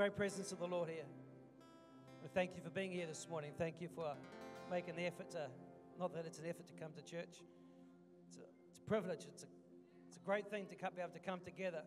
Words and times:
great 0.00 0.16
presence 0.16 0.50
of 0.50 0.58
the 0.58 0.66
Lord 0.66 0.88
here. 0.88 1.04
We 2.22 2.30
thank 2.32 2.56
you 2.56 2.62
for 2.62 2.70
being 2.70 2.90
here 2.90 3.06
this 3.06 3.26
morning. 3.28 3.52
Thank 3.58 3.82
you 3.82 3.88
for 3.94 4.14
making 4.70 4.96
the 4.96 5.04
effort 5.04 5.30
to, 5.32 5.48
not 5.98 6.14
that 6.14 6.24
it's 6.24 6.38
an 6.38 6.46
effort 6.46 6.66
to 6.68 6.72
come 6.72 6.90
to 6.96 7.02
church, 7.02 7.42
it's 8.26 8.38
a, 8.38 8.48
it's 8.70 8.78
a 8.78 8.88
privilege. 8.88 9.26
It's 9.28 9.42
a, 9.42 9.46
it's 10.08 10.16
a 10.16 10.20
great 10.20 10.48
thing 10.48 10.64
to 10.70 10.74
be 10.74 11.02
able 11.02 11.12
to 11.12 11.18
come 11.18 11.40
together. 11.44 11.82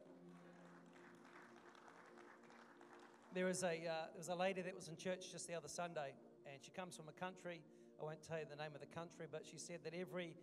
There 3.34 3.48
was, 3.48 3.64
a, 3.64 3.70
uh, 3.70 4.14
there 4.14 4.20
was 4.20 4.30
a 4.30 4.36
lady 4.36 4.62
that 4.62 4.76
was 4.76 4.90
in 4.90 4.96
church 4.96 5.32
just 5.32 5.48
the 5.48 5.56
other 5.56 5.68
Sunday, 5.68 6.14
and 6.46 6.62
she 6.62 6.70
comes 6.70 6.96
from 6.96 7.06
a 7.10 7.20
country. 7.20 7.62
I 8.00 8.04
won't 8.04 8.22
tell 8.22 8.38
you 8.38 8.46
the 8.48 8.62
name 8.62 8.76
of 8.76 8.80
the 8.80 8.94
country, 8.96 9.26
but 9.32 9.44
she 9.44 9.58
said 9.58 9.80
that 9.86 9.96
every, 10.00 10.36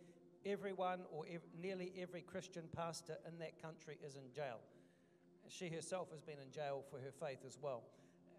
everyone 0.44 1.02
or 1.12 1.24
ev- 1.32 1.46
nearly 1.62 1.92
every 2.02 2.22
Christian 2.22 2.64
pastor 2.74 3.18
in 3.28 3.38
that 3.38 3.62
country 3.62 3.96
is 4.04 4.16
in 4.16 4.24
jail. 4.34 4.58
She 5.50 5.68
herself 5.68 6.10
has 6.12 6.22
been 6.22 6.38
in 6.38 6.50
jail 6.50 6.84
for 6.90 6.98
her 6.98 7.12
faith 7.12 7.44
as 7.46 7.58
well. 7.60 7.82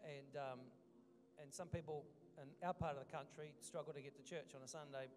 And 0.04 0.36
um, 0.36 0.60
and 1.42 1.54
some 1.54 1.68
people 1.68 2.06
in 2.38 2.48
our 2.66 2.74
part 2.74 2.94
of 2.94 3.02
the 3.02 3.12
country 3.12 3.54
struggle 3.62 3.94
to 3.94 4.02
get 4.02 4.14
to 4.16 4.24
church 4.24 4.54
on 4.54 4.62
a 4.62 4.70
Sunday. 4.70 5.10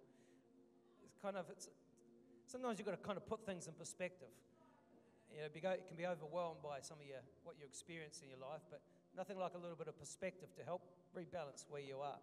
It's 1.04 1.16
kind 1.20 1.36
of, 1.36 1.46
it's, 1.52 1.68
sometimes 2.46 2.78
you've 2.78 2.88
got 2.88 2.96
to 2.96 3.04
kind 3.04 3.16
of 3.16 3.28
put 3.28 3.44
things 3.44 3.68
in 3.68 3.74
perspective. 3.74 4.32
You 5.32 5.44
know, 5.44 5.48
it 5.52 5.86
can 5.88 5.96
be 5.96 6.06
overwhelmed 6.06 6.62
by 6.62 6.80
some 6.80 6.98
of 7.00 7.06
your, 7.06 7.20
what 7.42 7.56
you 7.58 7.66
experience 7.66 8.22
in 8.22 8.30
your 8.30 8.38
life, 8.38 8.62
but 8.70 8.80
nothing 9.16 9.36
like 9.36 9.54
a 9.54 9.60
little 9.60 9.76
bit 9.76 9.88
of 9.88 9.98
perspective 9.98 10.48
to 10.56 10.62
help 10.64 10.82
rebalance 11.16 11.66
where 11.68 11.82
you 11.82 11.98
are. 11.98 12.20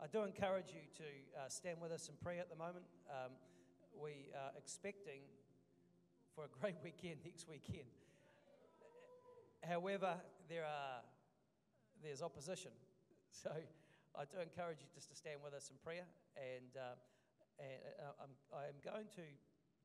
I 0.00 0.06
do 0.06 0.22
encourage 0.22 0.72
you 0.72 0.84
to 0.96 1.08
uh, 1.36 1.48
stand 1.48 1.80
with 1.80 1.92
us 1.92 2.08
in 2.08 2.14
prayer 2.22 2.40
at 2.40 2.50
the 2.50 2.56
moment. 2.56 2.84
Um, 3.08 3.32
we 3.96 4.32
are 4.36 4.52
expecting 4.56 5.20
for 6.34 6.44
a 6.44 6.52
great 6.60 6.76
weekend 6.84 7.20
next 7.24 7.48
weekend. 7.48 7.88
However, 9.66 10.16
there 10.48 10.64
are 10.64 11.02
there's 12.02 12.22
opposition 12.22 12.72
So 13.42 13.50
I 14.18 14.26
do 14.26 14.42
encourage 14.42 14.82
you 14.82 14.90
just 14.90 15.08
to 15.08 15.16
stand 15.16 15.38
with 15.38 15.54
us 15.54 15.70
in 15.70 15.78
prayer. 15.78 16.06
And, 16.34 16.74
uh, 16.74 16.98
and 17.62 17.78
uh, 18.02 18.26
I'm, 18.26 18.34
I'm, 18.50 18.78
going 18.82 19.06
to 19.16 19.24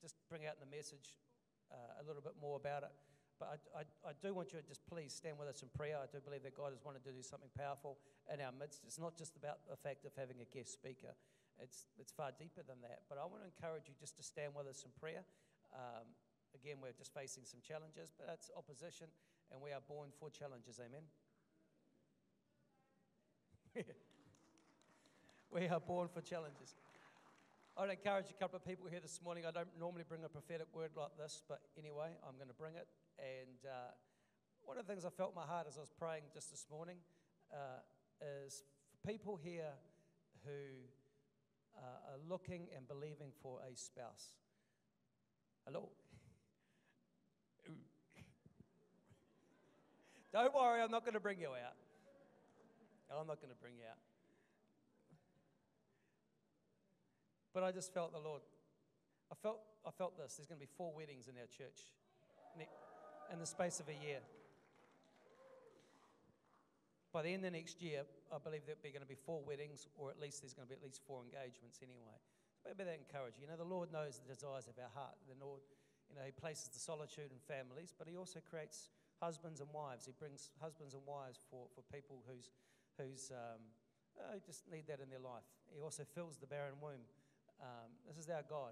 just 0.01 0.17
bring 0.27 0.49
out 0.49 0.57
in 0.57 0.65
the 0.65 0.73
message 0.73 1.21
uh, 1.69 2.01
a 2.01 2.03
little 2.03 2.25
bit 2.25 2.33
more 2.41 2.57
about 2.57 2.83
it. 2.83 2.93
But 3.37 3.59
I, 3.75 3.83
I, 3.83 4.11
I, 4.11 4.13
do 4.23 4.33
want 4.33 4.55
you 4.55 4.63
to 4.63 4.65
just 4.65 4.81
please 4.87 5.11
stand 5.11 5.35
with 5.37 5.51
us 5.51 5.61
in 5.61 5.69
prayer. 5.75 5.99
I 5.99 6.07
do 6.07 6.23
believe 6.23 6.41
that 6.47 6.55
God 6.55 6.71
has 6.71 6.79
wanted 6.81 7.03
to 7.03 7.11
do 7.11 7.21
something 7.21 7.51
powerful 7.51 7.99
in 8.31 8.39
our 8.39 8.55
midst. 8.55 8.87
It's 8.87 8.97
not 8.97 9.19
just 9.19 9.35
about 9.35 9.59
the 9.67 9.75
fact 9.75 10.07
of 10.07 10.15
having 10.15 10.39
a 10.39 10.47
guest 10.47 10.71
speaker, 10.71 11.11
it's, 11.59 11.87
it's 11.99 12.15
far 12.15 12.31
deeper 12.31 12.63
than 12.63 12.79
that. 12.87 13.03
But 13.11 13.19
I 13.19 13.27
want 13.27 13.43
to 13.43 13.47
encourage 13.51 13.91
you 13.91 13.95
just 13.99 14.15
to 14.17 14.23
stand 14.23 14.55
with 14.55 14.71
us 14.71 14.87
in 14.87 14.91
prayer. 14.95 15.27
Um, 15.75 16.07
again, 16.55 16.79
we're 16.79 16.95
just 16.95 17.11
facing 17.11 17.43
some 17.43 17.59
challenges, 17.59 18.15
but 18.15 18.27
that's 18.27 18.47
opposition, 18.55 19.11
and 19.51 19.61
we 19.61 19.71
are 19.71 19.81
born 19.87 20.09
for 20.19 20.29
challenges. 20.29 20.79
Amen. 20.79 21.03
we 25.51 25.67
are 25.67 25.79
born 25.79 26.07
for 26.07 26.21
challenges. 26.21 26.75
I'd 27.77 27.89
encourage 27.89 28.29
a 28.29 28.33
couple 28.33 28.55
of 28.55 28.65
people 28.65 28.87
here 28.89 29.01
this 29.01 29.19
morning. 29.23 29.43
I 29.45 29.51
don't 29.51 29.67
normally 29.77 30.03
bring 30.07 30.23
a 30.23 30.29
prophetic 30.29 30.67
word 30.73 30.91
like 30.95 31.17
this, 31.17 31.41
but 31.47 31.59
anyway, 31.77 32.15
I'm 32.25 32.37
going 32.37 32.47
to 32.47 32.53
bring 32.53 32.75
it. 32.75 32.87
And 33.19 33.59
uh, 33.65 33.91
one 34.63 34.77
of 34.77 34.87
the 34.87 34.91
things 34.93 35.03
I 35.03 35.09
felt 35.09 35.31
in 35.31 35.35
my 35.35 35.45
heart 35.45 35.67
as 35.67 35.77
I 35.77 35.81
was 35.81 35.91
praying 35.91 36.23
just 36.33 36.51
this 36.51 36.65
morning 36.71 36.97
uh, 37.51 37.83
is 38.45 38.63
for 38.89 39.07
people 39.07 39.37
here 39.41 39.75
who 40.45 40.87
uh, 41.77 42.13
are 42.13 42.19
looking 42.29 42.67
and 42.75 42.87
believing 42.87 43.31
for 43.41 43.59
a 43.59 43.75
spouse. 43.75 44.35
Hello? 45.65 45.89
Don't 50.35 50.51
worry, 50.51 50.83
I'm 50.83 50.91
not 50.91 51.07
going 51.07 51.15
to 51.15 51.23
bring 51.23 51.39
you 51.39 51.47
out. 51.47 51.79
I'm 53.07 53.23
not 53.23 53.39
going 53.39 53.55
to 53.55 53.61
bring 53.63 53.79
you 53.79 53.87
out. 53.87 53.95
But 57.55 57.63
I 57.63 57.71
just 57.71 57.95
felt 57.95 58.11
the 58.11 58.19
Lord. 58.19 58.43
I 59.31 59.35
felt, 59.39 59.63
I 59.87 59.95
felt 59.95 60.19
this. 60.19 60.35
There's 60.35 60.51
going 60.51 60.59
to 60.59 60.67
be 60.67 60.73
four 60.75 60.91
weddings 60.91 61.31
in 61.31 61.39
our 61.39 61.47
church 61.47 61.79
in 63.31 63.39
the 63.39 63.47
space 63.47 63.79
of 63.79 63.87
a 63.87 63.95
year. 63.95 64.19
By 67.15 67.23
the 67.23 67.31
end 67.31 67.47
of 67.47 67.55
next 67.55 67.79
year, 67.81 68.03
I 68.27 68.35
believe 68.35 68.67
there'll 68.67 68.83
be 68.83 68.91
going 68.91 69.07
to 69.07 69.07
be 69.07 69.15
four 69.15 69.39
weddings, 69.47 69.87
or 69.95 70.11
at 70.11 70.19
least 70.19 70.43
there's 70.43 70.51
going 70.51 70.67
to 70.67 70.71
be 70.75 70.75
at 70.75 70.83
least 70.83 70.99
four 71.07 71.23
engagements 71.23 71.79
anyway. 71.79 72.19
So 72.59 72.75
maybe 72.75 72.83
that 72.83 72.99
encourage 73.07 73.39
you. 73.39 73.47
You 73.47 73.55
know, 73.55 73.55
the 73.55 73.63
Lord 73.63 73.87
knows 73.87 74.19
the 74.19 74.27
desires 74.27 74.67
of 74.67 74.75
our 74.83 74.91
heart. 74.91 75.15
The 75.31 75.39
Lord, 75.39 75.63
you 76.11 76.19
know, 76.19 76.27
He 76.27 76.35
places 76.35 76.75
the 76.75 76.83
solitude 76.83 77.31
in 77.31 77.39
families, 77.47 77.95
but 77.95 78.11
He 78.11 78.19
also 78.19 78.43
creates 78.43 78.91
husbands 79.21 79.61
and 79.61 79.69
wives. 79.73 80.05
He 80.05 80.13
brings 80.17 80.51
husbands 80.61 80.93
and 80.93 81.03
wives 81.05 81.39
for, 81.49 81.67
for 81.73 81.81
people 81.93 82.23
whose 82.27 82.51
who's 82.97 83.31
um, 83.31 83.59
uh, 84.19 84.39
just 84.45 84.63
need 84.71 84.87
that 84.87 84.99
in 85.03 85.09
their 85.09 85.19
life. 85.19 85.43
He 85.71 85.81
also 85.81 86.03
fills 86.15 86.37
the 86.37 86.47
barren 86.47 86.79
womb. 86.79 87.03
Um, 87.59 87.91
this 88.07 88.17
is 88.17 88.29
our 88.29 88.43
God. 88.47 88.71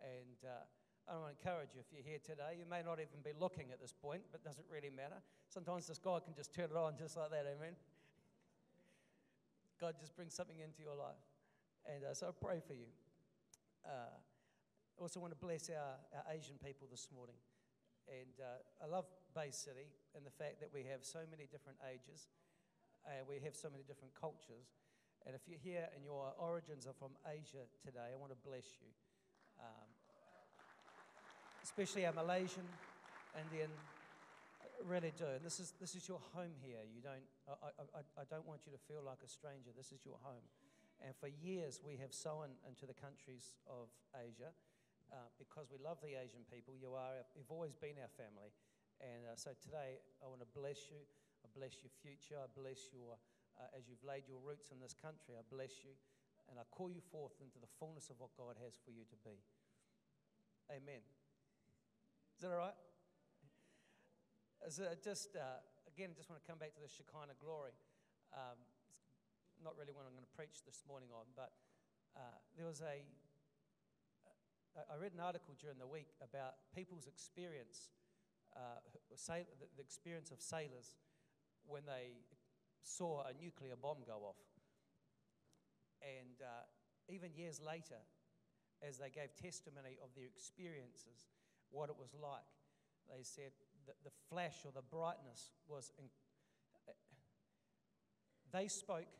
And 0.00 0.40
uh, 0.44 0.64
I 1.08 1.16
want 1.16 1.32
to 1.32 1.36
encourage 1.36 1.74
you 1.74 1.80
if 1.80 1.88
you're 1.92 2.04
here 2.04 2.22
today, 2.24 2.56
you 2.56 2.64
may 2.68 2.80
not 2.80 3.00
even 3.00 3.20
be 3.24 3.32
looking 3.36 3.72
at 3.72 3.80
this 3.80 3.92
point, 3.92 4.22
but 4.32 4.40
it 4.40 4.46
doesn't 4.46 4.66
really 4.72 4.92
matter. 4.92 5.20
Sometimes 5.48 5.88
this 5.88 5.98
God 5.98 6.24
can 6.24 6.34
just 6.34 6.54
turn 6.54 6.70
it 6.72 6.76
on 6.76 6.96
just 6.96 7.16
like 7.16 7.30
that, 7.30 7.44
amen? 7.44 7.76
God 9.80 9.94
just 10.00 10.16
brings 10.16 10.34
something 10.34 10.58
into 10.60 10.82
your 10.82 10.96
life. 10.96 11.22
And 11.86 12.04
uh, 12.04 12.14
so 12.14 12.28
I 12.28 12.32
pray 12.32 12.60
for 12.60 12.74
you. 12.74 12.88
Uh, 13.84 14.12
I 14.12 14.98
also 15.00 15.20
want 15.20 15.32
to 15.32 15.38
bless 15.38 15.70
our, 15.70 15.96
our 16.12 16.24
Asian 16.34 16.56
people 16.58 16.88
this 16.90 17.08
morning. 17.14 17.36
And 18.08 18.34
uh, 18.40 18.84
I 18.84 18.88
love 18.88 19.04
Bay 19.36 19.52
City 19.52 19.92
and 20.16 20.24
the 20.24 20.32
fact 20.32 20.60
that 20.60 20.72
we 20.72 20.84
have 20.88 21.04
so 21.04 21.20
many 21.30 21.44
different 21.46 21.78
ages 21.84 22.28
uh, 23.08 23.24
we 23.28 23.40
have 23.44 23.56
so 23.56 23.72
many 23.72 23.84
different 23.88 24.12
cultures. 24.12 24.76
And 25.26 25.34
if 25.34 25.48
you're 25.48 25.60
here 25.60 25.88
and 25.96 26.04
your 26.04 26.32
origins 26.38 26.86
are 26.86 26.96
from 26.96 27.16
Asia 27.24 27.64
today, 27.84 28.12
I 28.12 28.16
want 28.16 28.32
to 28.32 28.40
bless 28.44 28.68
you. 28.80 28.92
Um, 29.60 29.88
especially 31.62 32.06
our 32.06 32.12
Malaysian, 32.12 32.64
Indian, 33.36 33.72
really 34.86 35.12
do. 35.16 35.26
And 35.26 35.44
this 35.44 35.58
is, 35.60 35.74
this 35.80 35.96
is 35.96 36.08
your 36.08 36.20
home 36.32 36.54
here. 36.62 36.80
You 36.86 37.02
don't, 37.02 37.26
I, 37.48 37.98
I, 37.98 38.02
I 38.22 38.24
don't 38.30 38.46
want 38.46 38.64
you 38.64 38.72
to 38.72 38.80
feel 38.86 39.02
like 39.04 39.24
a 39.24 39.28
stranger. 39.28 39.74
This 39.76 39.90
is 39.92 40.04
your 40.06 40.16
home. 40.22 40.44
And 41.04 41.14
for 41.16 41.28
years, 41.28 41.80
we 41.84 41.96
have 41.98 42.12
sown 42.14 42.54
into 42.66 42.86
the 42.86 42.94
countries 42.94 43.58
of 43.66 43.90
Asia 44.14 44.54
uh, 45.12 45.28
because 45.40 45.68
we 45.72 45.78
love 45.80 46.00
the 46.04 46.16
Asian 46.16 46.44
people. 46.48 46.76
You 46.76 46.92
are, 46.92 47.24
you've 47.32 47.50
always 47.50 47.72
been 47.76 47.96
our 48.00 48.12
family. 48.16 48.52
And 49.00 49.30
uh, 49.30 49.38
so 49.38 49.54
today, 49.62 50.02
I 50.20 50.26
want 50.26 50.42
to 50.42 50.50
bless 50.52 50.90
you. 50.90 51.00
I 51.44 51.48
bless 51.54 51.80
your 51.80 51.92
future. 52.02 52.36
I 52.36 52.50
bless 52.52 52.90
your, 52.90 53.16
uh, 53.56 53.76
as 53.78 53.86
you've 53.86 54.02
laid 54.02 54.26
your 54.26 54.42
roots 54.42 54.74
in 54.74 54.82
this 54.82 54.92
country, 54.92 55.38
I 55.38 55.44
bless 55.46 55.86
you. 55.86 55.94
And 56.50 56.56
I 56.56 56.64
call 56.72 56.88
you 56.88 57.04
forth 57.04 57.36
into 57.44 57.60
the 57.60 57.68
fullness 57.78 58.08
of 58.08 58.16
what 58.18 58.32
God 58.34 58.56
has 58.64 58.80
for 58.80 58.90
you 58.90 59.04
to 59.06 59.18
be. 59.20 59.36
Amen. 60.72 61.04
Is 62.36 62.40
that 62.40 62.52
all 62.52 62.60
right? 62.60 62.78
It 64.64 65.00
just, 65.04 65.36
uh, 65.36 65.60
again, 65.86 66.16
just 66.16 66.28
want 66.32 66.40
to 66.40 66.46
come 66.48 66.58
back 66.58 66.74
to 66.74 66.82
the 66.82 66.90
Shekinah 66.90 67.36
glory. 67.38 67.76
Um, 68.34 68.58
not 69.62 69.76
really 69.76 69.92
what 69.92 70.08
I'm 70.08 70.16
going 70.16 70.26
to 70.26 70.36
preach 70.36 70.64
this 70.64 70.82
morning 70.88 71.08
on, 71.14 71.28
but 71.36 71.52
uh, 72.16 72.36
there 72.56 72.66
was 72.66 72.82
a. 72.82 73.04
I 74.86 74.94
read 74.94 75.12
an 75.14 75.20
article 75.20 75.54
during 75.58 75.78
the 75.78 75.86
week 75.86 76.14
about 76.22 76.54
people's 76.74 77.06
experience, 77.06 77.90
uh, 78.54 78.78
the 79.10 79.82
experience 79.82 80.30
of 80.30 80.40
sailors 80.40 80.94
when 81.66 81.82
they 81.86 82.22
saw 82.82 83.26
a 83.26 83.34
nuclear 83.42 83.74
bomb 83.74 84.06
go 84.06 84.22
off. 84.22 84.38
And 85.98 86.38
uh, 86.38 86.64
even 87.10 87.34
years 87.34 87.60
later, 87.60 87.98
as 88.86 88.98
they 88.98 89.10
gave 89.10 89.34
testimony 89.34 89.98
of 89.98 90.14
their 90.14 90.30
experiences, 90.30 91.26
what 91.70 91.90
it 91.90 91.96
was 91.98 92.14
like, 92.14 92.46
they 93.10 93.22
said 93.22 93.50
that 93.86 93.96
the 94.04 94.14
flash 94.30 94.62
or 94.64 94.70
the 94.70 94.84
brightness 94.86 95.50
was. 95.66 95.90
They 98.52 98.68
spoke 98.68 99.10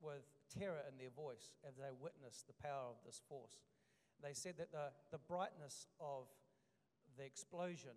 with 0.00 0.22
terror 0.52 0.82
in 0.86 0.98
their 0.98 1.10
voice 1.10 1.56
as 1.66 1.76
they 1.76 1.90
witnessed 1.90 2.46
the 2.46 2.54
power 2.62 2.92
of 2.92 3.00
this 3.06 3.22
force. 3.28 3.58
They 4.24 4.32
said 4.32 4.56
that 4.56 4.72
the, 4.72 4.88
the 5.12 5.20
brightness 5.20 5.86
of 6.00 6.32
the 7.20 7.28
explosion 7.28 7.92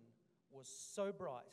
was 0.52 0.68
so 0.68 1.08
bright 1.08 1.48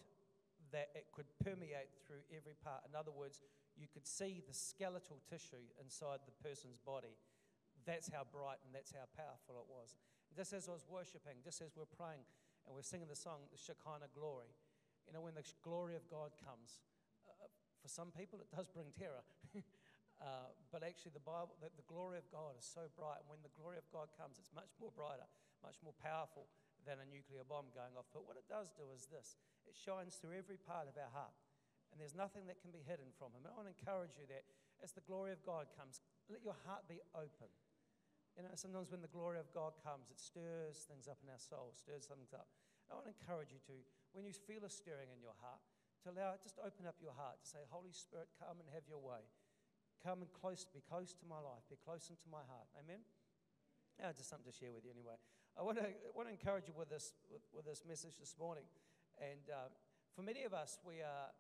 that 0.75 0.92
it 0.95 1.07
could 1.16 1.31
permeate 1.39 1.95
through 2.04 2.27
every 2.36 2.60
part. 2.60 2.83
In 2.83 2.92
other 2.92 3.16
words, 3.16 3.39
you 3.80 3.88
could 3.88 4.04
see 4.04 4.44
the 4.44 4.54
skeletal 4.54 5.24
tissue 5.31 5.63
inside 5.80 6.19
the 6.27 6.36
person's 6.44 6.80
body. 6.80 7.16
That's 7.88 8.12
how 8.12 8.27
bright 8.27 8.60
and 8.68 8.75
that's 8.75 8.92
how 8.92 9.07
powerful 9.16 9.56
it 9.63 9.68
was. 9.72 9.95
just 10.36 10.51
as 10.51 10.68
I 10.68 10.75
was 10.75 10.83
worshiping, 10.89 11.39
just 11.39 11.62
as 11.62 11.72
we're 11.80 11.88
praying 11.88 12.27
and 12.68 12.75
we're 12.75 12.83
singing 12.83 13.07
the 13.07 13.16
song, 13.16 13.48
the 13.56 13.60
Shekinah 13.62 14.12
glory, 14.12 14.51
you 15.07 15.13
know, 15.13 15.22
when 15.22 15.36
the 15.36 15.45
glory 15.63 15.95
of 15.95 16.04
God 16.12 16.36
comes, 16.44 16.83
uh, 17.24 17.48
for 17.80 17.88
some 17.88 18.12
people 18.12 18.44
it 18.44 18.51
does 18.51 18.68
bring 18.68 18.92
terror. 18.98 19.24
uh, 20.23 20.51
but 20.71 20.83
actually, 20.83 21.12
the 21.12 21.23
Bible, 21.23 21.56
the, 21.59 21.67
the 21.75 21.88
glory 21.91 22.15
of 22.15 22.27
God 22.31 22.56
is 22.56 22.63
so 22.63 22.88
bright. 22.95 23.19
And 23.23 23.27
when 23.27 23.44
the 23.44 23.51
glory 23.56 23.75
of 23.75 23.88
God 23.91 24.07
comes, 24.15 24.39
it's 24.39 24.51
much 24.56 24.71
more 24.79 24.91
brighter, 24.95 25.27
much 25.59 25.75
more 25.83 25.95
powerful 26.00 26.47
than 26.88 27.03
a 27.03 27.07
nuclear 27.09 27.44
bomb 27.44 27.67
going 27.75 27.97
off. 28.00 28.07
But 28.15 28.23
what 28.23 28.39
it 28.39 28.47
does 28.47 28.71
do 28.75 28.85
is 28.95 29.09
this 29.12 29.35
it 29.67 29.75
shines 29.75 30.15
through 30.21 30.38
every 30.38 30.62
part 30.62 30.88
of 30.88 30.95
our 30.95 31.12
heart. 31.12 31.35
and 31.91 32.00
there's 32.00 32.15
nothing 32.15 32.44
that 32.47 32.59
can 32.59 32.75
be 32.75 32.83
hidden 32.83 33.07
from 33.15 33.31
Him. 33.31 33.44
And 33.47 33.51
I 33.51 33.56
want 33.56 33.71
to 33.71 33.75
encourage 33.75 34.15
you 34.19 34.27
that 34.27 34.44
as 34.83 34.91
the 34.91 35.03
glory 35.07 35.31
of 35.31 35.39
God 35.47 35.71
comes, 35.79 36.03
let 36.27 36.44
your 36.44 36.56
heart 36.67 36.83
be 36.91 37.00
open. 37.15 37.47
You 38.35 38.44
know, 38.44 38.51
sometimes 38.59 38.91
when 38.91 39.00
the 39.00 39.12
glory 39.15 39.39
of 39.39 39.47
God 39.56 39.79
comes, 39.79 40.12
it 40.12 40.19
stirs 40.19 40.83
things 40.91 41.07
up 41.07 41.23
in 41.23 41.31
our 41.31 41.39
soul, 41.39 41.71
stirs 41.71 42.12
things 42.12 42.35
up. 42.35 42.51
I 42.91 43.00
want 43.00 43.07
to 43.07 43.15
encourage 43.15 43.56
you 43.56 43.63
to, 43.71 43.75
when 44.12 44.27
you 44.27 44.35
feel 44.35 44.67
a 44.67 44.71
stirring 44.71 45.07
in 45.09 45.23
your 45.23 45.35
heart, 45.39 45.63
to 46.03 46.12
allow 46.12 46.35
it, 46.35 46.44
just 46.44 46.59
open 46.59 46.83
up 46.85 47.00
your 47.00 47.15
heart 47.15 47.39
to 47.41 47.47
say, 47.47 47.63
Holy 47.71 47.95
Spirit, 47.95 48.27
come 48.38 48.59
and 48.59 48.67
have 48.75 48.83
your 48.91 49.00
way. 49.00 49.23
Come 50.05 50.21
and 50.21 50.29
close, 50.29 50.69
be 50.69 50.85
close 50.85 51.17
to 51.17 51.25
my 51.25 51.41
life, 51.41 51.65
be 51.65 51.81
close 51.81 52.13
into 52.13 52.29
my 52.29 52.45
heart. 52.45 52.69
Amen? 52.77 53.01
Yeah, 53.97 54.13
just 54.13 54.29
something 54.29 54.45
to 54.45 54.53
share 54.53 54.69
with 54.69 54.85
you 54.85 54.93
anyway. 54.93 55.17
I 55.57 55.65
want 55.65 55.81
to, 55.81 55.89
want 56.13 56.29
to 56.29 56.35
encourage 56.37 56.69
you 56.69 56.77
with 56.77 56.93
this, 56.93 57.17
with, 57.25 57.41
with 57.49 57.65
this 57.65 57.81
message 57.89 58.13
this 58.21 58.37
morning. 58.37 58.69
And 59.17 59.49
uh, 59.49 59.73
for 60.13 60.21
many 60.21 60.45
of 60.45 60.53
us, 60.53 60.77
we 60.85 61.01
are 61.01 61.33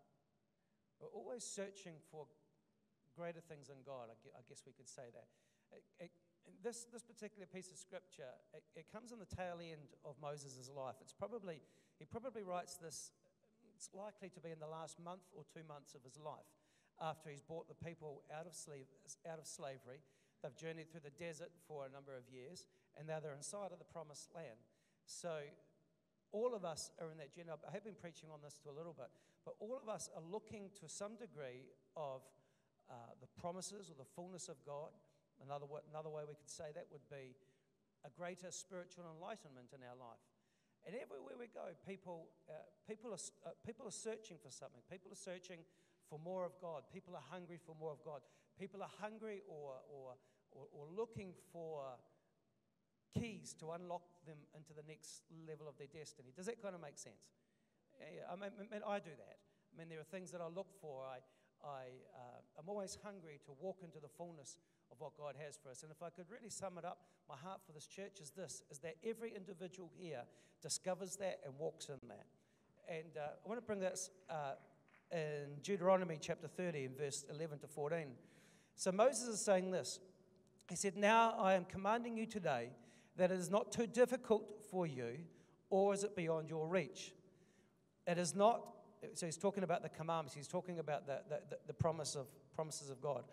we're 0.97 1.13
always 1.13 1.45
searching 1.45 2.01
for 2.09 2.25
greater 3.13 3.43
things 3.45 3.69
than 3.69 3.85
God. 3.85 4.09
I 4.09 4.41
guess 4.49 4.65
we 4.65 4.73
could 4.73 4.89
say 4.89 5.13
that. 5.13 5.29
It, 5.69 6.09
it, 6.09 6.11
this, 6.65 6.89
this 6.89 7.05
particular 7.05 7.45
piece 7.45 7.69
of 7.69 7.77
scripture, 7.77 8.33
it, 8.49 8.65
it 8.73 8.89
comes 8.89 9.13
in 9.13 9.21
the 9.21 9.29
tail 9.29 9.61
end 9.61 9.93
of 10.01 10.17
Moses' 10.17 10.73
life. 10.73 10.97
It's 11.05 11.13
probably, 11.13 11.61
he 12.01 12.05
probably 12.09 12.41
writes 12.41 12.81
this, 12.81 13.13
it's 13.77 13.93
likely 13.93 14.33
to 14.33 14.41
be 14.41 14.49
in 14.49 14.57
the 14.57 14.71
last 14.71 14.97
month 14.97 15.29
or 15.37 15.45
two 15.53 15.61
months 15.69 15.93
of 15.93 16.01
his 16.01 16.17
life 16.17 16.49
after 17.01 17.29
he's 17.29 17.41
brought 17.41 17.67
the 17.67 17.75
people 17.75 18.23
out 18.31 18.45
of, 18.45 18.53
slave, 18.53 18.87
out 19.29 19.39
of 19.39 19.47
slavery. 19.47 19.99
They've 20.41 20.55
journeyed 20.55 20.91
through 20.91 21.03
the 21.03 21.15
desert 21.17 21.51
for 21.67 21.85
a 21.85 21.89
number 21.89 22.15
of 22.15 22.29
years, 22.29 22.65
and 22.97 23.07
now 23.07 23.19
they're 23.19 23.33
inside 23.33 23.71
of 23.71 23.79
the 23.79 23.89
promised 23.89 24.29
land. 24.35 24.61
So 25.05 25.41
all 26.31 26.53
of 26.53 26.65
us 26.65 26.91
are 27.01 27.11
in 27.11 27.17
that 27.17 27.33
journey. 27.33 27.49
I 27.51 27.71
have 27.71 27.83
been 27.83 27.97
preaching 27.99 28.29
on 28.31 28.39
this 28.43 28.59
to 28.63 28.69
a 28.69 28.75
little 28.75 28.93
bit, 28.93 29.09
but 29.43 29.55
all 29.59 29.79
of 29.79 29.89
us 29.89 30.09
are 30.15 30.23
looking 30.23 30.69
to 30.81 30.89
some 30.89 31.15
degree 31.15 31.65
of 31.95 32.21
uh, 32.89 32.93
the 33.21 33.27
promises 33.39 33.89
or 33.89 33.95
the 33.97 34.07
fullness 34.15 34.49
of 34.49 34.59
God. 34.65 34.93
Another 35.43 35.65
way, 35.65 35.81
another 35.91 36.09
way 36.09 36.23
we 36.27 36.35
could 36.35 36.49
say 36.49 36.71
that 36.75 36.87
would 36.91 37.05
be 37.09 37.35
a 38.05 38.11
greater 38.13 38.51
spiritual 38.51 39.09
enlightenment 39.09 39.73
in 39.73 39.81
our 39.81 39.97
life. 39.97 40.21
And 40.85 40.93
everywhere 40.93 41.33
we 41.33 41.49
go, 41.49 41.73
people, 41.81 42.29
uh, 42.45 42.61
people, 42.85 43.09
are, 43.09 43.23
uh, 43.41 43.57
people 43.65 43.89
are 43.89 43.95
searching 43.95 44.37
for 44.37 44.53
something. 44.53 44.85
People 44.85 45.09
are 45.09 45.17
searching 45.17 45.65
for 46.09 46.19
more 46.19 46.45
of 46.45 46.53
God. 46.61 46.83
People 46.93 47.15
are 47.15 47.23
hungry 47.31 47.59
for 47.65 47.75
more 47.79 47.91
of 47.91 48.03
God. 48.03 48.21
People 48.59 48.81
are 48.81 48.91
hungry 49.01 49.41
or, 49.47 49.81
or, 49.89 50.15
or, 50.51 50.65
or 50.71 50.85
looking 50.95 51.33
for 51.51 51.83
keys 53.17 53.55
to 53.59 53.71
unlock 53.71 54.03
them 54.25 54.37
into 54.55 54.73
the 54.73 54.83
next 54.87 55.23
level 55.47 55.67
of 55.67 55.77
their 55.77 55.87
destiny. 55.87 56.29
Does 56.35 56.45
that 56.45 56.61
kind 56.61 56.75
of 56.75 56.81
make 56.81 56.97
sense? 56.97 57.31
I 58.29 58.35
mean, 58.35 58.51
I 58.85 58.99
do 58.99 59.11
that. 59.15 59.37
I 59.71 59.79
mean, 59.79 59.89
there 59.89 59.99
are 59.99 60.11
things 60.11 60.31
that 60.31 60.41
I 60.41 60.47
look 60.47 60.67
for. 60.81 61.03
I, 61.03 61.19
I, 61.65 61.95
uh, 62.13 62.59
I'm 62.59 62.69
always 62.69 62.97
hungry 63.03 63.39
to 63.45 63.51
walk 63.59 63.79
into 63.83 63.99
the 63.99 64.07
fullness 64.07 64.57
of 64.91 64.99
what 64.99 65.17
God 65.17 65.35
has 65.43 65.57
for 65.57 65.69
us. 65.69 65.83
And 65.83 65.91
if 65.91 66.03
I 66.03 66.09
could 66.09 66.25
really 66.29 66.49
sum 66.49 66.77
it 66.77 66.85
up, 66.85 66.99
my 67.27 67.35
heart 67.35 67.61
for 67.65 67.71
this 67.71 67.87
church 67.87 68.19
is 68.21 68.31
this, 68.31 68.63
is 68.69 68.79
that 68.79 68.95
every 69.03 69.33
individual 69.35 69.89
here 69.97 70.23
discovers 70.61 71.15
that 71.17 71.39
and 71.45 71.53
walks 71.57 71.89
in 71.89 71.99
that. 72.07 72.25
And 72.87 73.17
uh, 73.17 73.39
I 73.43 73.47
want 73.47 73.59
to 73.59 73.65
bring 73.65 73.79
this 73.79 74.11
uh, 74.29 74.53
in 75.11 75.59
Deuteronomy 75.63 76.17
chapter 76.19 76.47
30 76.47 76.85
in 76.85 76.95
verse 76.95 77.25
11 77.29 77.59
to 77.59 77.67
14. 77.67 78.07
So 78.75 78.91
Moses 78.91 79.27
is 79.27 79.41
saying 79.41 79.71
this. 79.71 79.99
He 80.69 80.75
said, 80.75 80.97
Now 80.97 81.35
I 81.39 81.53
am 81.53 81.65
commanding 81.65 82.17
you 82.17 82.25
today 82.25 82.69
that 83.17 83.31
it 83.31 83.39
is 83.39 83.49
not 83.49 83.71
too 83.71 83.87
difficult 83.87 84.61
for 84.69 84.85
you, 84.85 85.19
or 85.69 85.93
is 85.93 86.03
it 86.03 86.15
beyond 86.15 86.49
your 86.49 86.67
reach? 86.67 87.13
It 88.07 88.17
is 88.17 88.35
not, 88.35 88.61
so 89.13 89.25
he's 89.25 89.37
talking 89.37 89.63
about 89.63 89.83
the 89.83 89.89
commandments, 89.89 90.35
he's 90.35 90.47
talking 90.47 90.79
about 90.79 91.07
the, 91.07 91.21
the, 91.29 91.57
the 91.67 91.73
promise 91.73 92.15
of, 92.15 92.27
promises 92.55 92.89
of 92.89 93.01
God. 93.01 93.23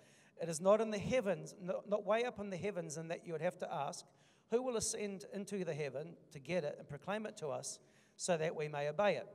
It 0.41 0.49
is 0.49 0.61
not 0.61 0.81
in 0.81 0.91
the 0.91 0.99
heavens, 0.99 1.55
not 1.61 2.05
way 2.05 2.25
up 2.25 2.41
in 2.41 2.51
the 2.51 2.57
heavens, 2.57 2.97
and 2.97 3.11
that 3.11 3.27
you 3.27 3.33
would 3.33 3.43
have 3.43 3.59
to 3.59 3.73
ask, 3.73 4.05
Who 4.51 4.63
will 4.63 4.77
ascend 4.77 5.25
into 5.33 5.65
the 5.65 5.75
heaven 5.75 6.15
to 6.33 6.39
get 6.39 6.65
it 6.65 6.77
and 6.79 6.89
proclaim 6.89 7.27
it 7.27 7.37
to 7.39 7.49
us 7.49 7.79
so 8.17 8.37
that 8.37 8.57
we 8.57 8.69
may 8.69 8.89
obey 8.89 9.17
it? 9.17 9.29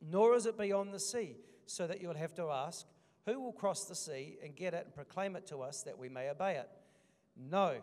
Nor 0.00 0.34
is 0.34 0.46
it 0.46 0.58
beyond 0.58 0.92
the 0.92 0.98
sea, 0.98 1.36
so 1.66 1.86
that 1.86 2.00
you 2.00 2.08
will 2.08 2.16
have 2.16 2.34
to 2.34 2.50
ask, 2.50 2.86
Who 3.26 3.40
will 3.40 3.52
cross 3.52 3.84
the 3.84 3.94
sea 3.94 4.36
and 4.42 4.54
get 4.54 4.74
it 4.74 4.84
and 4.86 4.94
proclaim 4.94 5.36
it 5.36 5.46
to 5.48 5.58
us 5.58 5.82
that 5.82 5.98
we 5.98 6.08
may 6.08 6.30
obey 6.30 6.56
it? 6.56 6.68
No, 7.36 7.76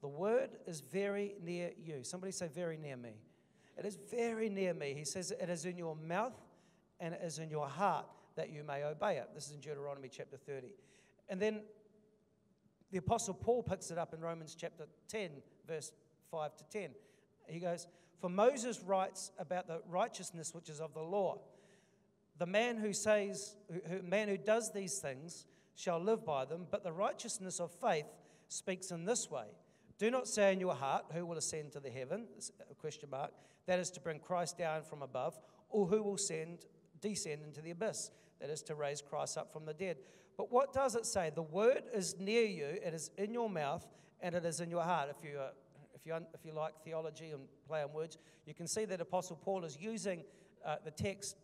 the 0.00 0.08
word 0.08 0.50
is 0.66 0.80
very 0.80 1.34
near 1.42 1.70
you. 1.82 2.02
Somebody 2.02 2.32
say, 2.32 2.48
Very 2.48 2.76
near 2.76 2.96
me. 2.96 3.14
It 3.78 3.86
is 3.86 3.96
very 4.10 4.48
near 4.48 4.74
me. 4.74 4.94
He 4.96 5.04
says, 5.04 5.30
It 5.30 5.48
is 5.48 5.64
in 5.64 5.78
your 5.78 5.96
mouth 5.96 6.38
and 7.00 7.14
it 7.14 7.20
is 7.24 7.38
in 7.38 7.50
your 7.50 7.68
heart 7.68 8.06
that 8.36 8.50
you 8.50 8.62
may 8.64 8.84
obey 8.84 9.16
it. 9.16 9.28
This 9.34 9.48
is 9.48 9.54
in 9.54 9.60
Deuteronomy 9.60 10.08
chapter 10.08 10.36
30. 10.36 10.68
And 11.28 11.40
then 11.40 11.62
the 12.90 12.98
Apostle 12.98 13.34
Paul 13.34 13.62
picks 13.62 13.90
it 13.90 13.98
up 13.98 14.14
in 14.14 14.20
Romans 14.20 14.54
chapter 14.58 14.84
10, 15.08 15.30
verse 15.66 15.92
5 16.30 16.56
to 16.56 16.64
10. 16.70 16.90
He 17.46 17.58
goes, 17.58 17.86
For 18.20 18.28
Moses 18.28 18.80
writes 18.82 19.32
about 19.38 19.66
the 19.66 19.80
righteousness 19.88 20.54
which 20.54 20.68
is 20.68 20.80
of 20.80 20.94
the 20.94 21.02
law. 21.02 21.38
The 22.42 22.46
man 22.46 22.76
who 22.76 22.92
says, 22.92 23.54
who, 23.70 24.02
man 24.02 24.26
who 24.26 24.36
does 24.36 24.72
these 24.72 24.98
things 24.98 25.46
shall 25.76 26.00
live 26.00 26.24
by 26.26 26.44
them, 26.44 26.66
but 26.72 26.82
the 26.82 26.90
righteousness 26.90 27.60
of 27.60 27.70
faith 27.70 28.06
speaks 28.48 28.90
in 28.90 29.04
this 29.04 29.30
way. 29.30 29.44
Do 29.96 30.10
not 30.10 30.26
say 30.26 30.52
in 30.52 30.58
your 30.58 30.74
heart, 30.74 31.04
Who 31.14 31.24
will 31.24 31.38
ascend 31.38 31.70
to 31.74 31.78
the 31.78 31.88
heaven? 31.88 32.26
Question 32.80 33.10
mark. 33.10 33.30
That 33.66 33.78
is 33.78 33.92
to 33.92 34.00
bring 34.00 34.18
Christ 34.18 34.58
down 34.58 34.82
from 34.82 35.02
above, 35.02 35.38
or 35.68 35.86
who 35.86 36.02
will 36.02 36.18
send, 36.18 36.66
descend 37.00 37.42
into 37.46 37.60
the 37.60 37.70
abyss? 37.70 38.10
That 38.40 38.50
is 38.50 38.60
to 38.62 38.74
raise 38.74 39.00
Christ 39.00 39.38
up 39.38 39.52
from 39.52 39.64
the 39.64 39.74
dead. 39.74 39.98
But 40.36 40.50
what 40.50 40.72
does 40.72 40.96
it 40.96 41.06
say? 41.06 41.30
The 41.32 41.42
word 41.42 41.84
is 41.94 42.16
near 42.18 42.44
you, 42.44 42.66
it 42.66 42.92
is 42.92 43.12
in 43.18 43.32
your 43.32 43.50
mouth, 43.50 43.86
and 44.20 44.34
it 44.34 44.44
is 44.44 44.58
in 44.58 44.68
your 44.68 44.82
heart. 44.82 45.10
If 45.16 45.22
you, 45.22 45.38
uh, 45.38 45.50
if 45.94 46.04
you, 46.04 46.16
if 46.34 46.44
you 46.44 46.52
like 46.54 46.72
theology 46.82 47.30
and 47.30 47.42
play 47.68 47.84
on 47.84 47.92
words, 47.92 48.18
you 48.46 48.52
can 48.52 48.66
see 48.66 48.84
that 48.86 49.00
Apostle 49.00 49.36
Paul 49.36 49.64
is 49.64 49.78
using 49.80 50.24
uh, 50.66 50.76
the 50.84 50.90
text, 50.90 51.36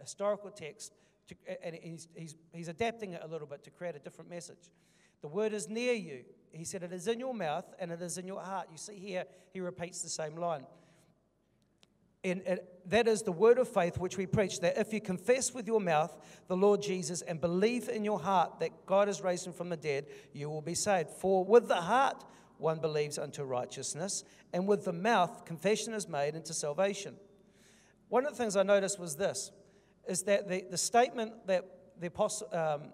historical 0.00 0.50
text, 0.50 0.92
to, 1.28 1.34
and 1.64 1.74
he's, 1.74 2.08
he's, 2.14 2.34
he's 2.52 2.68
adapting 2.68 3.12
it 3.12 3.22
a 3.24 3.26
little 3.26 3.46
bit 3.46 3.64
to 3.64 3.70
create 3.70 3.96
a 3.96 3.98
different 3.98 4.30
message. 4.30 4.70
The 5.22 5.28
word 5.28 5.52
is 5.52 5.68
near 5.68 5.94
you. 5.94 6.24
He 6.52 6.64
said, 6.64 6.82
It 6.82 6.92
is 6.92 7.08
in 7.08 7.18
your 7.18 7.34
mouth 7.34 7.64
and 7.78 7.90
it 7.90 8.02
is 8.02 8.18
in 8.18 8.26
your 8.26 8.42
heart. 8.42 8.68
You 8.70 8.78
see 8.78 8.96
here, 8.96 9.24
he 9.52 9.60
repeats 9.60 10.02
the 10.02 10.10
same 10.10 10.36
line. 10.36 10.66
And 12.22 12.58
that 12.86 13.06
is 13.06 13.20
the 13.20 13.32
word 13.32 13.58
of 13.58 13.68
faith 13.68 13.98
which 13.98 14.16
we 14.16 14.24
preach 14.24 14.60
that 14.60 14.78
if 14.78 14.94
you 14.94 15.00
confess 15.00 15.52
with 15.52 15.66
your 15.66 15.80
mouth 15.80 16.16
the 16.48 16.56
Lord 16.56 16.80
Jesus 16.80 17.20
and 17.20 17.38
believe 17.38 17.90
in 17.90 18.02
your 18.02 18.18
heart 18.18 18.60
that 18.60 18.86
God 18.86 19.08
has 19.08 19.20
raised 19.20 19.46
him 19.46 19.52
from 19.52 19.68
the 19.68 19.76
dead, 19.76 20.06
you 20.32 20.48
will 20.48 20.62
be 20.62 20.74
saved. 20.74 21.10
For 21.10 21.44
with 21.44 21.68
the 21.68 21.82
heart 21.82 22.24
one 22.56 22.78
believes 22.78 23.18
unto 23.18 23.42
righteousness, 23.42 24.24
and 24.54 24.66
with 24.66 24.84
the 24.84 24.92
mouth 24.92 25.44
confession 25.44 25.92
is 25.92 26.08
made 26.08 26.34
into 26.34 26.54
salvation. 26.54 27.14
One 28.08 28.24
of 28.24 28.32
the 28.32 28.38
things 28.38 28.56
I 28.56 28.62
noticed 28.62 28.98
was 28.98 29.16
this 29.16 29.50
is 30.06 30.22
that 30.22 30.48
the, 30.48 30.64
the 30.70 30.78
statement 30.78 31.46
that, 31.46 31.64
the 32.00 32.08
apostle, 32.08 32.48
um, 32.52 32.92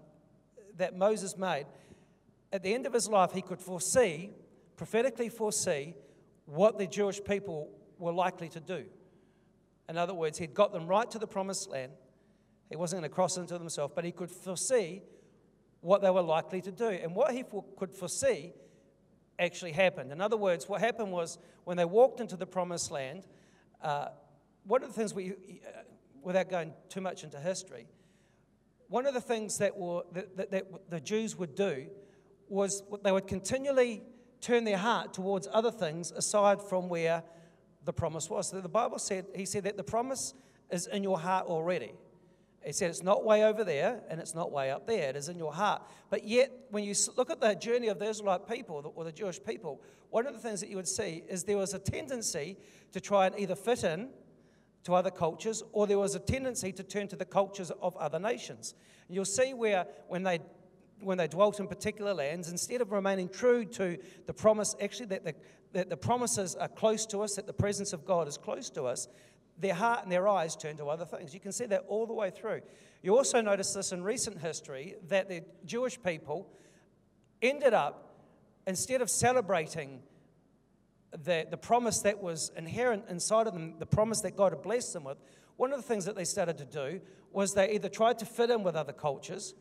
that 0.77 0.97
Moses 0.97 1.37
made 1.37 1.67
at 2.53 2.63
the 2.63 2.75
end 2.75 2.87
of 2.87 2.93
his 2.93 3.09
life, 3.09 3.33
he 3.33 3.43
could 3.43 3.61
foresee, 3.61 4.31
prophetically 4.77 5.29
foresee, 5.29 5.95
what 6.47 6.79
the 6.79 6.87
Jewish 6.87 7.23
people 7.23 7.71
were 7.99 8.13
likely 8.13 8.49
to 8.49 8.61
do. 8.61 8.85
In 9.89 9.97
other 9.97 10.15
words, 10.15 10.39
he'd 10.39 10.55
got 10.55 10.73
them 10.73 10.87
right 10.87 11.09
to 11.11 11.19
the 11.19 11.27
promised 11.27 11.69
land. 11.69 11.93
He 12.69 12.77
wasn't 12.77 13.03
going 13.03 13.11
to 13.11 13.15
cross 13.15 13.37
into 13.37 13.59
themselves, 13.59 13.93
but 13.95 14.05
he 14.05 14.13
could 14.13 14.31
foresee 14.31 15.03
what 15.81 16.03
they 16.03 16.11
were 16.11 16.23
likely 16.23 16.61
to 16.61 16.73
do. 16.73 16.89
And 16.89 17.15
what 17.15 17.33
he 17.33 17.45
could 17.77 17.93
foresee 17.93 18.53
actually 19.39 19.73
happened. 19.73 20.13
In 20.13 20.21
other 20.21 20.37
words, 20.37 20.69
what 20.69 20.81
happened 20.81 21.11
was 21.11 21.39
when 21.65 21.77
they 21.77 21.85
walked 21.85 22.21
into 22.21 22.37
the 22.37 22.47
promised 22.47 22.91
land, 22.91 23.27
uh, 23.83 24.09
one 24.65 24.83
of 24.83 24.89
the 24.89 24.95
things 24.95 25.15
we, 25.15 25.31
uh, 25.31 25.81
without 26.23 26.49
going 26.49 26.73
too 26.89 27.01
much 27.01 27.25
into 27.25 27.39
history, 27.39 27.87
one 28.89 29.07
of 29.07 29.15
the 29.15 29.21
things 29.21 29.59
that, 29.59 29.77
were, 29.77 30.03
that, 30.13 30.37
that, 30.37 30.51
that 30.51 30.91
the 30.91 31.01
Jews 31.01 31.37
would 31.37 31.55
do 31.55 31.87
was 32.49 32.83
they 33.05 33.13
would 33.13 33.29
continually 33.29 34.03
turn 34.41 34.65
their 34.65 34.79
heart 34.79 35.15
towards 35.15 35.47
other 35.53 35.71
things 35.71 36.11
aside 36.11 36.61
from 36.61 36.89
where 36.89 37.23
the 37.85 37.93
promise 37.93 38.29
was. 38.29 38.51
So 38.51 38.61
the 38.61 38.69
Bible 38.69 38.99
said, 38.99 39.27
he 39.35 39.45
said 39.45 39.65
that 39.65 39.77
the 39.77 39.85
promise 39.85 40.35
is 40.71 40.87
in 40.87 41.03
your 41.03 41.19
heart 41.19 41.47
already. 41.47 41.93
He 42.65 42.73
said 42.73 42.91
it's 42.91 43.03
not 43.03 43.25
way 43.25 43.45
over 43.45 43.65
there 43.65 44.03
and 44.11 44.21
it's 44.21 44.35
not 44.35 44.53
way 44.53 44.71
up 44.71 44.87
there, 44.87 45.09
it 45.11 45.17
is 45.17 45.29
in 45.29 45.39
your 45.39 45.53
heart. 45.53 45.83
But 46.11 46.25
yet, 46.25 46.51
when 46.71 46.85
you 46.85 46.95
look 47.17 47.31
at 47.31 47.41
the 47.41 47.55
journey 47.55 47.89
of 47.89 47.99
the 47.99 48.09
Israelite 48.09 48.47
people 48.47 48.93
or 48.95 49.05
the 49.05 49.13
Jewish 49.13 49.43
people, 49.43 49.81
one 50.11 50.27
of 50.27 50.35
the 50.35 50.41
things 50.41 50.61
that 50.61 50.69
you 50.69 50.77
would 50.77 50.89
see 50.89 51.23
is 51.29 51.45
there 51.45 51.57
was 51.57 51.73
a 51.73 51.79
tendency 51.79 52.59
to 52.93 53.01
try 53.01 53.27
and 53.27 53.39
either 53.39 53.55
fit 53.55 53.85
in 53.85 54.11
to 54.85 54.95
other 54.95 55.11
cultures 55.11 55.63
or 55.73 55.87
there 55.87 55.99
was 55.99 56.15
a 56.15 56.19
tendency 56.19 56.73
to 56.73 56.83
turn 56.83 57.09
to 57.09 57.17
the 57.17 57.25
cultures 57.25 57.71
of 57.83 57.97
other 57.97 58.19
nations. 58.19 58.75
You'll 59.09 59.25
see 59.25 59.55
where 59.55 59.87
when 60.09 60.23
they 60.23 60.41
when 61.03 61.19
they 61.19 61.29
dwelt 61.29 61.61
in 61.61 61.67
particular 61.67 62.15
lands, 62.15 62.51
instead 62.51 62.81
of 62.81 62.93
remaining 62.93 63.29
true 63.29 63.65
to 63.65 63.97
the 64.27 64.35
promise, 64.35 64.77
actually, 64.81 65.07
that 65.07 65.25
the, 65.25 65.35
that 65.73 65.89
the 65.89 65.97
promises 65.97 66.55
are 66.55 66.69
close 66.69 67.07
to 67.07 67.21
us, 67.21 67.37
that 67.37 67.47
the 67.47 67.53
presence 67.53 67.93
of 67.93 68.05
God 68.05 68.29
is 68.29 68.37
close 68.37 68.71
to 68.71 68.85
us, 68.85 69.09
their 69.59 69.75
heart 69.75 70.03
and 70.03 70.13
their 70.13 70.27
eyes 70.29 70.57
turn 70.57 70.77
to 70.77 70.87
other 70.87 71.05
things. 71.05 71.35
You 71.35 71.41
can 71.41 71.53
see 71.53 71.67
that 71.67 71.85
all 71.89 72.07
the 72.07 72.15
way 72.15 72.31
through. 72.31 72.61
You 73.03 73.17
also 73.17 73.41
notice 73.41 73.73
this 73.73 73.93
in 73.93 74.03
recent 74.03 74.41
history 74.41 74.97
that 75.09 75.29
the 75.29 75.43
Jewish 75.65 76.01
people 76.03 76.49
ended 77.43 77.75
up, 77.75 78.27
instead 78.67 79.01
of 79.01 79.11
celebrating 79.11 80.03
the, 81.13 81.47
the 81.51 81.57
promise 81.57 82.01
that 82.01 82.23
was 82.23 82.53
inherent 82.57 83.05
inside 83.09 83.47
of 83.47 83.53
them, 83.53 83.75
the 83.79 83.87
promise 83.87 84.21
that 84.21 84.37
God 84.37 84.53
had 84.53 84.63
blessed 84.63 84.93
them 84.93 85.05
with, 85.05 85.19
one 85.57 85.73
of 85.73 85.79
the 85.79 85.87
things 85.87 86.05
that 86.05 86.17
they 86.17 86.25
started 86.25 86.57
to 86.59 86.65
do 86.65 87.01
was 87.33 87.55
they 87.55 87.73
either 87.73 87.89
tried 87.89 88.19
to 88.19 88.25
fit 88.25 88.51
in 88.51 88.63
with 88.63 88.75
other 88.75 88.93
cultures 88.93 89.55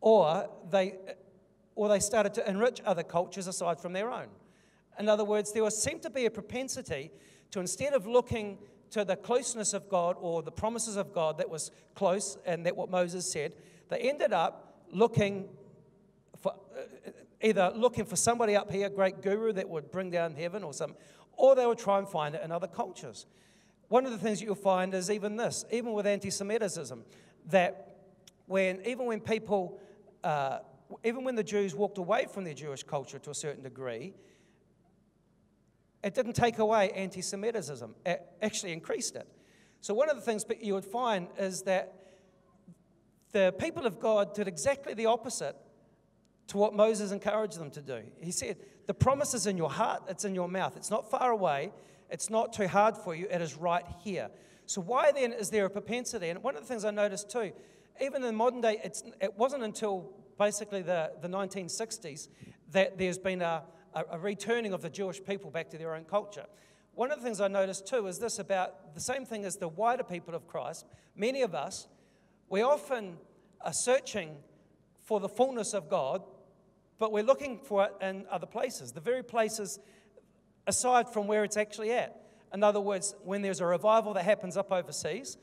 or 0.00 0.48
they, 0.70 0.94
or 1.74 1.88
they 1.88 2.00
started 2.00 2.34
to 2.34 2.48
enrich 2.48 2.80
other 2.84 3.02
cultures 3.02 3.46
aside 3.46 3.80
from 3.80 3.92
their 3.92 4.10
own. 4.10 4.26
In 4.98 5.08
other 5.08 5.24
words, 5.24 5.52
there 5.52 5.62
was, 5.64 5.80
seemed 5.80 6.02
to 6.02 6.10
be 6.10 6.26
a 6.26 6.30
propensity 6.30 7.10
to 7.50 7.60
instead 7.60 7.92
of 7.92 8.06
looking 8.06 8.58
to 8.90 9.04
the 9.04 9.16
closeness 9.16 9.72
of 9.72 9.88
God 9.88 10.16
or 10.20 10.42
the 10.42 10.52
promises 10.52 10.96
of 10.96 11.12
God 11.12 11.38
that 11.38 11.48
was 11.48 11.70
close 11.94 12.38
and 12.46 12.64
that 12.66 12.76
what 12.76 12.90
Moses 12.90 13.30
said, 13.30 13.52
they 13.88 13.98
ended 13.98 14.32
up 14.32 14.82
looking 14.90 15.48
for 16.40 16.54
either 17.42 17.72
looking 17.74 18.04
for 18.04 18.16
somebody 18.16 18.56
up 18.56 18.70
here, 18.70 18.88
great 18.88 19.22
guru 19.22 19.52
that 19.52 19.68
would 19.68 19.90
bring 19.90 20.10
down 20.10 20.34
heaven 20.34 20.62
or 20.62 20.72
some, 20.72 20.94
or 21.32 21.54
they 21.54 21.66
would 21.66 21.78
try 21.78 21.98
and 21.98 22.08
find 22.08 22.34
it 22.34 22.42
in 22.42 22.50
other 22.50 22.66
cultures. 22.66 23.26
One 23.88 24.04
of 24.04 24.12
the 24.12 24.18
things 24.18 24.42
you'll 24.42 24.54
find 24.54 24.94
is 24.94 25.10
even 25.10 25.36
this, 25.36 25.64
even 25.70 25.92
with 25.92 26.06
anti-Semitism, 26.06 27.04
that 27.50 27.96
when 28.46 28.80
even 28.86 29.06
when 29.06 29.20
people, 29.20 29.80
uh, 30.24 30.58
even 31.04 31.24
when 31.24 31.34
the 31.34 31.44
Jews 31.44 31.74
walked 31.74 31.98
away 31.98 32.26
from 32.32 32.44
their 32.44 32.54
Jewish 32.54 32.82
culture 32.82 33.18
to 33.18 33.30
a 33.30 33.34
certain 33.34 33.62
degree, 33.62 34.14
it 36.02 36.14
didn't 36.14 36.34
take 36.34 36.58
away 36.58 36.90
anti 36.90 37.20
Semitism, 37.20 37.94
it 38.04 38.22
actually 38.42 38.72
increased 38.72 39.16
it. 39.16 39.28
So, 39.80 39.94
one 39.94 40.08
of 40.08 40.16
the 40.16 40.22
things 40.22 40.44
you 40.60 40.74
would 40.74 40.84
find 40.84 41.28
is 41.38 41.62
that 41.62 41.94
the 43.32 43.54
people 43.58 43.86
of 43.86 44.00
God 44.00 44.34
did 44.34 44.48
exactly 44.48 44.94
the 44.94 45.06
opposite 45.06 45.56
to 46.48 46.56
what 46.56 46.74
Moses 46.74 47.12
encouraged 47.12 47.58
them 47.58 47.70
to 47.72 47.82
do. 47.82 48.02
He 48.20 48.30
said, 48.30 48.56
The 48.86 48.94
promise 48.94 49.34
is 49.34 49.46
in 49.46 49.56
your 49.56 49.70
heart, 49.70 50.02
it's 50.08 50.24
in 50.24 50.34
your 50.34 50.48
mouth. 50.48 50.76
It's 50.76 50.90
not 50.90 51.10
far 51.10 51.30
away, 51.30 51.72
it's 52.10 52.30
not 52.30 52.52
too 52.52 52.68
hard 52.68 52.96
for 52.96 53.14
you, 53.14 53.26
it 53.30 53.40
is 53.40 53.56
right 53.56 53.84
here. 54.02 54.30
So, 54.66 54.80
why 54.80 55.12
then 55.12 55.32
is 55.32 55.50
there 55.50 55.64
a 55.64 55.70
propensity? 55.70 56.28
And 56.28 56.42
one 56.42 56.56
of 56.56 56.62
the 56.62 56.68
things 56.68 56.84
I 56.84 56.90
noticed 56.90 57.30
too, 57.30 57.52
even 58.00 58.22
in 58.24 58.34
modern 58.34 58.60
day, 58.60 58.80
it 59.20 59.34
wasn't 59.36 59.62
until 59.62 60.12
basically 60.38 60.82
the, 60.82 61.12
the 61.20 61.28
1960s 61.28 62.28
that 62.72 62.98
there's 62.98 63.18
been 63.18 63.42
a, 63.42 63.62
a, 63.94 64.04
a 64.12 64.18
returning 64.18 64.72
of 64.72 64.82
the 64.82 64.90
Jewish 64.90 65.22
people 65.24 65.50
back 65.50 65.70
to 65.70 65.78
their 65.78 65.94
own 65.94 66.04
culture. 66.04 66.46
One 66.94 67.10
of 67.10 67.18
the 67.18 67.24
things 67.24 67.40
I 67.40 67.48
noticed 67.48 67.86
too 67.86 68.06
is 68.06 68.18
this 68.18 68.38
about 68.38 68.94
the 68.94 69.00
same 69.00 69.24
thing 69.24 69.44
as 69.44 69.56
the 69.56 69.68
wider 69.68 70.02
people 70.02 70.34
of 70.34 70.46
Christ. 70.46 70.86
Many 71.14 71.42
of 71.42 71.54
us, 71.54 71.88
we 72.48 72.62
often 72.62 73.18
are 73.60 73.72
searching 73.72 74.36
for 75.02 75.20
the 75.20 75.28
fullness 75.28 75.74
of 75.74 75.88
God, 75.88 76.22
but 76.98 77.12
we're 77.12 77.22
looking 77.22 77.58
for 77.58 77.84
it 77.84 77.92
in 78.00 78.24
other 78.30 78.46
places, 78.46 78.92
the 78.92 79.00
very 79.00 79.22
places 79.22 79.78
aside 80.66 81.08
from 81.08 81.26
where 81.26 81.44
it's 81.44 81.56
actually 81.56 81.92
at. 81.92 82.20
In 82.52 82.62
other 82.62 82.80
words, 82.80 83.14
when 83.22 83.42
there's 83.42 83.60
a 83.60 83.66
revival 83.66 84.14
that 84.14 84.24
happens 84.24 84.56
up 84.56 84.72
overseas, 84.72 85.36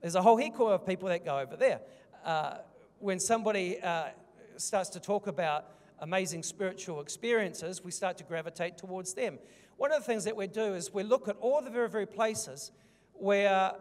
there's 0.00 0.14
a 0.14 0.22
whole 0.22 0.36
heap 0.36 0.58
of 0.60 0.86
people 0.86 1.08
that 1.08 1.24
go 1.24 1.38
over 1.38 1.56
there. 1.56 1.80
Uh, 2.24 2.58
when 2.98 3.18
somebody 3.18 3.80
uh, 3.80 4.08
starts 4.56 4.90
to 4.90 5.00
talk 5.00 5.26
about 5.26 5.66
amazing 6.00 6.42
spiritual 6.42 7.00
experiences, 7.00 7.82
we 7.82 7.90
start 7.90 8.18
to 8.18 8.24
gravitate 8.24 8.78
towards 8.78 9.14
them. 9.14 9.38
One 9.76 9.92
of 9.92 9.98
the 9.98 10.04
things 10.04 10.24
that 10.24 10.36
we 10.36 10.46
do 10.46 10.74
is 10.74 10.92
we 10.92 11.02
look 11.02 11.28
at 11.28 11.36
all 11.40 11.62
the 11.62 11.70
very, 11.70 11.88
very 11.88 12.06
places 12.06 12.72
where 13.14 13.72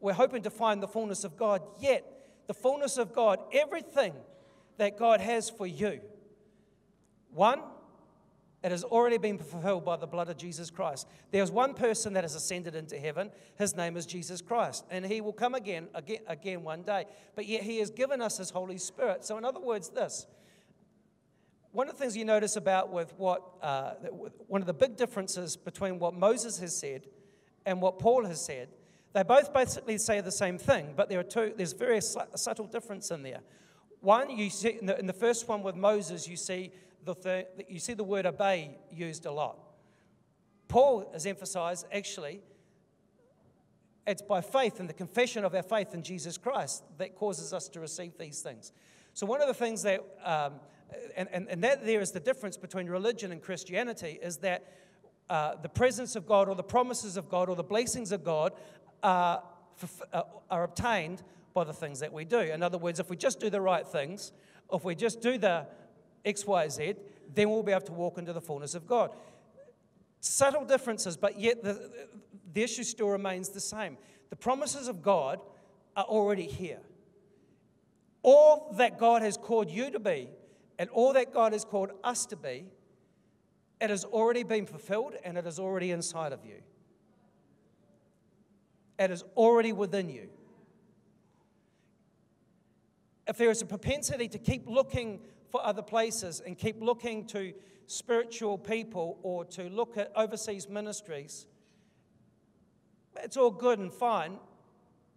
we're 0.00 0.12
hoping 0.12 0.42
to 0.42 0.50
find 0.50 0.82
the 0.82 0.88
fullness 0.88 1.24
of 1.24 1.36
God, 1.36 1.62
yet 1.80 2.04
the 2.46 2.54
fullness 2.54 2.98
of 2.98 3.12
God, 3.12 3.40
everything 3.52 4.12
that 4.76 4.98
God 4.98 5.20
has 5.20 5.50
for 5.50 5.66
you, 5.66 6.00
one, 7.36 7.60
it 8.64 8.72
has 8.72 8.82
already 8.82 9.18
been 9.18 9.38
fulfilled 9.38 9.84
by 9.84 9.96
the 9.96 10.06
blood 10.06 10.28
of 10.28 10.36
Jesus 10.36 10.70
Christ. 10.70 11.06
There's 11.30 11.52
one 11.52 11.74
person 11.74 12.14
that 12.14 12.24
has 12.24 12.34
ascended 12.34 12.74
into 12.74 12.98
heaven. 12.98 13.30
His 13.56 13.76
name 13.76 13.96
is 13.96 14.06
Jesus 14.06 14.40
Christ. 14.40 14.84
And 14.90 15.06
he 15.06 15.20
will 15.20 15.32
come 15.32 15.54
again, 15.54 15.86
again, 15.94 16.22
again 16.26 16.64
one 16.64 16.82
day. 16.82 17.04
But 17.36 17.46
yet 17.46 17.62
he 17.62 17.78
has 17.78 17.90
given 17.90 18.20
us 18.20 18.38
his 18.38 18.50
Holy 18.50 18.78
Spirit. 18.78 19.24
So, 19.24 19.38
in 19.38 19.44
other 19.44 19.60
words, 19.60 19.90
this 19.90 20.26
one 21.76 21.88
of 21.88 21.94
the 21.94 22.00
things 22.00 22.16
you 22.16 22.24
notice 22.24 22.56
about 22.56 22.90
with 22.90 23.12
what 23.18 23.42
uh, 23.60 23.92
one 24.46 24.62
of 24.62 24.66
the 24.66 24.72
big 24.72 24.96
differences 24.96 25.58
between 25.58 25.98
what 25.98 26.14
Moses 26.14 26.58
has 26.58 26.74
said 26.74 27.06
and 27.66 27.82
what 27.82 27.98
Paul 27.98 28.24
has 28.24 28.42
said, 28.42 28.68
they 29.12 29.22
both 29.22 29.52
basically 29.52 29.98
say 29.98 30.22
the 30.22 30.32
same 30.32 30.56
thing, 30.56 30.94
but 30.96 31.10
there 31.10 31.20
are 31.20 31.22
two. 31.22 31.52
There's 31.54 31.74
very 31.74 32.00
subtle 32.00 32.66
difference 32.66 33.10
in 33.10 33.22
there. 33.22 33.40
One, 34.00 34.30
you 34.30 34.48
see 34.48 34.78
in 34.80 34.86
the, 34.86 34.98
in 34.98 35.06
the 35.06 35.12
first 35.12 35.48
one 35.48 35.62
with 35.62 35.76
Moses, 35.76 36.26
you 36.26 36.36
see 36.36 36.72
the 37.06 37.14
thir- 37.14 37.46
you 37.68 37.78
see 37.78 37.94
the 37.94 38.04
word 38.04 38.26
obey 38.26 38.76
used 38.90 39.24
a 39.24 39.32
lot. 39.32 39.58
Paul 40.68 41.08
has 41.12 41.24
emphasized 41.24 41.86
actually 41.90 42.42
it's 44.06 44.22
by 44.22 44.40
faith 44.40 44.78
and 44.78 44.88
the 44.88 44.94
confession 44.94 45.44
of 45.44 45.54
our 45.54 45.62
faith 45.62 45.94
in 45.94 46.02
Jesus 46.02 46.38
Christ 46.38 46.84
that 46.98 47.16
causes 47.16 47.52
us 47.52 47.68
to 47.70 47.80
receive 47.80 48.18
these 48.18 48.40
things. 48.40 48.72
So 49.14 49.26
one 49.26 49.40
of 49.40 49.48
the 49.48 49.54
things 49.54 49.82
that 49.82 50.00
um, 50.24 50.60
and, 51.16 51.28
and, 51.32 51.48
and 51.48 51.64
that 51.64 51.84
there 51.84 52.00
is 52.00 52.12
the 52.12 52.20
difference 52.20 52.56
between 52.56 52.86
religion 52.86 53.32
and 53.32 53.42
Christianity, 53.42 54.18
is 54.22 54.38
that 54.38 54.72
uh, 55.28 55.56
the 55.56 55.68
presence 55.68 56.16
of 56.16 56.26
God 56.26 56.48
or 56.48 56.54
the 56.54 56.62
promises 56.62 57.16
of 57.16 57.28
God 57.28 57.48
or 57.48 57.56
the 57.56 57.64
blessings 57.64 58.12
of 58.12 58.22
God 58.22 58.52
are, 59.02 59.42
uh, 60.12 60.22
are 60.50 60.64
obtained 60.64 61.22
by 61.54 61.64
the 61.64 61.72
things 61.72 62.00
that 62.00 62.12
we 62.12 62.24
do. 62.24 62.38
In 62.38 62.62
other 62.62 62.78
words, 62.78 63.00
if 63.00 63.10
we 63.10 63.16
just 63.16 63.40
do 63.40 63.50
the 63.50 63.60
right 63.60 63.86
things, 63.86 64.32
if 64.72 64.84
we 64.84 64.94
just 64.94 65.20
do 65.20 65.38
the 65.38 65.66
X, 66.26 66.44
Y, 66.44 66.68
Z, 66.68 66.94
then 67.34 67.48
we'll 67.48 67.62
be 67.62 67.72
able 67.72 67.86
to 67.86 67.92
walk 67.92 68.18
into 68.18 68.32
the 68.32 68.40
fullness 68.40 68.74
of 68.74 68.86
God. 68.86 69.12
Subtle 70.20 70.64
differences, 70.64 71.16
but 71.16 71.38
yet 71.38 71.62
the, 71.62 72.08
the 72.52 72.62
issue 72.62 72.82
still 72.82 73.08
remains 73.08 73.48
the 73.50 73.60
same. 73.60 73.96
The 74.30 74.36
promises 74.36 74.88
of 74.88 75.02
God 75.02 75.40
are 75.96 76.04
already 76.04 76.46
here. 76.46 76.80
All 78.22 78.74
that 78.76 78.98
God 78.98 79.22
has 79.22 79.36
called 79.36 79.70
you 79.70 79.90
to 79.90 80.00
be 80.00 80.28
and 80.78 80.90
all 80.90 81.12
that 81.12 81.32
God 81.32 81.52
has 81.52 81.64
called 81.64 81.92
us 82.02 82.26
to 82.26 82.36
be, 82.36 82.66
it 83.80 83.90
has 83.90 84.04
already 84.04 84.42
been 84.42 84.66
fulfilled 84.66 85.14
and 85.24 85.38
it 85.38 85.46
is 85.46 85.58
already 85.58 85.90
inside 85.92 86.32
of 86.32 86.44
you. 86.44 86.62
It 88.98 89.10
is 89.10 89.22
already 89.36 89.72
within 89.72 90.08
you. 90.08 90.28
If 93.28 93.36
there 93.36 93.50
is 93.50 93.60
a 93.60 93.66
propensity 93.66 94.28
to 94.28 94.38
keep 94.38 94.66
looking 94.66 95.20
for 95.50 95.64
other 95.64 95.82
places 95.82 96.40
and 96.44 96.56
keep 96.56 96.80
looking 96.80 97.26
to 97.26 97.52
spiritual 97.86 98.58
people 98.58 99.18
or 99.22 99.44
to 99.44 99.68
look 99.68 99.96
at 99.96 100.10
overseas 100.16 100.68
ministries, 100.68 101.46
it's 103.22 103.36
all 103.36 103.50
good 103.50 103.78
and 103.78 103.92
fine. 103.92 104.38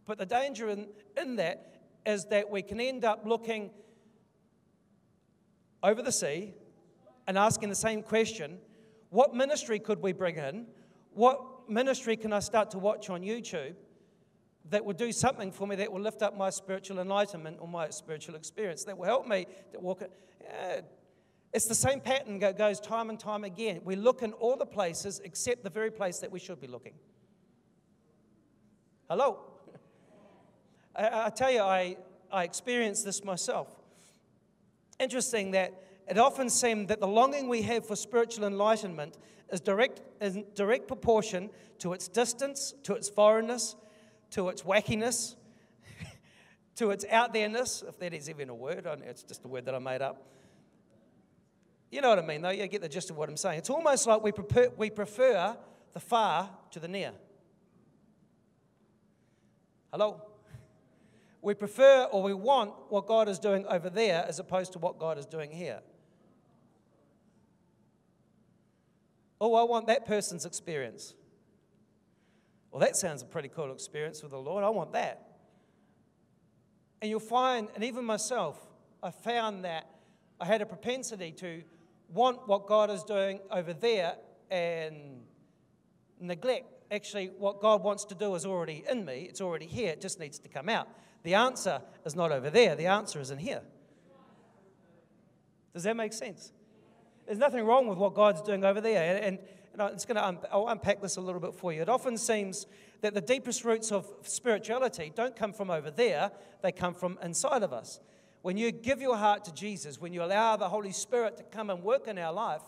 But 0.06 0.18
the 0.18 0.26
danger 0.26 0.70
in, 0.70 0.88
in 1.22 1.36
that 1.38 1.76
is 2.06 2.26
that 2.26 2.50
we 2.50 2.62
can 2.62 2.80
end 2.80 3.06
up 3.06 3.26
looking 3.26 3.72
over 5.84 6.02
the 6.02 6.12
sea 6.12 6.54
and 7.28 7.38
asking 7.38 7.70
the 7.70 7.76
same 7.76 8.02
question 8.02 8.58
what 9.10 9.34
ministry 9.34 9.80
could 9.80 10.02
we 10.02 10.14
bring 10.14 10.38
in? 10.38 10.68
What 11.14 11.70
ministry 11.70 12.16
can 12.16 12.32
I 12.32 12.40
start 12.40 12.72
to 12.72 12.80
watch 12.80 13.10
on 13.10 13.22
YouTube 13.22 13.74
that 14.70 14.84
will 14.84 14.94
do 14.94 15.12
something 15.12 15.52
for 15.52 15.68
me 15.68 15.76
that 15.78 15.92
will 15.92 16.02
lift 16.02 16.22
up 16.22 16.38
my 16.38 16.50
spiritual 16.50 17.00
enlightenment 17.00 17.58
or 17.60 17.68
my 17.68 17.90
spiritual 17.90 18.36
experience, 18.36 18.84
that 18.86 18.98
will 18.98 19.06
help 19.06 19.28
me 19.28 19.46
to 19.74 19.80
walk. 19.80 20.04
It's 21.52 21.66
the 21.66 21.76
same 21.76 22.00
pattern 22.00 22.40
that 22.40 22.58
goes 22.58 22.80
time 22.80 23.10
and 23.10 23.20
time 23.20 23.44
again. 23.44 23.82
We 23.84 23.96
look 23.96 24.22
in 24.22 24.34
all 24.34 24.56
the 24.56 24.66
places 24.66 25.20
except 25.24 25.64
the 25.64 25.70
very 25.70 25.92
place 25.92 26.20
that 26.20 26.32
we 26.32 26.40
should 26.40 26.62
be 26.62 26.68
looking. 26.68 26.94
Hello? 29.10 29.40
I, 30.96 31.26
I 31.26 31.30
tell 31.30 31.52
you, 31.52 31.62
I, 31.62 31.98
I 32.32 32.44
experienced 32.44 33.04
this 33.04 33.24
myself 33.24 33.80
interesting 35.00 35.52
that 35.52 35.74
it 36.08 36.18
often 36.18 36.50
seemed 36.50 36.90
that 36.90 37.00
the 37.00 37.08
longing 37.08 37.48
we 37.48 37.62
have 37.64 37.86
for 37.86 37.96
spiritual 37.96 38.46
enlightenment 38.46 39.18
is 39.52 39.62
direct, 39.62 40.02
in 40.22 40.46
direct 40.54 40.88
proportion 40.88 41.50
to 41.80 41.94
its 41.94 42.08
distance, 42.08 42.74
to 42.84 42.94
its 42.94 43.10
foreignness, 43.10 43.76
to 44.32 44.50
its 44.50 44.64
wackiness, 44.64 45.36
to 46.76 46.92
its 46.92 47.06
out 47.10 47.34
there-ness, 47.34 47.84
if 47.88 48.00
that 48.00 48.14
is 48.14 48.30
even 48.30 48.50
a 48.50 48.56
word. 48.56 48.88
It's 49.06 49.24
just 49.24 49.46
a 49.46 49.48
word 49.48 49.66
that 49.66 49.76
I 49.76 49.80
made 49.80 50.02
up. 50.02 50.26
You 51.92 52.02
know 52.02 52.10
what 52.10 52.20
I 52.20 52.26
mean, 52.26 52.42
though? 52.42 52.50
You 52.50 52.68
get 52.68 52.82
the 52.82 52.90
gist 52.90 53.10
of 53.10 53.18
what 53.18 53.30
I'm 53.30 53.38
saying. 53.38 53.60
It's 53.60 53.70
almost 53.70 54.06
like 54.06 54.22
we 54.22 54.32
prefer, 54.32 54.70
we 54.78 54.90
prefer 54.90 55.58
the 55.94 56.00
far 56.00 56.50
to 56.72 56.80
the 56.80 56.88
near. 56.88 57.14
Hello? 59.92 60.22
We 61.42 61.54
prefer 61.56 62.04
or 62.12 62.22
we 62.22 62.34
want 62.34 62.74
what 62.90 63.08
God 63.08 63.28
is 63.28 63.40
doing 63.40 63.66
over 63.68 63.90
there 63.90 64.26
as 64.28 64.40
opposed 64.40 64.74
to 64.74 64.80
what 64.80 65.00
God 65.00 65.18
is 65.18 65.26
doing 65.26 65.52
here. 65.52 65.80
Oh, 69.42 69.56
I 69.56 69.64
want 69.64 69.88
that 69.88 70.06
person's 70.06 70.46
experience. 70.46 71.14
Well, 72.72 72.80
that 72.82 72.96
sounds 72.96 73.22
a 73.22 73.26
pretty 73.26 73.50
cool 73.50 73.72
experience 73.72 74.22
with 74.22 74.32
the 74.32 74.40
Lord. 74.40 74.64
I 74.64 74.70
want 74.70 74.94
that. 74.94 75.26
And 77.02 77.10
you'll 77.10 77.20
find, 77.20 77.70
and 77.76 77.84
even 77.84 78.06
myself, 78.06 78.60
I 79.02 79.12
found 79.12 79.66
that 79.66 79.90
I 80.40 80.46
had 80.46 80.62
a 80.62 80.66
propensity 80.66 81.32
to 81.34 81.64
want 82.10 82.48
what 82.48 82.68
God 82.68 82.90
is 82.90 83.04
doing 83.04 83.40
over 83.52 83.74
there 83.74 84.16
and 84.52 85.22
neglect 86.20 86.80
actually 86.92 87.28
what 87.38 87.62
God 87.62 87.84
wants 87.84 88.06
to 88.06 88.16
do 88.16 88.36
is 88.36 88.46
already 88.46 88.84
in 88.90 89.06
me, 89.06 89.28
it's 89.30 89.42
already 89.42 89.66
here, 89.66 89.92
it 89.92 90.02
just 90.02 90.20
needs 90.20 90.40
to 90.40 90.50
come 90.50 90.70
out. 90.70 90.88
The 91.24 91.36
answer 91.36 91.82
is 92.06 92.16
not 92.16 92.32
over 92.32 92.50
there, 92.50 92.76
the 92.76 92.88
answer 92.88 93.20
is 93.20 93.32
in 93.32 93.38
here. 93.38 93.62
Does 95.74 95.84
that 95.84 95.96
make 95.96 96.14
sense? 96.14 96.52
There's 97.26 97.38
nothing 97.38 97.64
wrong 97.64 97.88
with 97.88 97.98
what 97.98 98.16
God's 98.16 98.42
doing 98.42 98.64
over 98.64 98.82
there. 98.82 99.22
And, 99.22 99.38
and 99.74 99.82
it's 99.94 100.06
going 100.06 100.16
to 100.16 100.26
un- 100.26 100.40
I'll 100.52 100.68
unpack 100.68 101.02
this 101.02 101.18
a 101.18 101.22
little 101.22 101.42
bit 101.42 101.54
for 101.54 101.72
you. 101.72 101.82
It 101.82 101.90
often 101.90 102.18
seems 102.18 102.68
that 103.02 103.14
the 103.14 103.22
deepest 103.22 103.64
roots 103.64 103.92
of 103.92 104.08
spirituality 104.24 105.12
don't 105.16 105.36
come 105.36 105.54
from 105.54 105.70
over 105.70 105.92
there, 105.92 106.32
they 106.62 106.72
come 106.72 106.94
from 106.94 107.18
inside 107.24 107.64
of 107.64 107.74
us. 107.74 108.00
When 108.42 108.58
you 108.58 108.72
give 108.72 109.02
your 109.02 109.18
heart 109.18 109.44
to 109.46 109.54
Jesus, 109.54 110.00
when 110.00 110.14
you 110.14 110.24
allow 110.24 110.56
the 110.56 110.70
Holy 110.70 110.92
Spirit 110.92 111.38
to 111.38 111.44
come 111.44 111.70
and 111.70 111.84
work 111.84 112.08
in 112.08 112.18
our 112.18 112.34
life, 112.34 112.62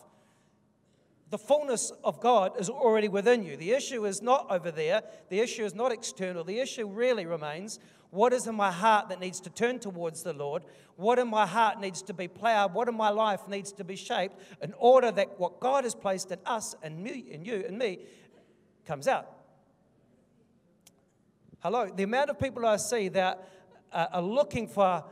the 1.30 1.38
fullness 1.38 1.94
of 2.04 2.20
God 2.20 2.60
is 2.60 2.70
already 2.70 3.08
within 3.08 3.44
you. 3.44 3.56
The 3.56 3.72
issue 3.72 4.06
is 4.06 4.22
not 4.22 4.48
over 4.50 4.70
there, 4.70 5.02
the 5.30 5.40
issue 5.40 5.64
is 5.64 5.74
not 5.74 5.94
external. 5.94 6.44
The 6.44 6.60
issue 6.60 6.88
really 6.88 7.26
remains 7.26 7.80
what 8.12 8.34
is 8.34 8.46
in 8.46 8.56
my 8.56 8.72
heart 8.72 9.10
that 9.10 9.20
needs 9.20 9.40
to 9.42 9.50
turn 9.50 9.80
towards 9.80 10.24
the 10.24 10.34
Lord? 10.34 10.64
What 10.96 11.18
in 11.18 11.28
my 11.28 11.46
heart 11.46 11.80
needs 11.80 12.02
to 12.04 12.14
be 12.14 12.28
plowed? 12.28 12.74
What 12.74 12.88
in 12.88 12.96
my 12.96 13.10
life 13.10 13.48
needs 13.48 13.72
to 13.74 13.84
be 13.84 13.96
shaped 13.96 14.40
in 14.62 14.74
order 14.78 15.12
that 15.12 15.40
what 15.40 15.60
God 15.60 15.84
has 15.84 15.96
placed 15.96 16.32
in 16.32 16.40
us 16.46 16.76
and 16.84 17.02
me 17.04 17.26
and 17.34 17.46
you 17.46 17.64
and 17.68 17.78
me 17.80 18.00
comes 18.86 19.08
out? 19.08 19.32
Hello, 21.60 21.90
the 21.94 22.04
amount 22.04 22.30
of 22.30 22.40
people 22.40 22.66
I 22.66 22.78
see 22.78 23.08
that 23.10 23.48
are 23.92 24.22
looking 24.22 24.68
for, 24.68 25.04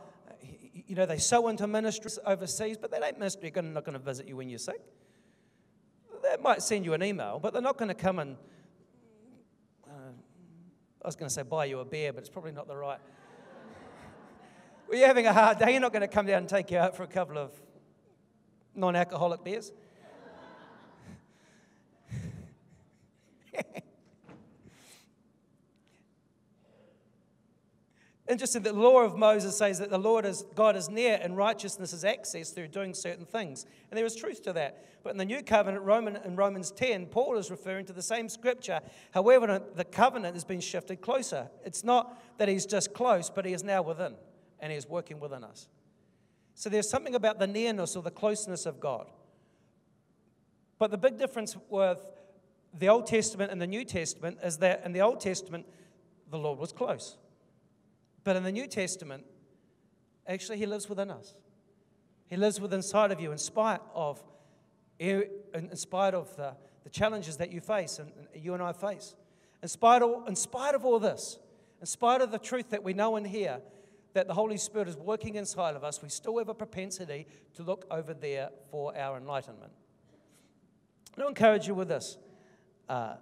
you 0.86 0.94
know, 0.94 1.06
they 1.06 1.18
sow 1.18 1.48
into 1.48 1.66
ministries 1.66 2.18
overseas, 2.26 2.76
but 2.76 2.90
that 2.90 3.02
ain't 3.02 3.18
ministry. 3.18 3.50
They're 3.50 3.62
not 3.62 3.84
going 3.84 3.98
to 3.98 4.04
visit 4.04 4.28
you 4.28 4.36
when 4.36 4.48
you're 4.48 4.58
sick 4.58 4.80
they 6.22 6.42
might 6.42 6.62
send 6.62 6.84
you 6.84 6.94
an 6.94 7.02
email, 7.02 7.38
but 7.40 7.52
they're 7.52 7.62
not 7.62 7.76
going 7.76 7.88
to 7.88 7.94
come 7.94 8.18
and, 8.18 8.36
uh, 8.36 8.36
I 11.02 11.08
was 11.08 11.16
going 11.16 11.28
to 11.28 11.34
say 11.34 11.42
buy 11.42 11.64
you 11.64 11.80
a 11.80 11.84
beer, 11.84 12.12
but 12.12 12.20
it's 12.20 12.28
probably 12.28 12.52
not 12.52 12.68
the 12.68 12.76
right. 12.76 12.98
When 14.86 14.98
you're 14.98 15.08
having 15.08 15.26
a 15.26 15.32
hard 15.32 15.58
day, 15.58 15.72
you're 15.72 15.80
not 15.80 15.92
going 15.92 16.02
to 16.02 16.08
come 16.08 16.26
down 16.26 16.38
and 16.38 16.48
take 16.48 16.70
you 16.70 16.78
out 16.78 16.96
for 16.96 17.04
a 17.04 17.06
couple 17.06 17.38
of 17.38 17.52
non 18.74 18.96
alcoholic 18.96 19.44
beers. 19.44 19.72
Interesting 28.30 28.62
that 28.62 28.74
the 28.74 28.80
law 28.80 29.00
of 29.00 29.18
Moses 29.18 29.56
says 29.56 29.80
that 29.80 29.90
the 29.90 29.98
Lord 29.98 30.24
is 30.24 30.44
God 30.54 30.76
is 30.76 30.88
near 30.88 31.18
and 31.20 31.36
righteousness 31.36 31.92
is 31.92 32.04
accessed 32.04 32.54
through 32.54 32.68
doing 32.68 32.94
certain 32.94 33.24
things. 33.24 33.66
And 33.90 33.98
there 33.98 34.06
is 34.06 34.14
truth 34.14 34.40
to 34.42 34.52
that. 34.52 35.02
But 35.02 35.10
in 35.10 35.16
the 35.16 35.24
new 35.24 35.42
covenant, 35.42 35.82
Roman, 35.82 36.14
in 36.14 36.36
Romans 36.36 36.70
10, 36.70 37.06
Paul 37.06 37.38
is 37.38 37.50
referring 37.50 37.86
to 37.86 37.92
the 37.92 38.02
same 38.02 38.28
scripture. 38.28 38.82
However, 39.10 39.60
the 39.74 39.84
covenant 39.84 40.34
has 40.34 40.44
been 40.44 40.60
shifted 40.60 41.00
closer. 41.00 41.50
It's 41.64 41.82
not 41.82 42.22
that 42.38 42.46
he's 42.46 42.66
just 42.66 42.94
close, 42.94 43.28
but 43.28 43.44
he 43.44 43.52
is 43.52 43.64
now 43.64 43.82
within, 43.82 44.14
and 44.60 44.70
he 44.70 44.78
is 44.78 44.88
working 44.88 45.18
within 45.18 45.42
us. 45.42 45.66
So 46.54 46.70
there's 46.70 46.88
something 46.88 47.16
about 47.16 47.40
the 47.40 47.48
nearness 47.48 47.96
or 47.96 48.02
the 48.04 48.12
closeness 48.12 48.64
of 48.64 48.78
God. 48.78 49.08
But 50.78 50.92
the 50.92 50.98
big 50.98 51.18
difference 51.18 51.56
with 51.68 52.06
the 52.78 52.90
Old 52.90 53.08
Testament 53.08 53.50
and 53.50 53.60
the 53.60 53.66
New 53.66 53.84
Testament 53.84 54.38
is 54.44 54.58
that 54.58 54.82
in 54.84 54.92
the 54.92 55.00
Old 55.00 55.18
Testament, 55.18 55.66
the 56.30 56.38
Lord 56.38 56.60
was 56.60 56.70
close. 56.70 57.16
But 58.24 58.36
in 58.36 58.42
the 58.42 58.52
New 58.52 58.66
Testament, 58.66 59.24
actually, 60.26 60.58
He 60.58 60.66
lives 60.66 60.88
within 60.88 61.10
us. 61.10 61.34
He 62.26 62.36
lives 62.36 62.60
within 62.60 62.78
inside 62.78 63.10
of 63.10 63.20
you 63.20 63.32
in 63.32 63.38
spite 63.38 63.80
of, 63.94 64.22
in 64.98 65.74
spite 65.74 66.14
of 66.14 66.34
the, 66.36 66.54
the 66.84 66.90
challenges 66.90 67.36
that 67.38 67.50
you 67.50 67.60
face 67.60 67.98
and, 67.98 68.12
you 68.34 68.54
and 68.54 68.62
I 68.62 68.72
face. 68.72 69.16
In 69.62 69.68
spite, 69.68 70.00
of, 70.02 70.28
in 70.28 70.36
spite 70.36 70.74
of 70.74 70.84
all 70.84 70.98
this, 70.98 71.38
in 71.80 71.86
spite 71.86 72.20
of 72.20 72.30
the 72.30 72.38
truth 72.38 72.70
that 72.70 72.84
we 72.84 72.92
know 72.92 73.16
and 73.16 73.26
hear, 73.26 73.60
that 74.12 74.26
the 74.26 74.34
Holy 74.34 74.56
Spirit 74.56 74.88
is 74.88 74.96
working 74.96 75.34
inside 75.36 75.76
of 75.76 75.84
us, 75.84 76.02
we 76.02 76.08
still 76.08 76.38
have 76.38 76.48
a 76.48 76.54
propensity 76.54 77.26
to 77.54 77.62
look 77.62 77.86
over 77.90 78.14
there 78.14 78.50
for 78.70 78.96
our 78.96 79.16
enlightenment. 79.16 79.72
I 81.16 81.22
to 81.22 81.28
encourage 81.28 81.66
you 81.66 81.74
with 81.74 81.88
this. 81.88 82.16
Uh, 82.88 83.14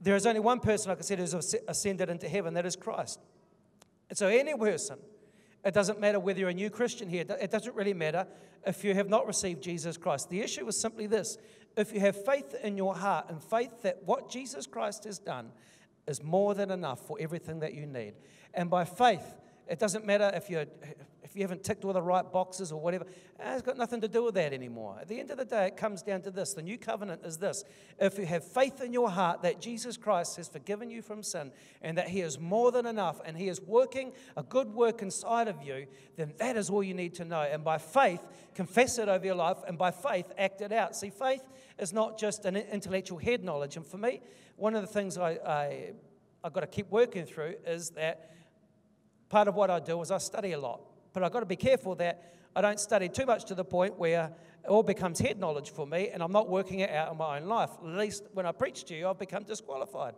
there 0.00 0.16
is 0.16 0.26
only 0.26 0.40
one 0.40 0.60
person, 0.60 0.88
like 0.90 0.98
I 0.98 1.02
said, 1.02 1.18
who's 1.18 1.54
ascended 1.68 2.10
into 2.10 2.28
heaven, 2.28 2.54
that 2.54 2.66
is 2.66 2.76
Christ. 2.76 3.20
And 4.12 4.18
so, 4.18 4.26
any 4.26 4.54
person, 4.54 4.98
it 5.64 5.72
doesn't 5.72 5.98
matter 5.98 6.20
whether 6.20 6.38
you're 6.38 6.50
a 6.50 6.52
new 6.52 6.68
Christian 6.68 7.08
here, 7.08 7.24
it 7.40 7.50
doesn't 7.50 7.74
really 7.74 7.94
matter 7.94 8.26
if 8.66 8.84
you 8.84 8.92
have 8.92 9.08
not 9.08 9.26
received 9.26 9.62
Jesus 9.62 9.96
Christ. 9.96 10.28
The 10.28 10.42
issue 10.42 10.68
is 10.68 10.78
simply 10.78 11.06
this 11.06 11.38
if 11.78 11.94
you 11.94 12.00
have 12.00 12.22
faith 12.22 12.54
in 12.62 12.76
your 12.76 12.94
heart 12.94 13.30
and 13.30 13.42
faith 13.42 13.80
that 13.80 14.02
what 14.04 14.30
Jesus 14.30 14.66
Christ 14.66 15.04
has 15.04 15.18
done 15.18 15.50
is 16.06 16.22
more 16.22 16.54
than 16.54 16.70
enough 16.70 17.06
for 17.06 17.16
everything 17.18 17.60
that 17.60 17.72
you 17.72 17.86
need. 17.86 18.12
And 18.52 18.68
by 18.68 18.84
faith, 18.84 19.24
it 19.68 19.78
doesn't 19.78 20.04
matter 20.04 20.30
if 20.34 20.50
you're 20.50 20.66
if 21.32 21.36
you 21.36 21.42
haven't 21.42 21.64
ticked 21.64 21.82
all 21.86 21.94
the 21.94 22.02
right 22.02 22.30
boxes 22.30 22.72
or 22.72 22.78
whatever, 22.78 23.06
eh, 23.40 23.54
it's 23.54 23.62
got 23.62 23.78
nothing 23.78 24.02
to 24.02 24.08
do 24.08 24.22
with 24.22 24.34
that 24.34 24.52
anymore. 24.52 24.98
At 25.00 25.08
the 25.08 25.18
end 25.18 25.30
of 25.30 25.38
the 25.38 25.46
day, 25.46 25.68
it 25.68 25.78
comes 25.78 26.02
down 26.02 26.20
to 26.22 26.30
this. 26.30 26.52
The 26.52 26.60
new 26.60 26.76
covenant 26.76 27.22
is 27.24 27.38
this. 27.38 27.64
If 27.98 28.18
you 28.18 28.26
have 28.26 28.44
faith 28.44 28.82
in 28.82 28.92
your 28.92 29.08
heart 29.08 29.40
that 29.40 29.58
Jesus 29.58 29.96
Christ 29.96 30.36
has 30.36 30.46
forgiven 30.46 30.90
you 30.90 31.00
from 31.00 31.22
sin 31.22 31.50
and 31.80 31.96
that 31.96 32.08
He 32.08 32.20
is 32.20 32.38
more 32.38 32.70
than 32.70 32.84
enough 32.84 33.18
and 33.24 33.34
He 33.34 33.48
is 33.48 33.62
working 33.62 34.12
a 34.36 34.42
good 34.42 34.74
work 34.74 35.00
inside 35.00 35.48
of 35.48 35.62
you, 35.62 35.86
then 36.16 36.34
that 36.36 36.56
is 36.58 36.68
all 36.68 36.82
you 36.82 36.92
need 36.92 37.14
to 37.14 37.24
know. 37.24 37.40
And 37.40 37.64
by 37.64 37.78
faith, 37.78 38.20
confess 38.54 38.98
it 38.98 39.08
over 39.08 39.24
your 39.24 39.36
life 39.36 39.58
and 39.66 39.78
by 39.78 39.90
faith, 39.90 40.26
act 40.36 40.60
it 40.60 40.70
out. 40.70 40.94
See, 40.94 41.08
faith 41.08 41.44
is 41.78 41.94
not 41.94 42.18
just 42.18 42.44
an 42.44 42.56
intellectual 42.56 43.16
head 43.16 43.42
knowledge. 43.42 43.76
And 43.76 43.86
for 43.86 43.96
me, 43.96 44.20
one 44.56 44.74
of 44.74 44.82
the 44.82 44.92
things 44.92 45.16
I, 45.16 45.30
I, 45.30 45.92
I've 46.44 46.52
got 46.52 46.60
to 46.60 46.66
keep 46.66 46.90
working 46.90 47.24
through 47.24 47.54
is 47.66 47.88
that 47.90 48.32
part 49.32 49.48
of 49.48 49.54
what 49.54 49.70
I 49.70 49.80
do 49.80 49.98
is 50.02 50.10
I 50.10 50.18
study 50.18 50.52
a 50.52 50.60
lot. 50.60 50.82
But 51.14 51.24
I've 51.24 51.32
got 51.32 51.40
to 51.40 51.46
be 51.46 51.56
careful 51.56 51.94
that 51.96 52.34
I 52.54 52.60
don't 52.60 52.78
study 52.78 53.08
too 53.08 53.24
much 53.24 53.46
to 53.46 53.54
the 53.54 53.64
point 53.64 53.98
where 53.98 54.30
it 54.62 54.68
all 54.68 54.82
becomes 54.82 55.18
head 55.18 55.40
knowledge 55.40 55.70
for 55.70 55.86
me 55.86 56.10
and 56.10 56.22
I'm 56.22 56.32
not 56.32 56.50
working 56.50 56.80
it 56.80 56.90
out 56.90 57.10
in 57.10 57.16
my 57.16 57.38
own 57.38 57.46
life. 57.46 57.70
At 57.82 57.96
least 57.96 58.24
when 58.34 58.44
I 58.44 58.52
preach 58.52 58.84
to 58.84 58.94
you, 58.94 59.08
I've 59.08 59.18
become 59.18 59.44
disqualified 59.44 60.14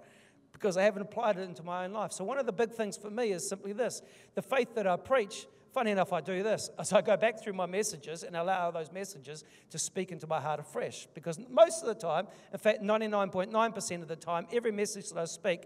because 0.52 0.76
I 0.76 0.82
haven't 0.82 1.02
applied 1.02 1.38
it 1.38 1.42
into 1.42 1.62
my 1.62 1.84
own 1.84 1.92
life. 1.92 2.12
So, 2.12 2.24
one 2.24 2.38
of 2.38 2.46
the 2.46 2.52
big 2.52 2.72
things 2.72 2.96
for 2.96 3.08
me 3.08 3.30
is 3.30 3.48
simply 3.48 3.72
this 3.72 4.02
the 4.34 4.42
faith 4.42 4.74
that 4.74 4.86
I 4.86 4.96
preach. 4.96 5.46
Funny 5.72 5.90
enough, 5.90 6.12
I 6.12 6.20
do 6.20 6.44
this. 6.44 6.70
So 6.84 6.96
I 6.96 7.02
go 7.02 7.16
back 7.16 7.42
through 7.42 7.54
my 7.54 7.66
messages 7.66 8.22
and 8.22 8.36
allow 8.36 8.70
those 8.70 8.92
messages 8.92 9.42
to 9.70 9.78
speak 9.78 10.12
into 10.12 10.28
my 10.28 10.40
heart 10.40 10.60
afresh. 10.60 11.08
Because 11.14 11.36
most 11.50 11.82
of 11.82 11.88
the 11.88 11.96
time, 11.96 12.28
in 12.52 12.60
fact, 12.60 12.80
99.9% 12.80 14.02
of 14.02 14.06
the 14.06 14.14
time, 14.14 14.46
every 14.52 14.70
message 14.70 15.08
that 15.08 15.18
I 15.18 15.24
speak 15.24 15.62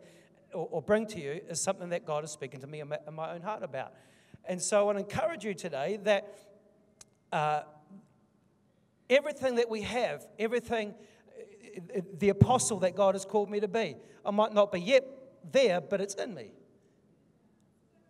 or, 0.52 0.68
or, 0.70 0.82
bring 0.82 1.06
to 1.08 1.20
you 1.20 1.40
is 1.48 1.60
something 1.60 1.90
that 1.90 2.06
God 2.06 2.24
is 2.24 2.30
speaking 2.30 2.60
to 2.60 2.66
me 2.66 2.80
in 2.80 2.88
my, 2.88 2.98
in 3.06 3.14
my 3.14 3.32
own 3.32 3.42
heart 3.42 3.62
about. 3.62 3.92
And 4.44 4.60
so 4.60 4.78
I 4.78 4.82
want 4.82 4.98
to 4.98 5.04
encourage 5.04 5.44
you 5.44 5.54
today 5.54 5.98
that 6.04 6.34
uh, 7.32 7.62
everything 9.10 9.56
that 9.56 9.68
we 9.68 9.82
have, 9.82 10.26
everything, 10.38 10.94
the 12.18 12.30
apostle 12.30 12.78
that 12.80 12.96
God 12.96 13.14
has 13.14 13.24
called 13.24 13.50
me 13.50 13.60
to 13.60 13.68
be, 13.68 13.96
I 14.24 14.30
might 14.30 14.52
not 14.52 14.72
be 14.72 14.80
yet 14.80 15.04
there, 15.52 15.80
but 15.80 16.00
it's 16.00 16.14
in 16.14 16.34
me. 16.34 16.52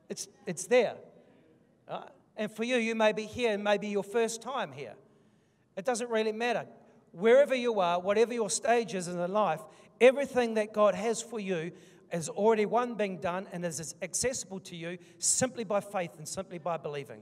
It's, 0.09 0.29
it's 0.47 0.67
there. 0.67 0.95
Right? 1.89 2.09
And 2.37 2.51
for 2.51 2.65
you, 2.65 2.77
you 2.77 2.95
may 2.95 3.13
be 3.13 3.25
here 3.25 3.53
and 3.53 3.65
maybe 3.65 3.89
your 3.89 4.05
first 4.05 4.41
time 4.41 4.73
here. 4.73 4.95
It 5.77 5.85
doesn't 5.85 6.09
really 6.09 6.33
matter. 6.33 6.67
Wherever 7.13 7.55
you 7.55 7.81
are, 7.81 8.01
whatever 8.01 8.33
your 8.33 8.51
stage 8.51 8.95
is 8.95 9.09
in 9.09 9.17
the 9.17 9.29
life, 9.29 9.61
everything 10.01 10.55
that 10.55 10.73
God 10.73 10.95
has 10.95 11.21
for 11.21 11.41
you 11.41 11.73
is 12.13 12.29
already 12.29 12.67
one 12.67 12.95
being 12.95 13.19
done 13.19 13.47
and 13.53 13.65
is 13.65 13.95
accessible 14.03 14.61
to 14.61 14.77
you 14.77 14.99
simply 15.19 15.65
by 15.65 15.81
faith 15.81 16.17
and 16.19 16.27
simply 16.27 16.59
by 16.59 16.77
believing. 16.77 17.21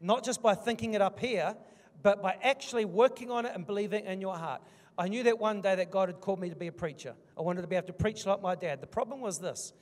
Not 0.00 0.24
just 0.24 0.42
by 0.42 0.54
thinking 0.54 0.94
it 0.94 1.02
up 1.02 1.18
here, 1.18 1.54
but 2.02 2.22
by 2.22 2.36
actually 2.42 2.84
working 2.84 3.30
on 3.30 3.46
it 3.46 3.52
and 3.54 3.66
believing 3.66 4.04
in 4.06 4.20
your 4.20 4.36
heart. 4.36 4.62
I 4.98 5.08
knew 5.08 5.22
that 5.24 5.38
one 5.38 5.60
day 5.60 5.74
that 5.74 5.90
God 5.90 6.08
had 6.08 6.20
called 6.20 6.40
me 6.40 6.48
to 6.48 6.56
be 6.56 6.68
a 6.68 6.72
preacher. 6.72 7.14
I 7.36 7.42
wanted 7.42 7.62
to 7.62 7.68
be 7.68 7.76
able 7.76 7.88
to 7.88 7.92
preach 7.92 8.26
like 8.26 8.40
my 8.40 8.54
dad. 8.54 8.80
The 8.80 8.86
problem 8.86 9.20
was 9.20 9.38
this 9.38 9.72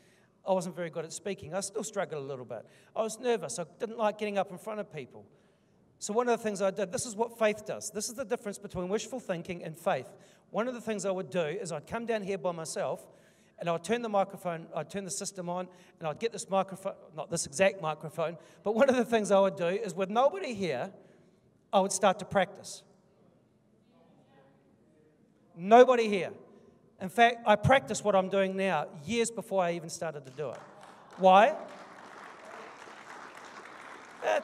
I 0.46 0.52
wasn't 0.52 0.76
very 0.76 0.90
good 0.90 1.04
at 1.04 1.12
speaking. 1.12 1.54
I 1.54 1.60
still 1.60 1.84
struggled 1.84 2.22
a 2.22 2.26
little 2.26 2.44
bit. 2.44 2.66
I 2.94 3.02
was 3.02 3.18
nervous. 3.18 3.58
I 3.58 3.64
didn't 3.78 3.98
like 3.98 4.18
getting 4.18 4.38
up 4.38 4.50
in 4.50 4.58
front 4.58 4.80
of 4.80 4.92
people. 4.92 5.24
So, 5.98 6.12
one 6.12 6.28
of 6.28 6.36
the 6.36 6.42
things 6.42 6.60
I 6.60 6.70
did, 6.70 6.92
this 6.92 7.06
is 7.06 7.16
what 7.16 7.38
faith 7.38 7.64
does. 7.64 7.90
This 7.90 8.08
is 8.08 8.14
the 8.14 8.24
difference 8.24 8.58
between 8.58 8.88
wishful 8.88 9.20
thinking 9.20 9.64
and 9.64 9.76
faith. 9.76 10.08
One 10.50 10.68
of 10.68 10.74
the 10.74 10.80
things 10.80 11.06
I 11.06 11.10
would 11.10 11.30
do 11.30 11.40
is 11.40 11.72
I'd 11.72 11.86
come 11.86 12.04
down 12.04 12.22
here 12.22 12.38
by 12.38 12.52
myself 12.52 13.06
and 13.58 13.68
I'd 13.68 13.84
turn 13.84 14.02
the 14.02 14.08
microphone, 14.08 14.66
I'd 14.74 14.90
turn 14.90 15.04
the 15.04 15.10
system 15.10 15.48
on, 15.48 15.68
and 15.98 16.08
I'd 16.08 16.18
get 16.18 16.32
this 16.32 16.48
microphone, 16.48 16.94
not 17.16 17.30
this 17.30 17.46
exact 17.46 17.80
microphone, 17.80 18.36
but 18.62 18.74
one 18.74 18.88
of 18.88 18.96
the 18.96 19.04
things 19.04 19.30
I 19.30 19.40
would 19.40 19.56
do 19.56 19.66
is 19.66 19.94
with 19.94 20.10
nobody 20.10 20.54
here, 20.54 20.90
I 21.72 21.80
would 21.80 21.92
start 21.92 22.18
to 22.20 22.24
practice. 22.24 22.82
Nobody 25.56 26.08
here. 26.08 26.30
In 27.00 27.08
fact, 27.08 27.38
I 27.46 27.56
practiced 27.56 28.04
what 28.04 28.14
I'm 28.14 28.28
doing 28.28 28.56
now 28.56 28.86
years 29.04 29.30
before 29.30 29.62
I 29.62 29.72
even 29.72 29.88
started 29.88 30.24
to 30.26 30.32
do 30.32 30.50
it. 30.50 30.58
Why? 31.18 31.54
Eh, 34.24 34.36
it 34.36 34.42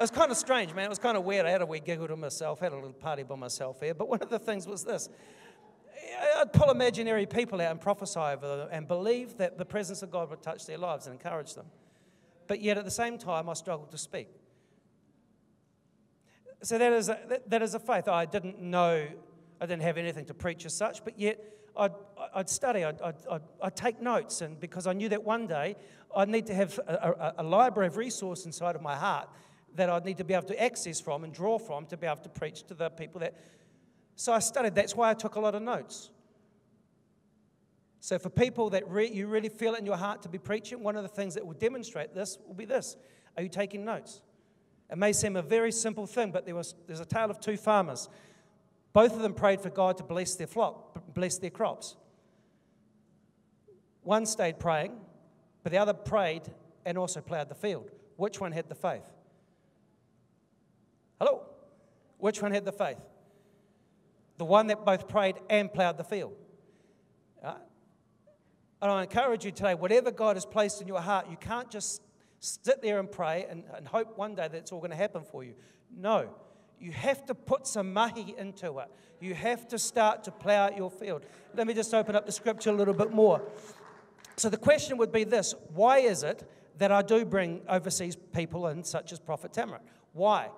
was 0.00 0.10
kind 0.10 0.30
of 0.30 0.36
strange, 0.36 0.74
man. 0.74 0.86
It 0.86 0.88
was 0.88 0.98
kind 0.98 1.16
of 1.16 1.24
weird. 1.24 1.46
I 1.46 1.50
had 1.50 1.62
a 1.62 1.66
wee 1.66 1.80
giggle 1.80 2.08
to 2.08 2.16
myself, 2.16 2.60
had 2.60 2.72
a 2.72 2.74
little 2.74 2.92
party 2.92 3.22
by 3.22 3.36
myself 3.36 3.80
here. 3.80 3.94
But 3.94 4.08
one 4.08 4.20
of 4.20 4.30
the 4.30 4.38
things 4.38 4.66
was 4.66 4.84
this 4.84 5.08
I'd 6.42 6.52
pull 6.52 6.70
imaginary 6.70 7.24
people 7.24 7.60
out 7.60 7.70
and 7.70 7.80
prophesy 7.80 8.18
over 8.18 8.56
them 8.56 8.68
and 8.72 8.88
believe 8.88 9.38
that 9.38 9.58
the 9.58 9.64
presence 9.64 10.02
of 10.02 10.10
God 10.10 10.28
would 10.30 10.42
touch 10.42 10.66
their 10.66 10.76
lives 10.76 11.06
and 11.06 11.14
encourage 11.14 11.54
them. 11.54 11.66
But 12.48 12.60
yet 12.60 12.76
at 12.76 12.84
the 12.84 12.90
same 12.90 13.16
time, 13.16 13.48
I 13.48 13.54
struggled 13.54 13.92
to 13.92 13.98
speak. 13.98 14.28
So 16.62 16.78
that 16.78 16.92
is 16.92 17.08
a, 17.08 17.40
that, 17.46 17.62
is 17.62 17.74
a 17.74 17.78
faith. 17.78 18.08
I 18.08 18.24
didn't 18.24 18.60
know, 18.60 19.06
I 19.60 19.66
didn't 19.66 19.82
have 19.82 19.98
anything 19.98 20.24
to 20.26 20.34
preach 20.34 20.66
as 20.66 20.74
such, 20.74 21.04
but 21.04 21.18
yet 21.18 21.42
I'd, 21.76 21.92
I'd 22.34 22.50
study, 22.50 22.84
I'd, 22.84 23.00
I'd, 23.00 23.42
I'd, 23.62 23.76
take 23.76 24.02
notes, 24.02 24.40
and 24.40 24.58
because 24.58 24.86
I 24.86 24.92
knew 24.92 25.08
that 25.10 25.22
one 25.22 25.46
day 25.46 25.76
I'd 26.14 26.28
need 26.28 26.46
to 26.46 26.54
have 26.54 26.78
a, 26.86 26.92
a, 26.92 27.34
a 27.38 27.42
library 27.42 27.86
of 27.86 27.96
resource 27.96 28.46
inside 28.46 28.74
of 28.74 28.82
my 28.82 28.96
heart 28.96 29.28
that 29.76 29.88
I'd 29.88 30.04
need 30.04 30.18
to 30.18 30.24
be 30.24 30.34
able 30.34 30.48
to 30.48 30.62
access 30.62 31.00
from 31.00 31.24
and 31.24 31.32
draw 31.32 31.58
from 31.58 31.86
to 31.86 31.96
be 31.96 32.06
able 32.06 32.22
to 32.22 32.28
preach 32.28 32.64
to 32.64 32.74
the 32.74 32.90
people 32.90 33.20
that. 33.20 33.34
So 34.16 34.32
I 34.32 34.40
studied. 34.40 34.74
That's 34.74 34.94
why 34.94 35.10
I 35.10 35.14
took 35.14 35.36
a 35.36 35.40
lot 35.40 35.54
of 35.54 35.62
notes. 35.62 36.10
So, 38.04 38.18
for 38.18 38.30
people 38.30 38.68
that 38.70 38.88
re- 38.88 39.08
you 39.08 39.28
really 39.28 39.48
feel 39.48 39.74
it 39.74 39.78
in 39.78 39.86
your 39.86 39.96
heart 39.96 40.22
to 40.22 40.28
be 40.28 40.36
preaching, 40.36 40.82
one 40.82 40.96
of 40.96 41.04
the 41.04 41.08
things 41.08 41.34
that 41.34 41.46
will 41.46 41.54
demonstrate 41.54 42.12
this 42.12 42.36
will 42.44 42.54
be 42.54 42.64
this 42.64 42.96
Are 43.36 43.44
you 43.44 43.48
taking 43.48 43.84
notes? 43.84 44.22
It 44.90 44.98
may 44.98 45.12
seem 45.12 45.36
a 45.36 45.42
very 45.42 45.70
simple 45.70 46.04
thing, 46.06 46.32
but 46.32 46.44
there 46.44 46.56
was, 46.56 46.74
there's 46.88 46.98
a 46.98 47.04
tale 47.04 47.30
of 47.30 47.38
two 47.38 47.56
farmers. 47.56 48.08
Both 48.92 49.14
of 49.14 49.22
them 49.22 49.34
prayed 49.34 49.60
for 49.60 49.70
God 49.70 49.98
to 49.98 50.02
bless 50.02 50.34
their 50.34 50.48
flock, 50.48 51.14
bless 51.14 51.38
their 51.38 51.50
crops. 51.50 51.96
One 54.02 54.26
stayed 54.26 54.58
praying, 54.58 54.98
but 55.62 55.70
the 55.70 55.78
other 55.78 55.94
prayed 55.94 56.42
and 56.84 56.98
also 56.98 57.20
plowed 57.20 57.50
the 57.50 57.54
field. 57.54 57.88
Which 58.16 58.40
one 58.40 58.50
had 58.50 58.68
the 58.68 58.74
faith? 58.74 59.08
Hello? 61.20 61.44
Which 62.18 62.42
one 62.42 62.50
had 62.50 62.64
the 62.64 62.72
faith? 62.72 62.98
The 64.38 64.44
one 64.44 64.66
that 64.66 64.84
both 64.84 65.06
prayed 65.06 65.36
and 65.48 65.72
plowed 65.72 65.98
the 65.98 66.04
field. 66.04 66.34
Right? 67.40 67.58
And 68.82 68.90
I 68.90 69.02
encourage 69.02 69.44
you 69.44 69.52
today, 69.52 69.74
whatever 69.74 70.10
God 70.10 70.34
has 70.34 70.44
placed 70.44 70.82
in 70.82 70.88
your 70.88 71.00
heart, 71.00 71.30
you 71.30 71.36
can't 71.36 71.70
just 71.70 72.02
sit 72.40 72.82
there 72.82 72.98
and 72.98 73.10
pray 73.10 73.46
and, 73.48 73.62
and 73.76 73.86
hope 73.86 74.18
one 74.18 74.34
day 74.34 74.48
that 74.48 74.54
it's 74.54 74.72
all 74.72 74.80
going 74.80 74.90
to 74.90 74.96
happen 74.96 75.22
for 75.22 75.44
you. 75.44 75.54
No. 75.96 76.28
You 76.80 76.90
have 76.90 77.24
to 77.26 77.34
put 77.34 77.68
some 77.68 77.92
mahi 77.92 78.34
into 78.36 78.80
it. 78.80 78.88
You 79.20 79.34
have 79.34 79.68
to 79.68 79.78
start 79.78 80.24
to 80.24 80.32
plow 80.32 80.64
out 80.64 80.76
your 80.76 80.90
field. 80.90 81.24
Let 81.54 81.68
me 81.68 81.74
just 81.74 81.94
open 81.94 82.16
up 82.16 82.26
the 82.26 82.32
scripture 82.32 82.70
a 82.70 82.72
little 82.72 82.92
bit 82.92 83.12
more. 83.12 83.40
So 84.34 84.50
the 84.50 84.56
question 84.56 84.98
would 84.98 85.12
be 85.12 85.22
this 85.22 85.54
why 85.74 85.98
is 85.98 86.24
it 86.24 86.42
that 86.78 86.90
I 86.90 87.02
do 87.02 87.24
bring 87.24 87.60
overseas 87.68 88.16
people 88.34 88.66
in, 88.66 88.82
such 88.82 89.12
as 89.12 89.20
Prophet 89.20 89.52
Tamara? 89.52 89.80
Why? 90.12 90.48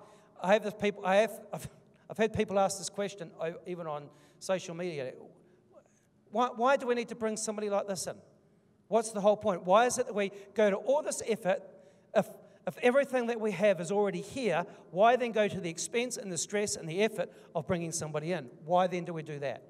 I 0.41 0.53
have 0.53 0.63
this 0.63 0.73
people, 0.73 1.05
I 1.05 1.17
have, 1.17 1.39
I've, 1.53 1.69
I've 2.09 2.17
had 2.17 2.33
people 2.33 2.57
ask 2.57 2.79
this 2.79 2.89
question 2.89 3.29
even 3.67 3.85
on 3.85 4.09
social 4.39 4.73
media. 4.73 5.13
Why, 6.35 6.49
why 6.53 6.75
do 6.75 6.85
we 6.85 6.95
need 6.95 7.07
to 7.07 7.15
bring 7.15 7.37
somebody 7.37 7.69
like 7.69 7.87
this 7.87 8.07
in? 8.07 8.15
What's 8.89 9.11
the 9.11 9.21
whole 9.21 9.37
point? 9.37 9.63
Why 9.63 9.85
is 9.85 9.97
it 9.99 10.07
that 10.07 10.13
we 10.13 10.33
go 10.53 10.69
to 10.69 10.75
all 10.75 11.01
this 11.01 11.21
effort 11.25 11.63
if, 12.13 12.27
if 12.67 12.77
everything 12.79 13.27
that 13.27 13.39
we 13.39 13.51
have 13.51 13.79
is 13.79 13.89
already 13.89 14.19
here? 14.19 14.65
Why 14.91 15.15
then 15.15 15.31
go 15.31 15.47
to 15.47 15.61
the 15.61 15.69
expense 15.69 16.17
and 16.17 16.29
the 16.29 16.37
stress 16.37 16.75
and 16.75 16.89
the 16.89 17.03
effort 17.03 17.31
of 17.55 17.65
bringing 17.65 17.93
somebody 17.93 18.33
in? 18.33 18.49
Why 18.65 18.87
then 18.87 19.05
do 19.05 19.13
we 19.13 19.23
do 19.23 19.39
that? 19.39 19.63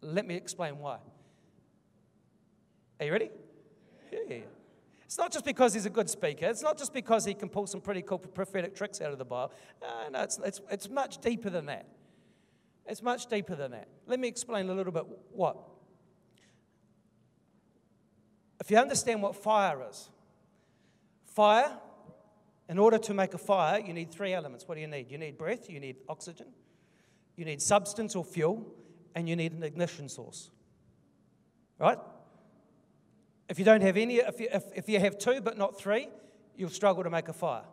Let 0.00 0.26
me 0.26 0.36
explain 0.36 0.78
why. 0.78 1.00
Are 2.98 3.04
you 3.04 3.12
ready? 3.12 3.28
Yeah. 4.10 4.20
yeah. 4.26 4.36
It's 5.04 5.18
not 5.18 5.32
just 5.32 5.44
because 5.44 5.74
he's 5.74 5.84
a 5.84 5.90
good 5.90 6.08
speaker. 6.08 6.46
It's 6.46 6.62
not 6.62 6.78
just 6.78 6.94
because 6.94 7.26
he 7.26 7.34
can 7.34 7.50
pull 7.50 7.66
some 7.66 7.82
pretty 7.82 8.00
cool 8.00 8.20
prophetic 8.20 8.74
tricks 8.74 9.02
out 9.02 9.12
of 9.12 9.18
the 9.18 9.26
Bible. 9.26 9.52
Uh, 9.82 10.08
no, 10.12 10.22
it's, 10.22 10.40
it's, 10.42 10.62
it's 10.70 10.88
much 10.88 11.18
deeper 11.18 11.50
than 11.50 11.66
that. 11.66 11.84
It's 12.86 13.02
much 13.02 13.26
deeper 13.26 13.54
than 13.54 13.70
that. 13.72 13.88
Let 14.06 14.18
me 14.18 14.28
explain 14.28 14.68
a 14.68 14.74
little 14.74 14.92
bit 14.92 15.04
what. 15.32 15.56
If 18.60 18.70
you 18.70 18.78
understand 18.78 19.22
what 19.22 19.36
fire 19.36 19.86
is, 19.88 20.10
fire, 21.24 21.76
in 22.68 22.78
order 22.78 22.98
to 22.98 23.14
make 23.14 23.34
a 23.34 23.38
fire, 23.38 23.80
you 23.80 23.92
need 23.92 24.10
three 24.10 24.32
elements. 24.32 24.66
What 24.68 24.74
do 24.76 24.80
you 24.80 24.86
need? 24.86 25.10
You 25.10 25.18
need 25.18 25.38
breath, 25.38 25.68
you 25.70 25.80
need 25.80 25.96
oxygen, 26.08 26.46
you 27.36 27.44
need 27.44 27.62
substance 27.62 28.14
or 28.14 28.24
fuel, 28.24 28.66
and 29.14 29.28
you 29.28 29.36
need 29.36 29.52
an 29.52 29.62
ignition 29.62 30.08
source. 30.08 30.50
Right? 31.78 31.98
If 33.48 33.58
you 33.58 33.64
don't 33.64 33.80
have 33.80 33.96
any, 33.96 34.16
if 34.18 34.38
you, 34.38 34.48
if, 34.52 34.64
if 34.76 34.88
you 34.88 35.00
have 35.00 35.18
two 35.18 35.40
but 35.40 35.58
not 35.58 35.78
three, 35.78 36.08
you'll 36.54 36.70
struggle 36.70 37.02
to 37.02 37.10
make 37.10 37.28
a 37.28 37.32
fire. 37.32 37.64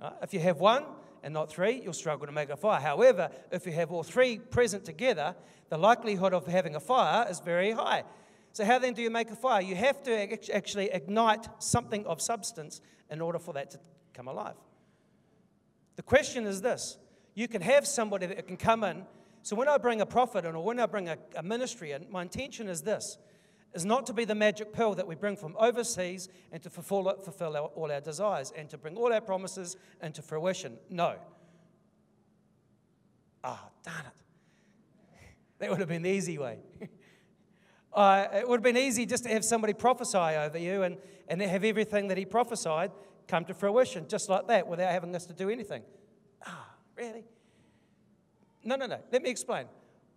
Right? 0.00 0.12
If 0.22 0.34
you 0.34 0.40
have 0.40 0.58
one, 0.58 0.84
and 1.24 1.32
not 1.32 1.50
three, 1.50 1.80
you'll 1.82 1.94
struggle 1.94 2.26
to 2.26 2.32
make 2.32 2.50
a 2.50 2.56
fire. 2.56 2.78
However, 2.78 3.30
if 3.50 3.64
you 3.64 3.72
have 3.72 3.90
all 3.90 4.02
three 4.02 4.38
present 4.38 4.84
together, 4.84 5.34
the 5.70 5.78
likelihood 5.78 6.34
of 6.34 6.46
having 6.46 6.76
a 6.76 6.80
fire 6.80 7.26
is 7.30 7.40
very 7.40 7.72
high. 7.72 8.04
So, 8.52 8.62
how 8.64 8.78
then 8.78 8.92
do 8.92 9.00
you 9.00 9.10
make 9.10 9.30
a 9.30 9.34
fire? 9.34 9.62
You 9.62 9.74
have 9.74 10.02
to 10.04 10.54
actually 10.54 10.90
ignite 10.90 11.48
something 11.58 12.04
of 12.06 12.20
substance 12.20 12.82
in 13.10 13.22
order 13.22 13.38
for 13.38 13.54
that 13.54 13.70
to 13.70 13.78
come 14.12 14.28
alive. 14.28 14.54
The 15.96 16.02
question 16.02 16.46
is 16.46 16.60
this 16.60 16.98
you 17.34 17.48
can 17.48 17.62
have 17.62 17.86
somebody 17.86 18.26
that 18.26 18.46
can 18.46 18.58
come 18.58 18.84
in. 18.84 19.04
So, 19.42 19.56
when 19.56 19.66
I 19.66 19.78
bring 19.78 20.02
a 20.02 20.06
prophet 20.06 20.44
in 20.44 20.54
or 20.54 20.62
when 20.62 20.78
I 20.78 20.86
bring 20.86 21.08
a, 21.08 21.16
a 21.36 21.42
ministry 21.42 21.92
in, 21.92 22.06
my 22.10 22.20
intention 22.20 22.68
is 22.68 22.82
this 22.82 23.16
is 23.74 23.84
not 23.84 24.06
to 24.06 24.12
be 24.12 24.24
the 24.24 24.34
magic 24.34 24.72
pill 24.72 24.94
that 24.94 25.06
we 25.06 25.14
bring 25.14 25.36
from 25.36 25.56
overseas 25.58 26.28
and 26.52 26.62
to 26.62 26.70
fulfill, 26.70 27.12
fulfill 27.22 27.56
our, 27.56 27.66
all 27.74 27.90
our 27.90 28.00
desires 28.00 28.52
and 28.56 28.70
to 28.70 28.78
bring 28.78 28.96
all 28.96 29.12
our 29.12 29.20
promises 29.20 29.76
into 30.02 30.22
fruition. 30.22 30.78
No. 30.88 31.16
Ah, 33.42 33.60
oh, 33.64 33.70
darn 33.84 34.06
it. 34.06 34.12
That 35.58 35.70
would 35.70 35.80
have 35.80 35.88
been 35.88 36.02
the 36.02 36.10
easy 36.10 36.36
way. 36.38 36.58
uh, 37.92 38.26
it 38.34 38.48
would 38.48 38.58
have 38.58 38.64
been 38.64 38.76
easy 38.76 39.06
just 39.06 39.24
to 39.24 39.30
have 39.30 39.44
somebody 39.44 39.72
prophesy 39.72 40.18
over 40.18 40.58
you 40.58 40.82
and, 40.82 40.96
and 41.28 41.40
have 41.40 41.64
everything 41.64 42.08
that 42.08 42.18
he 42.18 42.24
prophesied 42.24 42.90
come 43.28 43.44
to 43.46 43.54
fruition, 43.54 44.06
just 44.08 44.28
like 44.28 44.46
that, 44.48 44.66
without 44.66 44.90
having 44.90 45.14
us 45.16 45.26
to 45.26 45.32
do 45.32 45.48
anything. 45.48 45.82
Ah, 46.46 46.74
really? 46.96 47.24
No, 48.62 48.76
no, 48.76 48.86
no. 48.86 48.98
Let 49.10 49.22
me 49.22 49.30
explain 49.30 49.66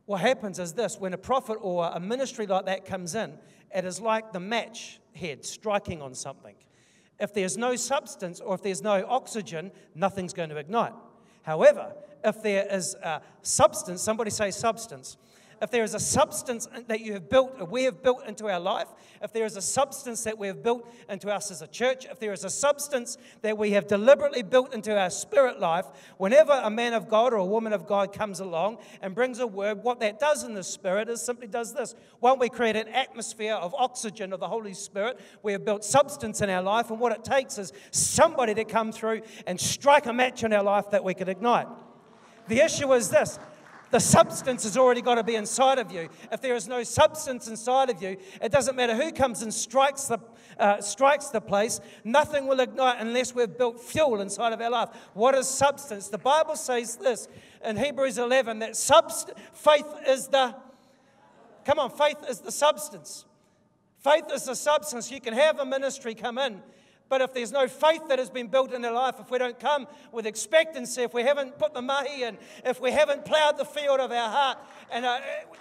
what 0.08 0.22
happens 0.22 0.58
is 0.58 0.74
this 0.74 0.98
when 0.98 1.14
a 1.14 1.18
prophet 1.18 1.58
or 1.62 1.92
a 1.94 2.00
ministry 2.00 2.48
like 2.48 2.66
that 2.66 2.86
comes 2.86 3.14
in, 3.14 3.38
it 3.76 3.84
is 3.84 4.00
like 4.00 4.32
the 4.32 4.40
match 4.40 5.00
head 5.14 5.46
striking 5.46 6.02
on 6.02 6.16
something. 6.16 6.56
If 7.20 7.34
there's 7.34 7.58
no 7.58 7.76
substance 7.76 8.40
or 8.40 8.56
if 8.56 8.62
there's 8.62 8.82
no 8.82 9.06
oxygen, 9.06 9.70
nothing's 9.94 10.34
going 10.34 10.50
to 10.50 10.56
ignite. 10.56 10.94
However, 11.42 11.94
if 12.24 12.42
there 12.42 12.66
is 12.72 12.96
a 12.96 13.22
substance, 13.42 14.02
somebody 14.02 14.32
say 14.32 14.50
substance, 14.50 15.18
if 15.62 15.72
there 15.72 15.84
is 15.84 15.94
a 15.94 16.00
substance 16.00 16.68
that 16.88 17.02
you 17.02 17.14
have 17.14 17.30
built, 17.30 17.70
we 17.70 17.84
have 17.84 18.04
built 18.04 18.26
into 18.28 18.48
our 18.50 18.60
life, 18.60 18.88
if 19.22 19.34
there 19.34 19.46
is 19.46 19.58
a 19.58 19.62
substance 19.62 20.24
that 20.24 20.38
we 20.38 20.48
have 20.48 20.62
built 20.62 20.88
into 21.10 21.30
us 21.30 21.50
as 21.52 21.62
a 21.62 21.68
church, 21.68 22.06
if 22.06 22.20
there 22.20 22.34
is 22.34 22.44
a 22.44 22.50
substance 22.50 23.18
that 23.42 23.58
we 23.58 23.72
have 23.72 23.88
deliberately 23.88 24.44
built 24.44 24.74
into 24.74 24.98
our 24.98 25.10
spirit 25.10 25.60
life, 25.60 25.86
whenever 26.18 26.52
a 26.52 26.70
man 26.70 26.94
of 26.94 27.10
God 27.10 27.34
or 27.34 27.38
a 27.38 27.46
woman 27.46 27.74
of 27.74 27.88
God 27.88 28.14
comes 28.14 28.40
along 28.40 28.78
and 29.02 29.16
brings 29.16 29.40
a 29.40 29.48
word, 29.48 29.84
what 29.84 30.00
that 30.02 30.20
does 30.20 30.44
in 30.44 30.54
the 30.54 30.64
spirit 30.64 31.10
is 31.10 31.22
simply 31.22 31.48
does 31.48 31.74
this. 31.74 31.96
One, 32.20 32.40
we 32.40 32.50
create 32.50 32.76
an 32.76 32.88
atmosphere 32.90 33.56
of 33.56 33.74
oxygen 33.76 34.34
of 34.34 34.40
the 34.40 34.48
Holy 34.48 34.74
Spirit. 34.74 35.20
We 35.44 35.54
have 35.54 35.66
built 35.66 35.84
substance 35.84 36.42
in 36.42 36.50
our 36.50 36.62
life, 36.62 36.92
and 36.92 37.00
what 37.00 37.12
it 37.12 37.24
takes 37.24 37.58
is 37.58 37.74
somebody 37.92 38.54
to 38.56 38.64
come 38.64 38.92
through 38.92 39.22
and 39.46 39.60
strike 39.60 40.06
a 40.06 40.14
match 40.14 40.44
in 40.44 40.54
our 40.54 40.64
life 40.64 40.92
that 40.92 41.04
we 41.04 41.14
can 41.14 41.30
ignite. 41.30 41.68
The 42.48 42.62
issue 42.62 42.94
is 42.94 43.10
this 43.10 43.40
the 43.92 44.00
substance 44.00 44.64
has 44.64 44.78
already 44.78 45.02
got 45.02 45.16
to 45.16 45.24
be 45.24 45.36
inside 45.36 45.80
of 45.80 45.92
you. 45.92 46.10
If 46.32 46.42
there 46.42 46.56
is 46.56 46.68
no 46.68 46.84
substance 46.84 47.48
inside 47.48 47.90
of 47.90 48.02
you, 48.02 48.18
it 48.42 48.52
doesn't 48.52 48.76
matter 48.76 48.96
who 48.96 49.12
comes 49.12 49.42
and 49.42 49.54
strikes 49.54 50.04
the, 50.06 50.20
uh, 50.60 50.82
strikes 50.82 51.28
the 51.28 51.42
place, 51.42 51.80
nothing 52.04 52.48
will 52.48 52.60
ignite 52.60 53.00
unless 53.00 53.34
we've 53.34 53.58
built 53.58 53.80
fuel 53.80 54.22
inside 54.22 54.54
of 54.54 54.62
our 54.62 54.70
life. 54.70 54.90
What 55.14 55.36
is 55.36 55.48
substance? 55.48 56.10
The 56.10 56.18
Bible 56.18 56.56
says 56.56 56.98
this 56.98 57.28
in 57.64 57.78
Hebrews 57.78 58.18
11 58.18 58.60
that 58.60 58.72
subst- 58.72 59.38
faith 59.54 59.88
is 60.08 60.28
the, 60.28 60.56
come 61.66 61.80
on, 61.80 61.90
faith 61.90 62.18
is 62.30 62.40
the 62.40 62.52
substance. 62.52 63.26
Faith 64.00 64.26
is 64.34 64.46
the 64.46 64.56
substance. 64.56 65.12
You 65.12 65.20
can 65.20 65.34
have 65.34 65.60
a 65.60 65.66
ministry 65.66 66.14
come 66.14 66.38
in 66.38 66.62
but 67.10 67.22
if 67.22 67.34
there's 67.34 67.52
no 67.52 67.68
faith 67.68 68.08
that 68.10 68.20
has 68.20 68.30
been 68.30 68.48
built 68.48 68.74
in 68.74 68.82
their 68.82 68.92
life, 68.92 69.16
if 69.20 69.32
we 69.32 69.38
don't 69.38 69.60
come 69.60 69.88
with 70.12 70.26
expectancy, 70.26 71.04
if 71.04 71.14
we 71.14 71.24
haven't 71.24 71.58
put 71.58 71.74
the 71.74 71.82
mahi 71.82 72.24
in, 72.24 72.38
if 72.66 72.82
we 72.82 72.92
haven't 72.92 73.26
plowed 73.26 73.58
the 73.58 73.66
field 73.66 74.00
of 74.00 74.12
our 74.12 74.30
heart, 74.30 74.58
and 74.92 75.06
uh, 75.06 75.20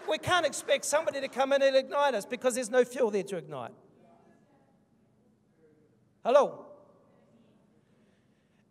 we 0.09 0.19
can't 0.19 0.45
expect 0.45 0.85
somebody 0.85 1.21
to 1.21 1.29
come 1.29 1.53
in 1.53 1.63
and 1.63 1.77
ignite 1.77 2.15
us 2.15 2.27
because 2.27 2.55
there's 2.55 2.71
no 2.71 2.85
fuel 2.85 3.11
there 3.11 3.23
to 3.23 3.37
ignite. 3.37 3.73
Hello? 6.25 6.67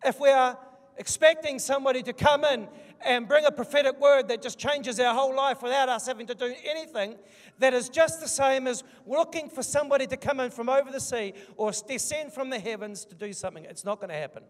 If 0.04 0.20
we 0.20 0.28
are 0.28 0.58
expecting 0.98 1.58
somebody 1.58 2.02
to 2.02 2.12
come 2.12 2.44
in 2.44 2.68
and 3.04 3.28
bring 3.28 3.44
a 3.44 3.52
prophetic 3.52 4.00
word 4.00 4.28
that 4.28 4.42
just 4.42 4.58
changes 4.58 4.98
our 5.00 5.14
whole 5.14 5.34
life 5.34 5.62
without 5.62 5.88
us 5.88 6.06
having 6.06 6.26
to 6.26 6.34
do 6.34 6.54
anything, 6.64 7.16
that 7.58 7.74
is 7.74 7.88
just 7.88 8.20
the 8.20 8.28
same 8.28 8.66
as 8.66 8.82
looking 9.06 9.48
for 9.48 9.62
somebody 9.62 10.06
to 10.06 10.16
come 10.16 10.40
in 10.40 10.50
from 10.50 10.68
over 10.68 10.90
the 10.90 11.00
sea 11.00 11.34
or 11.56 11.72
descend 11.86 12.32
from 12.32 12.50
the 12.50 12.58
heavens 12.58 13.04
to 13.04 13.14
do 13.14 13.32
something. 13.32 13.64
It's 13.64 13.84
not 13.84 14.00
going 14.00 14.10
to 14.10 14.16
happen. 14.16 14.42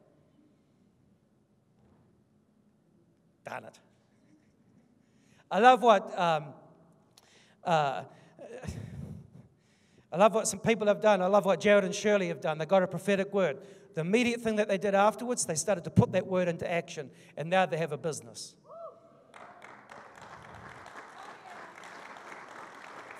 Darn 3.44 3.64
it. 3.64 3.78
I 5.50 5.60
love 5.60 5.82
what. 5.82 6.18
Um, 6.18 6.46
uh, 7.64 8.02
I 10.12 10.16
love 10.18 10.34
what 10.34 10.48
some 10.48 10.60
people 10.60 10.86
have 10.86 11.02
done. 11.02 11.20
I 11.20 11.26
love 11.26 11.44
what 11.44 11.60
Jared 11.60 11.84
and 11.84 11.94
Shirley 11.94 12.28
have 12.28 12.40
done. 12.40 12.58
They 12.58 12.64
got 12.64 12.82
a 12.82 12.86
prophetic 12.86 13.34
word. 13.34 13.58
The 13.96 14.02
immediate 14.02 14.42
thing 14.42 14.56
that 14.56 14.68
they 14.68 14.76
did 14.76 14.94
afterwards, 14.94 15.46
they 15.46 15.54
started 15.54 15.82
to 15.84 15.90
put 15.90 16.12
that 16.12 16.26
word 16.26 16.48
into 16.48 16.70
action, 16.70 17.10
and 17.34 17.48
now 17.48 17.64
they 17.64 17.78
have 17.78 17.92
a 17.92 17.96
business. 17.96 18.54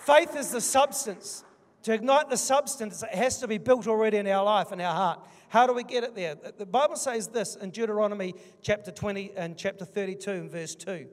Faith 0.01 0.37
is 0.37 0.51
the 0.51 0.61
substance. 0.61 1.45
To 1.85 1.95
ignite 1.95 2.29
the 2.29 2.37
substance, 2.37 3.03
it 3.03 3.09
has 3.09 3.39
to 3.39 3.49
be 3.49 3.57
built 3.57 3.87
already 3.87 4.19
in 4.19 4.27
our 4.27 4.45
life, 4.45 4.71
in 4.71 4.83
our 4.83 4.95
heart. 4.95 5.21
How 5.49 5.67
do 5.67 5.73
we 5.73 5.83
get 5.83 6.05
it 6.05 6.15
there? 6.15 6.35
The 6.35 6.67
Bible 6.67 6.97
says 6.97 7.29
this 7.29 7.57
in 7.57 7.71
Deuteronomy 7.71 8.35
chapter 8.61 8.91
20 8.91 9.33
and 9.35 9.57
chapter 9.57 9.87
32 9.87 10.31
and 10.31 10.51
verse 10.51 10.75
2. 10.75 11.07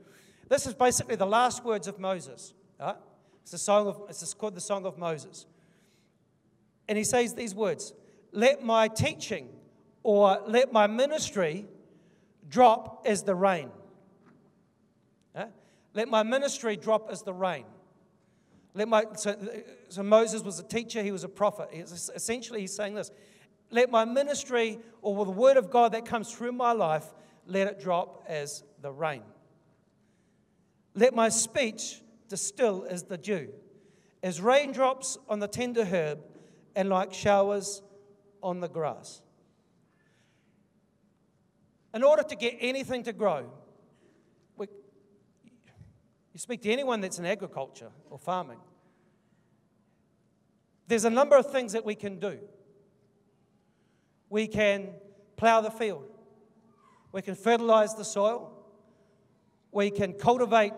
This 0.49 0.67
is 0.67 0.73
basically 0.73 1.15
the 1.15 1.25
last 1.25 1.63
words 1.63 1.87
of 1.87 1.99
Moses. 1.99 2.53
Right? 2.77 2.97
It's, 3.43 3.53
a 3.53 3.57
song 3.57 3.87
of, 3.87 4.01
it's 4.09 4.33
called 4.33 4.55
the 4.55 4.61
Song 4.61 4.85
of 4.85 4.97
Moses. 4.97 5.45
And 6.89 6.97
he 6.97 7.05
says 7.05 7.33
these 7.33 7.55
words 7.55 7.93
Let 8.33 8.63
my 8.63 8.87
teaching 8.87 9.49
or 10.01 10.41
let 10.45 10.73
my 10.73 10.87
ministry 10.87 11.65
drop 12.49 13.03
as 13.05 13.23
the 13.23 13.35
rain. 13.35 13.69
Huh? 15.35 15.47
Let 15.93 16.09
my 16.09 16.23
ministry 16.23 16.75
drop 16.75 17.09
as 17.09 17.21
the 17.21 17.33
rain. 17.33 17.65
Let 18.73 18.87
my, 18.87 19.05
so, 19.15 19.35
so 19.89 20.01
Moses 20.01 20.41
was 20.41 20.59
a 20.59 20.63
teacher, 20.63 21.03
he 21.03 21.11
was 21.11 21.23
a 21.23 21.29
prophet. 21.29 21.69
He 21.71 21.79
essentially, 21.79 22.61
he's 22.61 22.75
saying 22.75 22.95
this 22.95 23.11
Let 23.69 23.91
my 23.91 24.03
ministry 24.03 24.79
or 25.01 25.25
the 25.25 25.31
word 25.31 25.57
of 25.57 25.69
God 25.69 25.93
that 25.93 26.05
comes 26.05 26.33
through 26.33 26.53
my 26.53 26.71
life, 26.71 27.05
let 27.45 27.67
it 27.67 27.79
drop 27.79 28.23
as 28.27 28.63
the 28.81 28.91
rain. 28.91 29.21
Let 30.95 31.13
my 31.13 31.29
speech 31.29 32.01
distill 32.29 32.85
as 32.89 33.03
the 33.03 33.17
dew, 33.17 33.49
as 34.23 34.41
raindrops 34.41 35.17
on 35.29 35.39
the 35.39 35.47
tender 35.47 35.85
herb, 35.85 36.19
and 36.75 36.89
like 36.89 37.13
showers 37.13 37.83
on 38.43 38.59
the 38.59 38.67
grass. 38.67 39.21
In 41.93 42.03
order 42.03 42.23
to 42.23 42.35
get 42.35 42.57
anything 42.59 43.03
to 43.03 43.13
grow, 43.13 43.49
we, 44.57 44.67
you 46.33 46.39
speak 46.39 46.61
to 46.63 46.71
anyone 46.71 47.01
that's 47.01 47.17
in 47.17 47.25
agriculture 47.25 47.89
or 48.09 48.19
farming, 48.19 48.59
there's 50.87 51.05
a 51.05 51.09
number 51.09 51.37
of 51.37 51.49
things 51.51 51.71
that 51.73 51.85
we 51.85 51.95
can 51.95 52.19
do. 52.19 52.39
We 54.29 54.47
can 54.47 54.89
plow 55.37 55.61
the 55.61 55.71
field, 55.71 56.05
we 57.11 57.21
can 57.21 57.35
fertilize 57.35 57.95
the 57.95 58.05
soil, 58.05 58.51
we 59.71 59.89
can 59.89 60.13
cultivate 60.13 60.73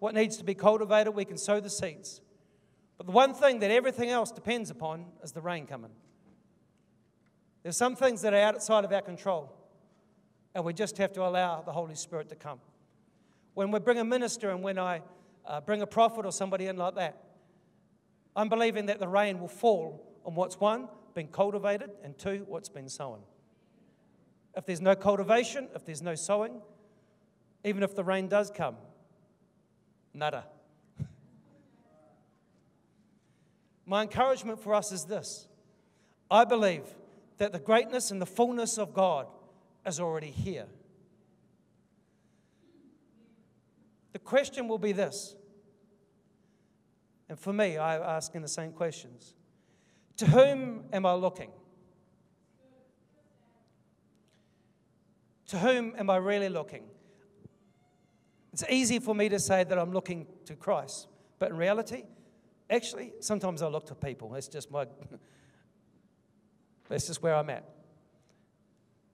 what 0.00 0.14
needs 0.14 0.36
to 0.36 0.44
be 0.44 0.54
cultivated, 0.54 1.12
we 1.12 1.24
can 1.24 1.38
sow 1.38 1.60
the 1.60 1.70
seeds. 1.70 2.20
But 2.96 3.06
the 3.06 3.12
one 3.12 3.32
thing 3.32 3.60
that 3.60 3.70
everything 3.70 4.10
else 4.10 4.32
depends 4.32 4.70
upon 4.70 5.06
is 5.22 5.32
the 5.32 5.40
rain 5.40 5.66
coming. 5.66 5.92
There's 7.68 7.76
some 7.76 7.96
things 7.96 8.22
that 8.22 8.32
are 8.32 8.40
outside 8.40 8.86
of 8.86 8.92
our 8.94 9.02
control, 9.02 9.52
and 10.54 10.64
we 10.64 10.72
just 10.72 10.96
have 10.96 11.12
to 11.12 11.22
allow 11.22 11.60
the 11.60 11.70
Holy 11.70 11.96
Spirit 11.96 12.30
to 12.30 12.34
come. 12.34 12.60
When 13.52 13.70
we 13.70 13.78
bring 13.78 13.98
a 13.98 14.04
minister 14.06 14.48
and 14.48 14.62
when 14.62 14.78
I 14.78 15.02
uh, 15.44 15.60
bring 15.60 15.82
a 15.82 15.86
prophet 15.86 16.24
or 16.24 16.32
somebody 16.32 16.68
in 16.68 16.78
like 16.78 16.94
that, 16.94 17.22
I'm 18.34 18.48
believing 18.48 18.86
that 18.86 19.00
the 19.00 19.06
rain 19.06 19.38
will 19.38 19.48
fall 19.48 20.18
on 20.24 20.34
what's 20.34 20.58
one, 20.58 20.88
been 21.12 21.26
cultivated, 21.28 21.90
and 22.02 22.16
two, 22.16 22.46
what's 22.48 22.70
been 22.70 22.88
sown. 22.88 23.18
If 24.56 24.64
there's 24.64 24.80
no 24.80 24.94
cultivation, 24.94 25.68
if 25.74 25.84
there's 25.84 26.00
no 26.00 26.14
sowing, 26.14 26.62
even 27.64 27.82
if 27.82 27.94
the 27.94 28.02
rain 28.02 28.28
does 28.28 28.50
come, 28.50 28.76
nada. 30.14 30.46
My 33.84 34.00
encouragement 34.00 34.58
for 34.58 34.72
us 34.74 34.90
is 34.90 35.04
this 35.04 35.48
I 36.30 36.46
believe 36.46 36.84
that 37.38 37.52
the 37.52 37.58
greatness 37.58 38.10
and 38.10 38.20
the 38.20 38.26
fullness 38.26 38.78
of 38.78 38.92
God 38.92 39.26
is 39.86 40.00
already 40.00 40.30
here. 40.30 40.66
The 44.12 44.18
question 44.18 44.68
will 44.68 44.78
be 44.78 44.92
this, 44.92 45.34
and 47.28 47.38
for 47.38 47.52
me, 47.52 47.78
I'm 47.78 48.02
asking 48.02 48.42
the 48.42 48.48
same 48.48 48.72
questions 48.72 49.34
To 50.16 50.26
whom 50.26 50.84
am 50.92 51.06
I 51.06 51.14
looking? 51.14 51.50
To 55.48 55.58
whom 55.58 55.94
am 55.96 56.10
I 56.10 56.16
really 56.16 56.48
looking? 56.48 56.84
It's 58.52 58.64
easy 58.68 58.98
for 58.98 59.14
me 59.14 59.28
to 59.28 59.38
say 59.38 59.64
that 59.64 59.78
I'm 59.78 59.92
looking 59.92 60.26
to 60.46 60.56
Christ, 60.56 61.08
but 61.38 61.50
in 61.50 61.56
reality, 61.56 62.04
Actually, 62.70 63.12
sometimes 63.20 63.62
I 63.62 63.68
look 63.68 63.86
to 63.86 63.94
people. 63.94 64.28
That's 64.30 64.48
just 64.48 64.70
my, 64.70 64.86
that's 66.88 67.06
just 67.06 67.22
where 67.22 67.34
I'm 67.34 67.50
at. 67.50 67.64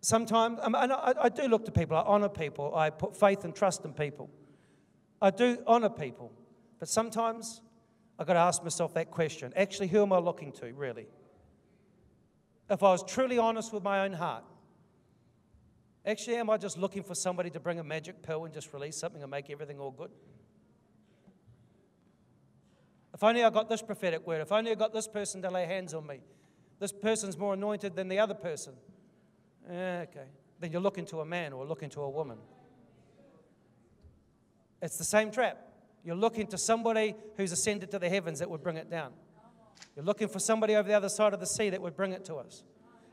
Sometimes, 0.01 0.59
um, 0.63 0.75
and 0.75 0.93
I, 0.93 1.31
do 1.31 1.49
look 1.49 1.65
to 1.65 1.73
people. 1.73 1.97
I 1.97 2.03
honor 2.03 2.29
people. 2.29 2.75
I 2.75 2.91
put 2.91 3.17
faith 3.17 3.45
and 3.45 3.55
trust 3.55 3.85
in 3.85 3.95
people. 3.95 4.29
I 5.23 5.31
do 5.31 5.59
honor 5.67 5.89
people. 5.89 6.31
But 6.79 6.89
sometimes 6.89 7.63
I've 8.19 8.27
got 8.27 8.35
to 8.35 8.41
ask 8.41 8.63
myself 8.63 8.93
that 8.95 9.11
question. 9.11 9.53
Actually, 9.57 9.89
who 9.89 10.03
am 10.03 10.13
I 10.13 10.19
looking 10.19 10.53
to, 10.53 10.73
really? 10.75 11.07
If 12.69 12.83
I 12.83 12.91
was 12.91 13.03
truly 13.03 13.39
honest 13.39 13.73
with 13.73 13.83
my 13.83 14.05
own 14.05 14.13
heart, 14.13 14.45
actually, 16.05 16.37
am 16.37 16.51
I 16.51 16.59
just 16.59 16.77
looking 16.77 17.03
for 17.03 17.15
somebody 17.15 17.49
to 17.51 17.61
bring 17.61 17.79
a 17.79 17.85
magic 17.85 18.23
pill 18.23 18.45
and 18.45 18.53
just 18.53 18.73
release 18.75 18.97
something 18.97 19.23
and 19.23 19.31
make 19.31 19.49
everything 19.49 19.81
all 19.81 19.91
good? 19.91 20.11
If 23.15 23.23
only 23.23 23.45
I 23.45 23.51
got 23.51 23.69
this 23.69 23.81
prophetic 23.81 24.27
word. 24.27 24.43
If 24.43 24.53
only 24.53 24.73
I 24.73 24.75
got 24.75 24.93
this 24.93 25.07
person 25.09 25.41
to 25.43 25.51
lay 25.51 25.67
hands 25.67 25.95
on 25.95 26.07
me. 26.07 26.21
This 26.81 26.93
person's 26.93 27.39
more 27.39 27.55
anointed 27.55 27.97
than 27.97 28.09
the 28.09 28.19
other 28.19 28.35
person. 28.35 28.75
Eh, 29.71 30.03
okay. 30.03 30.27
Then 30.61 30.73
you're 30.73 30.81
looking 30.81 31.07
to 31.07 31.21
a 31.21 31.25
man 31.25 31.53
or 31.53 31.65
looking 31.65 31.91
to 31.91 32.01
a 32.03 32.11
woman. 32.11 32.39
It's 34.83 34.99
the 34.99 35.05
same 35.05 35.31
trap. 35.31 35.59
You're 36.05 36.17
looking 36.17 36.47
to 36.49 36.59
somebody 36.59 37.15
who's 37.37 37.53
ascended 37.53 37.91
to 37.93 37.99
the 37.99 38.09
heavens 38.09 38.39
that 38.41 38.51
would 38.51 38.63
bring 38.63 38.77
it 38.77 38.91
down. 38.91 39.13
You're 39.97 40.05
looking 40.05 40.29
for 40.29 40.39
somebody 40.39 40.75
over 40.77 40.87
the 40.87 40.95
other 40.95 41.09
side 41.09 41.33
of 41.33 41.41
the 41.41 41.47
sea 41.47 41.71
that 41.71 41.81
would 41.81 41.97
bring 41.97 42.13
it 42.13 42.25
to 42.27 42.37
us. 42.37 42.63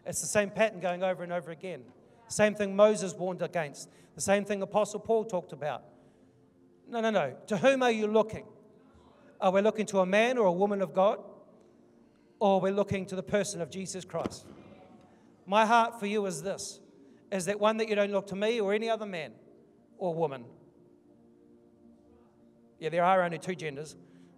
It's 0.05 0.19
the 0.19 0.27
same 0.27 0.49
pattern 0.49 0.79
going 0.79 1.03
over 1.03 1.23
and 1.23 1.31
over 1.31 1.51
again. 1.51 1.83
Same 2.27 2.55
thing 2.55 2.75
Moses 2.75 3.13
warned 3.13 3.41
against. 3.41 3.89
The 4.15 4.21
same 4.21 4.45
thing 4.45 4.61
Apostle 4.61 4.99
Paul 4.99 5.25
talked 5.25 5.53
about. 5.53 5.83
No, 6.89 6.99
no, 6.99 7.09
no. 7.09 7.35
To 7.47 7.57
whom 7.57 7.83
are 7.83 7.91
you 7.91 8.07
looking? 8.07 8.45
Are 9.39 9.51
we 9.51 9.61
looking 9.61 9.85
to 9.87 9.99
a 9.99 10.05
man 10.05 10.37
or 10.37 10.45
a 10.47 10.51
woman 10.51 10.81
of 10.81 10.93
God? 10.93 11.23
Or 12.41 12.59
we're 12.59 12.73
looking 12.73 13.05
to 13.05 13.15
the 13.15 13.21
person 13.21 13.61
of 13.61 13.69
Jesus 13.69 14.03
Christ? 14.03 14.47
My 15.45 15.63
heart 15.63 15.99
for 15.99 16.07
you 16.07 16.25
is 16.25 16.41
this 16.41 16.79
is 17.31 17.45
that 17.45 17.59
one 17.59 17.77
that 17.77 17.87
you 17.87 17.93
don't 17.95 18.11
look 18.11 18.25
to 18.27 18.35
me 18.35 18.59
or 18.59 18.73
any 18.73 18.89
other 18.89 19.05
man 19.05 19.33
or 19.99 20.15
woman. 20.15 20.43
Yeah, 22.79 22.89
there 22.89 23.03
are 23.03 23.21
only 23.21 23.37
two 23.37 23.53
genders. 23.53 23.95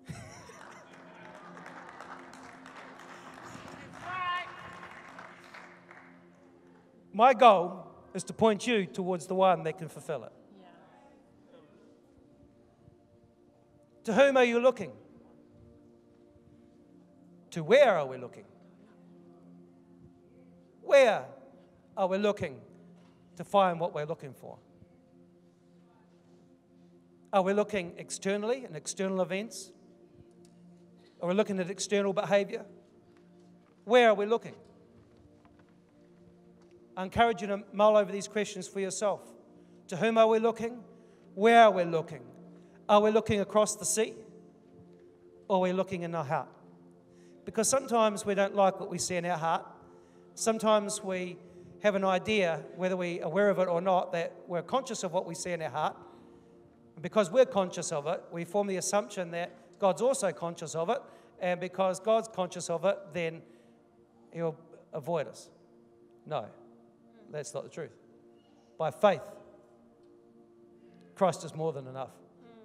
My 7.14 7.34
goal 7.34 7.88
is 8.14 8.26
to 8.26 8.34
point 8.34 8.68
you 8.68 8.86
towards 8.86 9.28
the 9.28 9.36
one 9.36 9.64
that 9.64 9.78
can 9.78 9.88
fulfill 9.88 10.26
it. 10.26 10.34
To 14.04 14.14
whom 14.14 14.36
are 14.36 14.44
you 14.44 14.60
looking? 14.60 14.92
To 17.54 17.64
where 17.64 17.96
are 17.96 18.08
we 18.08 18.18
looking? 18.18 18.46
Where 20.82 21.24
are 21.96 22.08
we 22.08 22.18
looking 22.18 22.60
to 23.36 23.44
find 23.44 23.80
what 23.80 23.94
we're 23.94 24.08
looking 24.08 24.34
for? 24.34 24.58
Are 27.32 27.44
we 27.44 27.54
looking 27.54 27.94
externally 27.98 28.66
in 28.68 28.76
external 28.76 29.22
events? 29.22 29.70
Are 31.22 31.30
we 31.30 31.36
looking 31.36 31.60
at 31.60 31.70
external 31.70 32.12
behavior? 32.12 32.66
Where 33.86 34.10
are 34.10 34.16
we 34.16 34.26
looking? 34.26 34.56
I 36.98 37.04
encourage 37.04 37.42
you 37.42 37.48
to 37.50 37.62
mull 37.72 37.98
over 37.98 38.12
these 38.12 38.28
questions 38.28 38.68
for 38.68 38.80
yourself. 38.80 39.22
To 39.90 39.96
whom 39.96 40.18
are 40.18 40.28
we 40.28 40.40
looking? 40.40 40.80
Where 41.36 41.66
are 41.66 41.72
we 41.72 41.84
looking? 41.84 42.24
Are 42.90 43.00
we 43.00 43.12
looking 43.12 43.42
across 43.42 43.76
the 43.76 43.86
sea? 43.86 44.16
Or 45.48 45.58
are 45.58 45.62
we 45.62 45.72
looking 45.72 46.02
in 46.02 46.16
our 46.16 46.26
heart? 46.26 46.48
Because 47.46 47.68
sometimes 47.68 48.26
we 48.26 48.36
don't 48.36 48.56
like 48.56 48.80
what 48.80 48.90
we 48.90 48.98
see 48.98 49.16
in 49.16 49.26
our 49.26 49.38
heart. 49.38 49.66
Sometimes 50.36 51.04
we 51.04 51.38
have 51.82 51.96
an 51.96 52.06
idea, 52.06 52.62
whether 52.76 52.96
we're 52.96 53.22
aware 53.22 53.50
of 53.50 53.60
it 53.60 53.68
or 53.68 53.82
not, 53.82 54.14
that 54.14 54.34
we're 54.48 54.62
conscious 54.62 55.04
of 55.04 55.12
what 55.12 55.26
we 55.26 55.36
see 55.36 55.52
in 55.52 55.62
our 55.62 55.70
heart. 55.70 55.98
And 56.96 57.04
because 57.04 57.30
we're 57.30 57.46
conscious 57.46 57.92
of 57.92 58.08
it, 58.08 58.24
we 58.32 58.46
form 58.46 58.68
the 58.68 58.78
assumption 58.78 59.32
that 59.32 59.52
God's 59.80 60.02
also 60.02 60.32
conscious 60.32 60.76
of 60.76 60.90
it. 60.90 61.00
And 61.42 61.60
because 61.60 62.00
God's 62.00 62.30
conscious 62.30 62.70
of 62.70 62.86
it, 62.86 62.98
then 63.14 63.42
He'll 64.32 64.56
avoid 64.94 65.28
us. 65.28 65.50
No, 66.26 66.46
that's 67.30 67.54
not 67.54 67.64
the 67.64 67.70
truth. 67.70 67.92
By 68.78 68.92
faith, 68.92 69.22
Christ 71.16 71.44
is 71.44 71.54
more 71.54 71.74
than 71.74 71.88
enough. 71.88 72.12
Mm. 72.12 72.58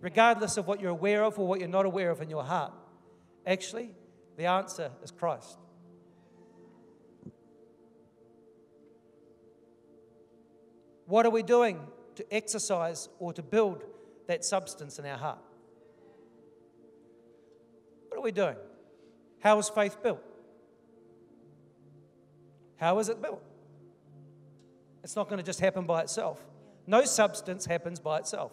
Regardless 0.00 0.56
of 0.56 0.66
what 0.66 0.80
you're 0.80 0.90
aware 0.90 1.22
of 1.22 1.38
or 1.38 1.46
what 1.46 1.60
you're 1.60 1.68
not 1.68 1.84
aware 1.84 2.10
of 2.10 2.22
in 2.22 2.30
your 2.30 2.42
heart, 2.42 2.72
actually, 3.46 3.90
the 4.36 4.46
answer 4.46 4.90
is 5.02 5.10
Christ. 5.10 5.58
What 11.06 11.24
are 11.24 11.30
we 11.30 11.42
doing 11.42 11.80
to 12.16 12.34
exercise 12.34 13.08
or 13.18 13.32
to 13.32 13.42
build 13.42 13.84
that 14.26 14.44
substance 14.44 14.98
in 14.98 15.06
our 15.06 15.16
heart? 15.16 15.38
What 18.08 18.18
are 18.18 18.22
we 18.22 18.32
doing? 18.32 18.56
How 19.40 19.58
is 19.58 19.68
faith 19.68 20.02
built? 20.02 20.22
How 22.76 22.98
is 22.98 23.08
it 23.08 23.22
built? 23.22 23.42
It's 25.04 25.14
not 25.14 25.28
going 25.28 25.38
to 25.38 25.44
just 25.44 25.60
happen 25.60 25.84
by 25.84 26.02
itself. 26.02 26.40
No 26.86 27.04
substance 27.04 27.64
happens 27.66 28.00
by 28.00 28.18
itself. 28.18 28.52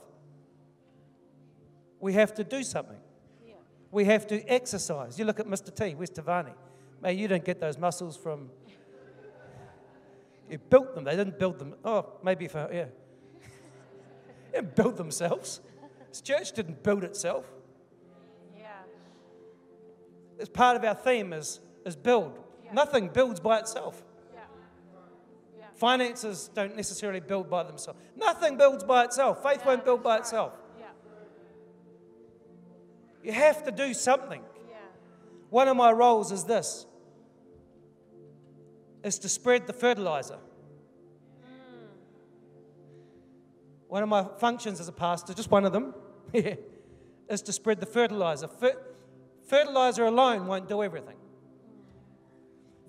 We 1.99 2.13
have 2.13 2.33
to 2.35 2.43
do 2.43 2.63
something. 2.63 2.99
We 3.93 4.05
have 4.05 4.25
to 4.27 4.43
exercise. 4.51 5.19
You 5.19 5.25
look 5.25 5.39
at 5.39 5.45
Mr. 5.45 5.73
T, 5.73 5.93
where's 5.93 6.09
Tavani? 6.09 6.53
Man, 6.99 7.15
you 7.15 7.27
don't 7.27 7.45
get 7.45 7.59
those 7.59 7.77
muscles 7.77 8.17
from. 8.17 8.49
You 10.49 10.57
built 10.57 10.95
them. 10.95 11.03
They 11.03 11.15
didn't 11.15 11.37
build 11.37 11.59
them. 11.59 11.75
Oh, 11.85 12.13
maybe 12.23 12.47
for, 12.47 12.67
yeah. 12.73 12.85
they 14.51 14.61
didn't 14.61 14.75
build 14.75 14.97
themselves. 14.97 15.61
This 16.09 16.21
church 16.21 16.53
didn't 16.53 16.81
build 16.81 17.03
itself. 17.03 17.45
Yeah. 18.57 18.65
It's 20.39 20.49
part 20.49 20.75
of 20.75 20.83
our 20.83 20.95
theme 20.95 21.31
is, 21.31 21.59
is 21.85 21.95
build. 21.95 22.39
Yeah. 22.65 22.73
Nothing 22.73 23.09
builds 23.09 23.39
by 23.39 23.59
itself. 23.59 24.03
Yeah. 24.33 24.39
Finances 25.75 26.49
don't 26.55 26.75
necessarily 26.75 27.19
build 27.19 27.47
by 27.47 27.61
themselves. 27.61 27.99
Nothing 28.15 28.57
builds 28.57 28.83
by 28.83 29.03
itself. 29.03 29.43
Faith 29.43 29.59
yeah, 29.61 29.67
won't 29.67 29.85
build 29.85 30.01
by 30.01 30.17
itself. 30.17 30.53
Yeah. 33.23 33.31
You 33.31 33.33
have 33.33 33.63
to 33.63 33.71
do 33.71 33.93
something. 33.93 34.41
Yeah. 34.69 34.75
One 35.49 35.67
of 35.67 35.77
my 35.77 35.91
roles 35.91 36.31
is 36.31 36.43
this 36.43 36.85
is 39.03 39.19
to 39.19 39.29
spread 39.29 39.67
the 39.67 39.73
fertilizer. 39.73 40.37
Mm. 41.43 41.87
One 43.87 44.03
of 44.03 44.09
my 44.09 44.25
functions 44.39 44.79
as 44.79 44.87
a 44.87 44.93
pastor, 44.93 45.33
just 45.33 45.51
one 45.51 45.65
of 45.65 45.73
them, 45.73 45.93
is 46.33 47.41
to 47.41 47.51
spread 47.51 47.79
the 47.81 47.85
fertilizer. 47.85 48.47
Fer- 48.47 48.81
fertilizer 49.45 50.05
alone 50.05 50.47
won't 50.47 50.69
do 50.69 50.81
everything. 50.81 51.17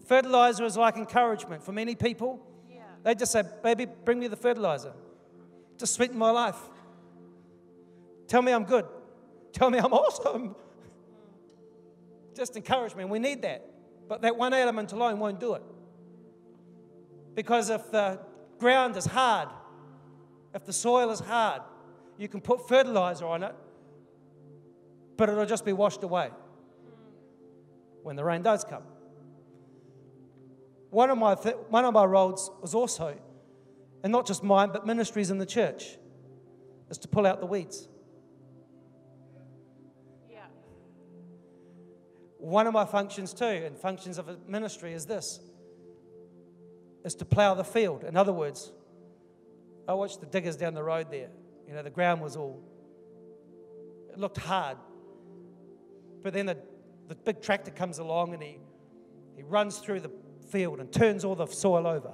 Fertilizer 0.06 0.64
is 0.64 0.76
like 0.76 0.96
encouragement. 0.96 1.62
For 1.62 1.72
many 1.72 1.94
people, 1.94 2.40
they 3.02 3.14
just 3.14 3.32
say, 3.32 3.42
Baby, 3.62 3.86
bring 3.86 4.18
me 4.18 4.28
the 4.28 4.36
fertilizer. 4.36 4.92
Just 5.78 5.94
sweeten 5.94 6.16
my 6.16 6.30
life. 6.30 6.58
Tell 8.28 8.42
me 8.42 8.52
I'm 8.52 8.64
good. 8.64 8.86
Tell 9.54 9.70
me 9.70 9.78
I'm 9.78 9.92
awesome. 9.92 10.54
Just 12.36 12.56
encourage 12.56 12.94
me. 12.94 13.02
And 13.04 13.10
we 13.10 13.18
need 13.18 13.40
that. 13.40 13.64
But 14.06 14.20
that 14.20 14.36
one 14.36 14.52
element 14.52 14.92
alone 14.92 15.18
won't 15.18 15.40
do 15.40 15.54
it. 15.54 15.62
Because 17.34 17.70
if 17.70 17.90
the 17.90 18.20
ground 18.58 18.96
is 18.96 19.06
hard, 19.06 19.48
if 20.54 20.66
the 20.66 20.72
soil 20.72 21.10
is 21.10 21.20
hard, 21.20 21.62
you 22.18 22.28
can 22.28 22.42
put 22.42 22.68
fertilizer 22.68 23.26
on 23.26 23.42
it, 23.42 23.54
but 25.16 25.30
it'll 25.30 25.46
just 25.46 25.64
be 25.64 25.72
washed 25.72 26.02
away 26.02 26.28
when 28.02 28.16
the 28.16 28.24
rain 28.24 28.42
does 28.42 28.62
come 28.64 28.82
one 30.94 31.10
of 31.10 31.18
my, 31.18 31.34
th- 31.34 31.56
one 31.70 31.84
of 31.84 31.92
my 31.92 32.04
roles 32.04 32.52
was 32.62 32.72
also, 32.72 33.18
and 34.04 34.12
not 34.12 34.26
just 34.26 34.44
mine, 34.44 34.70
but 34.72 34.86
ministries 34.86 35.28
in 35.28 35.38
the 35.38 35.46
church, 35.46 35.98
is 36.88 36.98
to 36.98 37.08
pull 37.08 37.26
out 37.26 37.40
the 37.40 37.46
weeds. 37.46 37.88
One 42.44 42.66
of 42.66 42.74
my 42.74 42.84
functions 42.84 43.32
too, 43.32 43.46
and 43.46 43.74
functions 43.74 44.18
of 44.18 44.28
ministry, 44.46 44.92
is 44.92 45.06
this 45.06 45.40
is 47.02 47.14
to 47.14 47.24
plow 47.24 47.54
the 47.54 47.64
field. 47.64 48.04
In 48.04 48.18
other 48.18 48.34
words, 48.34 48.70
I 49.88 49.94
watched 49.94 50.20
the 50.20 50.26
diggers 50.26 50.54
down 50.54 50.74
the 50.74 50.82
road 50.82 51.10
there. 51.10 51.30
You 51.66 51.74
know, 51.74 51.82
the 51.82 51.88
ground 51.88 52.20
was 52.20 52.36
all, 52.36 52.62
it 54.12 54.18
looked 54.18 54.36
hard. 54.36 54.76
But 56.22 56.34
then 56.34 56.44
the, 56.44 56.58
the 57.08 57.14
big 57.14 57.40
tractor 57.40 57.70
comes 57.70 57.98
along 57.98 58.34
and 58.34 58.42
he, 58.42 58.58
he 59.36 59.42
runs 59.42 59.78
through 59.78 60.00
the 60.00 60.10
field 60.50 60.80
and 60.80 60.92
turns 60.92 61.24
all 61.24 61.34
the 61.34 61.46
soil 61.46 61.86
over. 61.86 62.12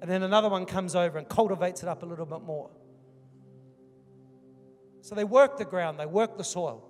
And 0.00 0.08
then 0.08 0.22
another 0.22 0.48
one 0.48 0.66
comes 0.66 0.94
over 0.94 1.18
and 1.18 1.28
cultivates 1.28 1.82
it 1.82 1.88
up 1.88 2.04
a 2.04 2.06
little 2.06 2.26
bit 2.26 2.42
more. 2.42 2.70
So 5.00 5.16
they 5.16 5.24
work 5.24 5.58
the 5.58 5.64
ground, 5.64 5.98
they 5.98 6.06
work 6.06 6.38
the 6.38 6.44
soil. 6.44 6.88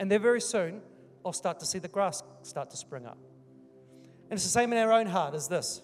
And 0.00 0.10
then 0.10 0.22
very 0.22 0.40
soon, 0.40 0.80
I'll 1.24 1.32
start 1.32 1.60
to 1.60 1.66
see 1.66 1.78
the 1.78 1.88
grass 1.88 2.22
start 2.42 2.70
to 2.70 2.76
spring 2.76 3.06
up. 3.06 3.18
And 4.30 4.36
it's 4.36 4.44
the 4.44 4.50
same 4.50 4.72
in 4.72 4.78
our 4.78 4.92
own 4.92 5.06
heart 5.06 5.34
as 5.34 5.48
this. 5.48 5.82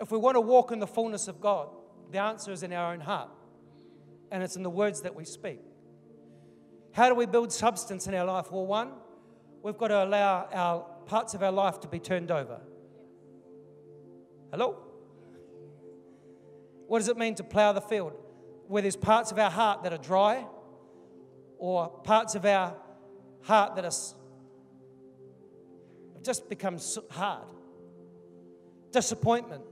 If 0.00 0.10
we 0.10 0.18
want 0.18 0.36
to 0.36 0.40
walk 0.40 0.72
in 0.72 0.78
the 0.78 0.86
fullness 0.86 1.28
of 1.28 1.40
God, 1.40 1.68
the 2.10 2.18
answer 2.18 2.52
is 2.52 2.62
in 2.62 2.72
our 2.72 2.92
own 2.92 3.00
heart. 3.00 3.30
And 4.30 4.42
it's 4.42 4.56
in 4.56 4.62
the 4.62 4.70
words 4.70 5.02
that 5.02 5.14
we 5.14 5.24
speak. 5.24 5.60
How 6.92 7.08
do 7.08 7.14
we 7.14 7.26
build 7.26 7.52
substance 7.52 8.06
in 8.06 8.14
our 8.14 8.24
life? 8.24 8.50
Well, 8.50 8.66
one, 8.66 8.92
we've 9.62 9.76
got 9.76 9.88
to 9.88 10.04
allow 10.04 10.48
our 10.52 10.86
parts 11.06 11.34
of 11.34 11.42
our 11.42 11.52
life 11.52 11.80
to 11.80 11.88
be 11.88 11.98
turned 11.98 12.30
over. 12.30 12.60
Hello? 14.50 14.78
What 16.86 16.98
does 16.98 17.08
it 17.08 17.16
mean 17.16 17.34
to 17.36 17.44
plow 17.44 17.72
the 17.72 17.80
field? 17.80 18.12
Where 18.68 18.82
there's 18.82 18.96
parts 18.96 19.32
of 19.32 19.38
our 19.38 19.50
heart 19.50 19.82
that 19.82 19.92
are 19.92 19.98
dry, 19.98 20.46
or 21.58 21.88
parts 21.88 22.34
of 22.34 22.44
our 22.44 22.74
heart 23.42 23.76
that 23.76 23.84
have 23.84 23.94
just 26.22 26.48
become 26.48 26.78
hard. 27.10 27.46
Disappointment 28.92 29.62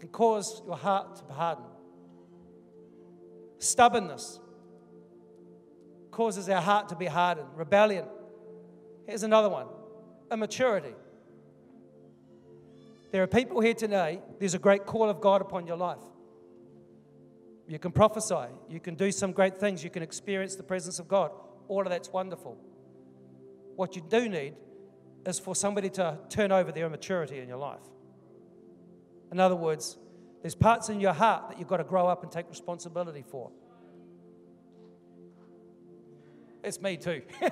can 0.00 0.08
cause 0.08 0.62
your 0.66 0.76
heart 0.76 1.16
to 1.28 1.34
harden. 1.34 1.64
Stubbornness 3.58 4.38
causes 6.10 6.48
our 6.48 6.60
heart 6.60 6.88
to 6.90 6.96
be 6.96 7.06
hardened. 7.06 7.48
Rebellion 7.56 8.04
Here's 9.06 9.22
another 9.22 9.48
one 9.48 9.68
immaturity. 10.30 10.94
There 13.12 13.22
are 13.22 13.28
people 13.28 13.60
here 13.60 13.74
today, 13.74 14.20
there's 14.40 14.54
a 14.54 14.58
great 14.58 14.84
call 14.84 15.08
of 15.08 15.20
God 15.20 15.40
upon 15.40 15.66
your 15.66 15.76
life. 15.76 16.02
You 17.68 17.78
can 17.78 17.90
prophesy, 17.90 18.46
you 18.68 18.78
can 18.78 18.94
do 18.94 19.10
some 19.10 19.32
great 19.32 19.58
things, 19.58 19.82
you 19.82 19.90
can 19.90 20.02
experience 20.02 20.54
the 20.54 20.62
presence 20.62 20.98
of 20.98 21.08
God. 21.08 21.32
All 21.68 21.82
of 21.82 21.88
that's 21.88 22.10
wonderful. 22.10 22.56
What 23.74 23.96
you 23.96 24.02
do 24.08 24.28
need 24.28 24.54
is 25.26 25.40
for 25.40 25.56
somebody 25.56 25.90
to 25.90 26.18
turn 26.28 26.52
over 26.52 26.70
their 26.70 26.86
immaturity 26.86 27.40
in 27.40 27.48
your 27.48 27.58
life. 27.58 27.82
In 29.32 29.40
other 29.40 29.56
words, 29.56 29.98
there's 30.42 30.54
parts 30.54 30.88
in 30.88 31.00
your 31.00 31.12
heart 31.12 31.48
that 31.48 31.58
you've 31.58 31.66
got 31.66 31.78
to 31.78 31.84
grow 31.84 32.06
up 32.06 32.22
and 32.22 32.30
take 32.30 32.48
responsibility 32.48 33.24
for. 33.28 33.50
It's 36.62 36.80
me 36.80 36.96
too. 36.96 37.22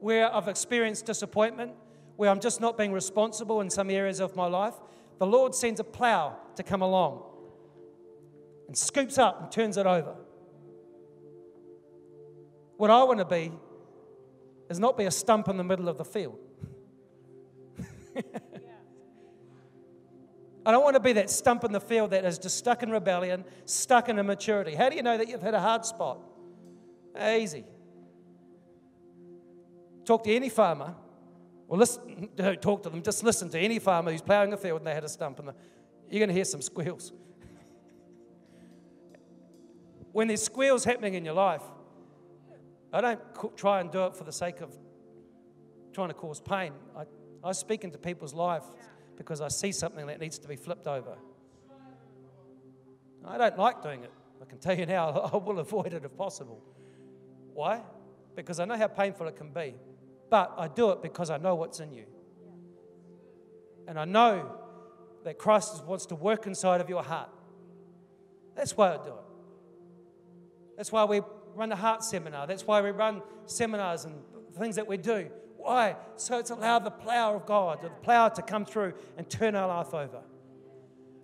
where 0.00 0.34
I've 0.34 0.48
experienced 0.48 1.04
disappointment, 1.04 1.72
where 2.16 2.30
I'm 2.30 2.40
just 2.40 2.60
not 2.60 2.78
being 2.78 2.92
responsible 2.92 3.60
in 3.60 3.70
some 3.70 3.90
areas 3.90 4.20
of 4.20 4.36
my 4.36 4.46
life, 4.46 4.74
the 5.18 5.26
Lord 5.26 5.54
sends 5.54 5.80
a 5.80 5.84
plow 5.84 6.36
to 6.56 6.62
come 6.62 6.82
along 6.82 7.22
and 8.66 8.76
scoops 8.76 9.18
up 9.18 9.40
and 9.42 9.50
turns 9.50 9.76
it 9.76 9.86
over. 9.86 10.14
What 12.76 12.90
I 12.90 13.02
want 13.04 13.20
to 13.20 13.24
be 13.24 13.52
is 14.68 14.78
not 14.78 14.98
be 14.98 15.04
a 15.04 15.10
stump 15.10 15.48
in 15.48 15.56
the 15.56 15.64
middle 15.64 15.88
of 15.88 15.96
the 15.96 16.04
field. 16.04 16.38
I 20.66 20.72
don't 20.72 20.82
want 20.82 20.94
to 20.94 21.00
be 21.00 21.12
that 21.14 21.30
stump 21.30 21.62
in 21.64 21.72
the 21.72 21.80
field 21.80 22.10
that 22.10 22.24
is 22.24 22.38
just 22.38 22.58
stuck 22.58 22.82
in 22.82 22.90
rebellion, 22.90 23.44
stuck 23.66 24.08
in 24.08 24.18
immaturity. 24.18 24.74
How 24.74 24.88
do 24.88 24.96
you 24.96 25.02
know 25.02 25.16
that 25.16 25.28
you've 25.28 25.42
hit 25.42 25.54
a 25.54 25.60
hard 25.60 25.84
spot? 25.84 26.18
Easy. 27.18 27.64
Talk 30.04 30.24
to 30.24 30.34
any 30.34 30.48
farmer, 30.48 30.94
or 31.68 31.78
listen, 31.78 32.28
don't 32.36 32.60
talk 32.62 32.82
to 32.84 32.90
them, 32.90 33.02
just 33.02 33.24
listen 33.24 33.48
to 33.50 33.58
any 33.58 33.78
farmer 33.78 34.12
who's 34.12 34.22
plowing 34.22 34.52
a 34.52 34.56
field 34.56 34.80
and 34.80 34.86
they 34.86 34.94
had 34.94 35.04
a 35.04 35.08
stump, 35.08 35.38
and 35.38 35.50
you're 36.10 36.20
going 36.20 36.28
to 36.28 36.34
hear 36.34 36.44
some 36.44 36.62
squeals. 36.62 37.12
when 40.16 40.28
there's 40.28 40.42
squeals 40.42 40.82
happening 40.82 41.12
in 41.12 41.26
your 41.26 41.34
life, 41.34 41.60
I 42.90 43.02
don't 43.02 43.20
try 43.54 43.80
and 43.80 43.90
do 43.90 44.06
it 44.06 44.16
for 44.16 44.24
the 44.24 44.32
sake 44.32 44.62
of 44.62 44.74
trying 45.92 46.08
to 46.08 46.14
cause 46.14 46.40
pain. 46.40 46.72
I, 46.96 47.02
I 47.44 47.52
speak 47.52 47.84
into 47.84 47.98
people's 47.98 48.32
lives 48.32 48.64
because 49.18 49.42
I 49.42 49.48
see 49.48 49.72
something 49.72 50.06
that 50.06 50.18
needs 50.18 50.38
to 50.38 50.48
be 50.48 50.56
flipped 50.56 50.86
over. 50.86 51.18
I 53.26 53.36
don't 53.36 53.58
like 53.58 53.82
doing 53.82 54.04
it. 54.04 54.10
I 54.40 54.46
can 54.46 54.56
tell 54.56 54.74
you 54.74 54.86
now, 54.86 55.10
I 55.34 55.36
will 55.36 55.58
avoid 55.58 55.92
it 55.92 56.02
if 56.02 56.16
possible. 56.16 56.62
Why? 57.52 57.82
Because 58.34 58.58
I 58.58 58.64
know 58.64 58.78
how 58.78 58.88
painful 58.88 59.26
it 59.28 59.36
can 59.36 59.50
be. 59.50 59.74
But 60.28 60.54
I 60.56 60.68
do 60.68 60.90
it 60.90 61.02
because 61.02 61.30
I 61.30 61.38
know 61.38 61.54
what's 61.54 61.80
in 61.80 61.92
you. 61.92 62.04
And 63.86 63.98
I 63.98 64.04
know 64.04 64.58
that 65.24 65.38
Christ 65.38 65.84
wants 65.84 66.06
to 66.06 66.14
work 66.14 66.46
inside 66.46 66.80
of 66.80 66.88
your 66.88 67.02
heart. 67.02 67.30
That's 68.54 68.76
why 68.76 68.94
I 68.94 68.96
do 68.96 69.10
it. 69.10 69.24
That's 70.76 70.92
why 70.92 71.04
we 71.04 71.20
run 71.54 71.68
the 71.68 71.76
heart 71.76 72.02
seminar. 72.04 72.46
That's 72.46 72.66
why 72.66 72.80
we 72.80 72.90
run 72.90 73.22
seminars 73.46 74.04
and 74.04 74.16
things 74.58 74.76
that 74.76 74.86
we 74.86 74.96
do. 74.96 75.28
Why? 75.56 75.96
So 76.16 76.38
it's 76.38 76.50
allowed 76.50 76.84
the 76.84 76.90
power 76.90 77.36
of 77.36 77.46
God, 77.46 77.82
the 77.82 77.90
power 77.90 78.30
to 78.30 78.42
come 78.42 78.64
through 78.64 78.94
and 79.16 79.28
turn 79.28 79.54
our 79.54 79.68
life 79.68 79.94
over. 79.94 80.22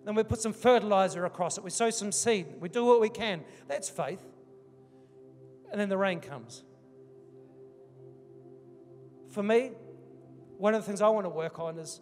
Then 0.04 0.14
we 0.14 0.24
put 0.24 0.40
some 0.40 0.52
fertilizer 0.52 1.24
across 1.26 1.58
it. 1.58 1.64
We 1.64 1.70
sow 1.70 1.90
some 1.90 2.10
seed. 2.10 2.46
We 2.58 2.68
do 2.68 2.84
what 2.84 3.00
we 3.00 3.08
can. 3.08 3.44
That's 3.68 3.88
faith. 3.88 4.22
And 5.70 5.80
then 5.80 5.88
the 5.88 5.96
rain 5.96 6.20
comes. 6.20 6.64
For 9.32 9.42
me, 9.42 9.72
one 10.58 10.74
of 10.74 10.82
the 10.82 10.86
things 10.86 11.00
I 11.00 11.08
want 11.08 11.24
to 11.24 11.30
work 11.30 11.58
on 11.58 11.78
is 11.78 12.00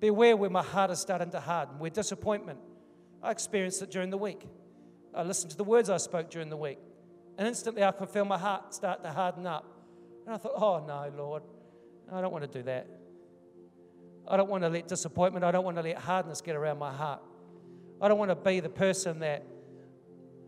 be 0.00 0.08
aware 0.08 0.36
where 0.36 0.50
my 0.50 0.62
heart 0.62 0.90
is 0.90 0.98
starting 0.98 1.30
to 1.30 1.40
harden, 1.40 1.78
where 1.78 1.90
disappointment. 1.90 2.58
I 3.22 3.30
experienced 3.30 3.82
it 3.82 3.90
during 3.90 4.10
the 4.10 4.16
week. 4.16 4.42
I 5.14 5.22
listened 5.22 5.50
to 5.50 5.56
the 5.56 5.64
words 5.64 5.90
I 5.90 5.98
spoke 5.98 6.30
during 6.30 6.48
the 6.48 6.56
week, 6.56 6.78
and 7.36 7.46
instantly 7.46 7.84
I 7.84 7.92
could 7.92 8.08
feel 8.08 8.24
my 8.24 8.38
heart 8.38 8.74
start 8.74 9.04
to 9.04 9.10
harden 9.10 9.46
up. 9.46 9.64
And 10.26 10.34
I 10.34 10.38
thought, 10.38 10.54
oh 10.56 10.84
no, 10.84 11.12
Lord, 11.16 11.42
I 12.10 12.20
don't 12.22 12.32
want 12.32 12.50
to 12.50 12.58
do 12.58 12.64
that. 12.64 12.86
I 14.26 14.36
don't 14.36 14.48
want 14.48 14.62
to 14.62 14.70
let 14.70 14.88
disappointment, 14.88 15.44
I 15.44 15.50
don't 15.50 15.64
want 15.64 15.76
to 15.76 15.82
let 15.82 15.98
hardness 15.98 16.40
get 16.40 16.56
around 16.56 16.78
my 16.78 16.92
heart. 16.92 17.20
I 18.00 18.08
don't 18.08 18.18
want 18.18 18.30
to 18.30 18.36
be 18.36 18.60
the 18.60 18.70
person 18.70 19.20
that 19.20 19.44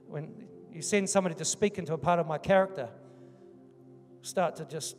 when 0.07 0.32
you 0.72 0.80
send 0.80 1.11
somebody 1.11 1.35
to 1.37 1.45
speak 1.45 1.78
into 1.78 1.93
a 1.93 1.99
part 1.99 2.18
of 2.18 2.26
my 2.26 2.39
character, 2.39 2.89
start 4.22 4.57
to 4.57 4.64
just 4.64 4.97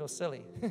all 0.00 0.08
silly. 0.08 0.44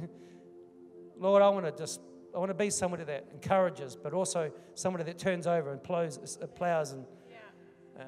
Lord, 1.17 1.41
I 1.41 1.49
want 1.49 1.65
to 1.65 1.71
just, 1.71 2.01
I 2.35 2.39
want 2.39 2.49
to 2.49 2.55
be 2.55 2.69
somebody 2.69 3.03
that 3.03 3.27
encourages, 3.33 3.95
but 3.95 4.13
also 4.13 4.51
somebody 4.73 5.03
that 5.05 5.19
turns 5.19 5.47
over 5.47 5.71
and 5.71 5.83
plows, 5.83 6.37
uh, 6.41 6.47
plows 6.47 6.91
and 6.91 7.05
uh, 7.99 8.03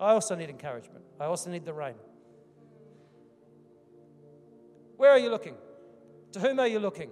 I 0.00 0.12
also 0.12 0.34
need 0.34 0.50
encouragement. 0.50 1.04
I 1.20 1.26
also 1.26 1.50
need 1.50 1.64
the 1.64 1.72
rain. 1.72 1.94
Where 4.96 5.10
are 5.10 5.18
you 5.18 5.30
looking? 5.30 5.54
To 6.32 6.40
whom 6.40 6.58
are 6.58 6.66
you 6.66 6.80
looking? 6.80 7.10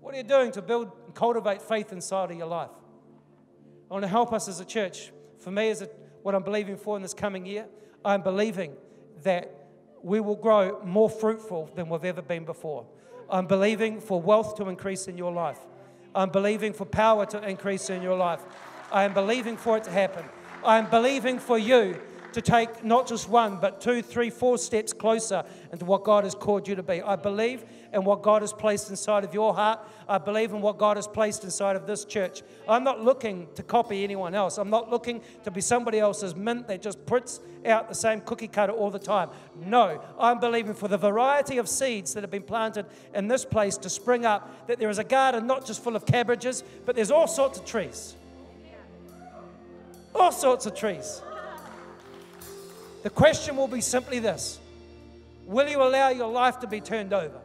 What 0.00 0.14
are 0.14 0.18
you 0.18 0.24
doing 0.24 0.52
to 0.52 0.62
build 0.62 0.92
and 1.06 1.14
cultivate 1.14 1.62
faith 1.62 1.92
inside 1.92 2.30
of 2.30 2.36
your 2.36 2.46
life? 2.46 2.70
I 3.90 3.94
want 3.94 4.04
to 4.04 4.08
help 4.08 4.32
us 4.32 4.48
as 4.48 4.60
a 4.60 4.64
church. 4.64 5.12
For 5.40 5.50
me, 5.50 5.70
as 5.70 5.82
a, 5.82 5.88
what 6.22 6.34
I'm 6.34 6.42
believing 6.42 6.76
for 6.76 6.96
in 6.96 7.02
this 7.02 7.14
coming 7.14 7.46
year, 7.46 7.66
I'm 8.04 8.22
believing 8.22 8.74
that 9.24 9.52
we 10.02 10.20
will 10.20 10.36
grow 10.36 10.80
more 10.84 11.10
fruitful 11.10 11.70
than 11.74 11.88
we've 11.88 12.04
ever 12.04 12.22
been 12.22 12.44
before. 12.44 12.86
I'm 13.30 13.46
believing 13.46 14.00
for 14.00 14.20
wealth 14.20 14.56
to 14.56 14.68
increase 14.68 15.08
in 15.08 15.18
your 15.18 15.32
life. 15.32 15.58
I'm 16.14 16.30
believing 16.30 16.72
for 16.72 16.84
power 16.84 17.26
to 17.26 17.48
increase 17.48 17.90
in 17.90 18.02
your 18.02 18.16
life. 18.16 18.40
I 18.90 19.04
am 19.04 19.12
believing 19.12 19.56
for 19.56 19.76
it 19.76 19.84
to 19.84 19.90
happen. 19.90 20.24
I 20.64 20.78
am 20.78 20.88
believing 20.88 21.38
for 21.38 21.58
you 21.58 22.00
to 22.32 22.42
take 22.42 22.84
not 22.84 23.06
just 23.08 23.28
one, 23.28 23.56
but 23.56 23.80
two, 23.80 24.02
three, 24.02 24.30
four 24.30 24.58
steps 24.58 24.92
closer 24.92 25.44
into 25.72 25.84
what 25.84 26.04
God 26.04 26.24
has 26.24 26.34
called 26.34 26.68
you 26.68 26.74
to 26.74 26.82
be. 26.82 27.00
I 27.00 27.16
believe 27.16 27.64
in 27.92 28.04
what 28.04 28.22
God 28.22 28.42
has 28.42 28.52
placed 28.52 28.90
inside 28.90 29.24
of 29.24 29.32
your 29.32 29.54
heart. 29.54 29.80
I 30.08 30.18
believe 30.18 30.52
in 30.52 30.60
what 30.60 30.78
God 30.78 30.96
has 30.96 31.06
placed 31.06 31.44
inside 31.44 31.76
of 31.76 31.86
this 31.86 32.04
church. 32.04 32.42
I'm 32.68 32.84
not 32.84 33.02
looking 33.02 33.48
to 33.54 33.62
copy 33.62 34.04
anyone 34.04 34.34
else. 34.34 34.58
I'm 34.58 34.70
not 34.70 34.90
looking 34.90 35.22
to 35.44 35.50
be 35.50 35.60
somebody 35.60 35.98
else's 35.98 36.34
mint 36.34 36.68
that 36.68 36.82
just 36.82 37.04
puts 37.06 37.40
out 37.66 37.88
the 37.88 37.94
same 37.94 38.20
cookie 38.20 38.48
cutter 38.48 38.72
all 38.72 38.90
the 38.90 38.98
time. 38.98 39.30
No, 39.64 40.02
I'm 40.18 40.38
believing 40.38 40.74
for 40.74 40.88
the 40.88 40.98
variety 40.98 41.58
of 41.58 41.68
seeds 41.68 42.14
that 42.14 42.22
have 42.22 42.30
been 42.30 42.42
planted 42.42 42.86
in 43.14 43.28
this 43.28 43.44
place 43.44 43.76
to 43.78 43.90
spring 43.90 44.26
up, 44.26 44.66
that 44.68 44.78
there 44.78 44.90
is 44.90 44.98
a 44.98 45.04
garden 45.04 45.46
not 45.46 45.66
just 45.66 45.82
full 45.82 45.96
of 45.96 46.04
cabbages, 46.06 46.62
but 46.84 46.94
there's 46.94 47.10
all 47.10 47.26
sorts 47.26 47.58
of 47.58 47.64
trees. 47.64 48.14
All 50.14 50.32
sorts 50.32 50.66
of 50.66 50.74
trees. 50.74 51.22
The 53.02 53.10
question 53.10 53.56
will 53.56 53.68
be 53.68 53.80
simply 53.80 54.18
this 54.18 54.58
Will 55.46 55.68
you 55.68 55.82
allow 55.82 56.10
your 56.10 56.30
life 56.30 56.60
to 56.60 56.66
be 56.66 56.80
turned 56.80 57.12
over? 57.12 57.40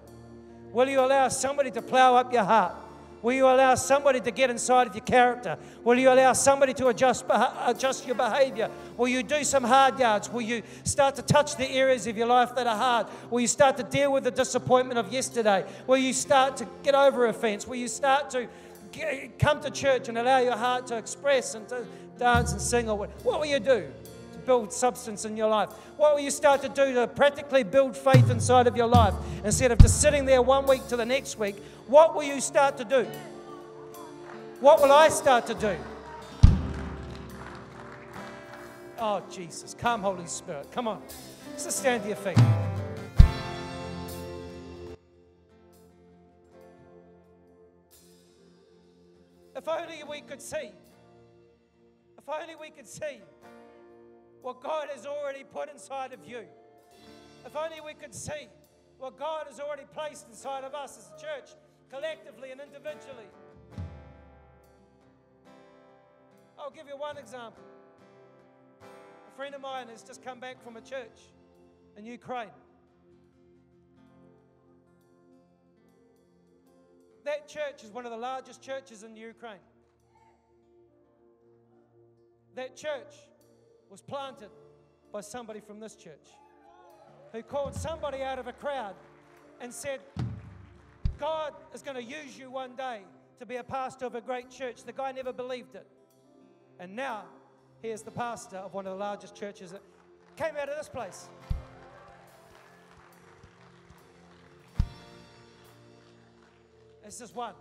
Will 0.72 0.90
you 0.90 1.00
allow 1.00 1.28
somebody 1.28 1.72
to 1.72 1.82
plow 1.82 2.16
up 2.16 2.34
your 2.34 2.44
heart? 2.44 2.76
Will 3.22 3.34
you 3.34 3.46
allow 3.46 3.76
somebody 3.76 4.20
to 4.20 4.32
get 4.32 4.50
inside 4.50 4.88
of 4.88 4.96
your 4.96 5.06
character? 5.06 5.58
Will 5.86 5.98
you 5.98 6.12
allow 6.12 6.34
somebody 6.34 6.74
to 6.74 6.88
adjust, 6.88 7.24
adjust 7.66 8.06
your 8.06 8.18
behavior? 8.18 8.70
Will 8.98 9.08
you 9.08 9.24
do 9.24 9.46
some 9.46 9.64
hard 9.64 9.98
yards? 9.98 10.30
Will 10.30 10.42
you 10.42 10.62
start 10.84 11.16
to 11.16 11.22
touch 11.22 11.56
the 11.56 11.70
areas 11.70 12.06
of 12.06 12.18
your 12.18 12.28
life 12.28 12.54
that 12.56 12.68
are 12.68 12.76
hard? 12.76 13.08
Will 13.30 13.40
you 13.40 13.48
start 13.48 13.78
to 13.78 13.84
deal 13.84 14.12
with 14.12 14.26
the 14.26 14.32
disappointment 14.32 15.00
of 15.00 15.14
yesterday? 15.14 15.64
Will 15.88 15.98
you 15.98 16.12
start 16.12 16.58
to 16.58 16.68
get 16.84 16.96
over 16.96 17.28
offense? 17.28 17.66
Will 17.66 17.78
you 17.78 17.88
start 17.88 18.30
to 18.32 18.50
get, 18.92 19.40
come 19.40 19.62
to 19.62 19.72
church 19.72 20.10
and 20.10 20.18
allow 20.18 20.40
your 20.40 20.58
heart 20.58 20.88
to 20.88 20.98
express 20.98 21.56
and 21.56 21.66
to 21.70 21.86
dance 22.20 22.52
and 22.52 22.60
sing? 22.62 22.90
Or 22.90 22.98
what, 22.98 23.10
what 23.24 23.40
will 23.40 23.48
you 23.48 23.62
do? 23.62 23.90
Build 24.46 24.72
substance 24.72 25.26
in 25.26 25.38
your 25.38 25.50
life? 25.50 25.70
What 25.98 26.16
will 26.16 26.22
you 26.22 26.32
start 26.32 26.62
to 26.62 26.70
do 26.70 26.94
to 26.94 27.08
practically 27.08 27.64
build 27.64 27.96
faith 27.96 28.30
inside 28.30 28.68
of 28.68 28.76
your 28.76 28.88
life 28.88 29.14
instead 29.44 29.72
of 29.72 29.80
just 29.80 30.02
sitting 30.02 30.26
there 30.26 30.42
one 30.42 30.66
week 30.66 30.88
to 30.88 30.98
the 30.98 31.06
next 31.06 31.38
week? 31.38 31.56
What 31.88 32.16
will 32.16 32.24
you 32.24 32.42
start 32.42 32.78
to 32.78 32.86
do? 32.86 33.08
What 34.60 34.82
will 34.82 34.92
I 34.92 35.10
start 35.10 35.46
to 35.48 35.54
do? 35.54 35.76
Oh, 39.00 39.22
Jesus. 39.30 39.76
Come, 39.78 40.02
Holy 40.02 40.26
Spirit. 40.28 40.72
Come 40.72 40.88
on. 40.88 41.02
Just 41.54 41.80
stand 41.80 42.04
to 42.04 42.08
your 42.08 42.18
feet. 42.18 42.38
If 49.56 49.68
only 49.68 50.04
we 50.10 50.22
could 50.22 50.42
see. 50.42 50.72
If 52.18 52.30
only 52.30 52.56
we 52.56 52.70
could 52.70 52.88
see 52.88 53.22
what 54.44 54.62
God 54.62 54.90
has 54.94 55.06
already 55.06 55.46
put 55.46 55.72
inside 55.72 56.12
of 56.12 56.20
you. 56.28 56.42
If 57.46 57.56
only 57.56 57.80
we 57.80 57.94
could 57.94 58.14
see 58.14 58.50
what 59.00 59.18
God 59.18 59.46
has 59.48 59.60
already 59.60 59.86
placed 59.94 60.28
inside 60.28 60.66
of 60.66 60.76
us 60.76 60.98
as 60.98 61.10
a 61.18 61.22
church, 61.22 61.56
collectively 61.90 62.52
and 62.52 62.60
individually. 62.60 63.26
I'll 66.60 66.72
give 66.72 66.88
you 66.88 66.98
one 66.98 67.18
example. 67.18 67.64
A 68.82 69.36
friend 69.38 69.56
of 69.56 69.62
mine 69.62 69.88
has 69.88 70.04
just 70.04 70.22
come 70.22 70.42
back 70.42 70.62
from 70.62 70.76
a 70.76 70.82
church 70.82 71.32
in 71.98 72.06
Ukraine. 72.06 72.50
That 77.24 77.48
church 77.48 77.86
is 77.86 77.92
one 77.92 78.06
of 78.06 78.12
the 78.12 78.18
largest 78.18 78.62
churches 78.62 79.04
in 79.04 79.16
Ukraine. 79.16 79.56
That 82.56 82.76
church 82.76 83.14
was 83.94 84.02
planted 84.02 84.50
by 85.12 85.22
somebody 85.22 85.60
from 85.60 85.80
this 85.80 85.96
church 85.96 86.32
who 87.32 87.44
called 87.44 87.76
somebody 87.76 88.24
out 88.24 88.40
of 88.40 88.48
a 88.48 88.52
crowd 88.52 88.96
and 89.62 89.72
said, 89.72 90.00
God 91.20 91.54
is 91.76 91.84
going 91.84 91.98
to 91.98 92.04
use 92.04 92.36
you 92.36 92.50
one 92.50 92.76
day 92.76 93.02
to 93.38 93.46
be 93.46 93.58
a 93.58 93.64
pastor 93.64 94.08
of 94.08 94.16
a 94.16 94.22
great 94.22 94.50
church. 94.50 94.84
The 94.84 94.94
guy 94.94 95.12
never 95.12 95.32
believed 95.32 95.76
it. 95.76 95.86
And 96.80 96.96
now 96.96 97.26
he 97.84 97.90
is 97.90 98.02
the 98.02 98.10
pastor 98.10 98.58
of 98.58 98.74
one 98.74 98.88
of 98.88 98.94
the 98.94 98.98
largest 98.98 99.36
churches 99.36 99.70
that 99.70 99.84
came 100.38 100.56
out 100.60 100.70
of 100.70 100.76
this 100.76 100.90
place. 100.90 101.30
It's 107.06 107.20
just 107.20 107.36
one. 107.36 107.54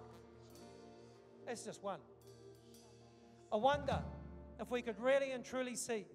It's 1.46 1.62
just 1.62 1.82
one. 1.82 2.00
I 3.52 3.56
wonder 3.56 3.98
if 4.58 4.70
we 4.70 4.80
could 4.80 4.98
really 4.98 5.32
and 5.32 5.44
truly 5.44 5.74
see 5.74 6.06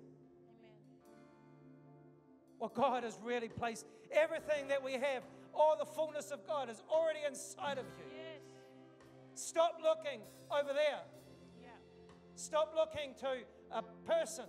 what 2.59 2.73
God 2.73 3.03
has 3.03 3.19
really 3.23 3.49
placed. 3.49 3.85
Everything 4.11 4.67
that 4.69 4.83
we 4.83 4.93
have, 4.93 5.23
all 5.53 5.75
the 5.77 5.85
fullness 5.85 6.31
of 6.31 6.45
God 6.47 6.69
is 6.69 6.81
already 6.89 7.19
inside 7.27 7.77
of 7.77 7.85
you. 7.97 8.05
Yes. 8.15 8.41
Stop 9.47 9.79
looking 9.81 10.21
over 10.51 10.73
there. 10.73 11.01
Yeah. 11.61 11.69
Stop 12.35 12.73
looking 12.75 13.13
to 13.19 13.37
a 13.71 13.83
person. 14.05 14.45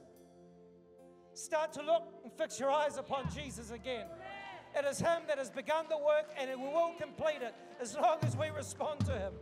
Start 1.35 1.73
to 1.75 1.83
look 1.83 2.05
and 2.25 2.33
fix 2.33 2.59
your 2.59 2.71
eyes 2.71 2.97
upon 2.97 3.25
yeah. 3.25 3.43
Jesus 3.43 3.71
again. 3.71 4.07
It 4.77 4.85
is 4.85 4.99
Him 4.99 5.23
that 5.29 5.39
has 5.39 5.51
begun 5.51 5.87
the 5.89 5.99
work 5.99 6.31
and 6.39 6.51
we 6.61 6.67
will 6.67 6.95
complete 6.99 7.43
it 7.43 7.55
as 7.81 7.95
long 7.97 8.19
as 8.23 8.37
we 8.37 8.49
respond 8.49 9.01
to 9.07 9.13
Him. 9.13 9.33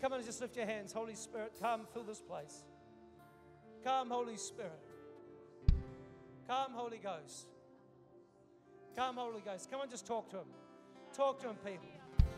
Come 0.00 0.12
on, 0.12 0.22
just 0.22 0.40
lift 0.40 0.56
your 0.56 0.66
hands. 0.66 0.92
Holy 0.92 1.14
Spirit, 1.14 1.52
come 1.60 1.86
fill 1.92 2.02
this 2.02 2.20
place. 2.20 2.64
Come, 3.82 4.10
Holy 4.10 4.36
Spirit. 4.36 4.85
Come, 6.48 6.72
Holy 6.74 6.98
Ghost. 6.98 7.48
Come, 8.94 9.16
Holy 9.16 9.40
Ghost. 9.44 9.70
Come 9.70 9.80
on, 9.80 9.90
just 9.90 10.06
talk 10.06 10.30
to 10.30 10.38
him. 10.38 10.46
Talk 11.12 11.40
to 11.42 11.48
him, 11.48 11.56
people. 11.64 11.88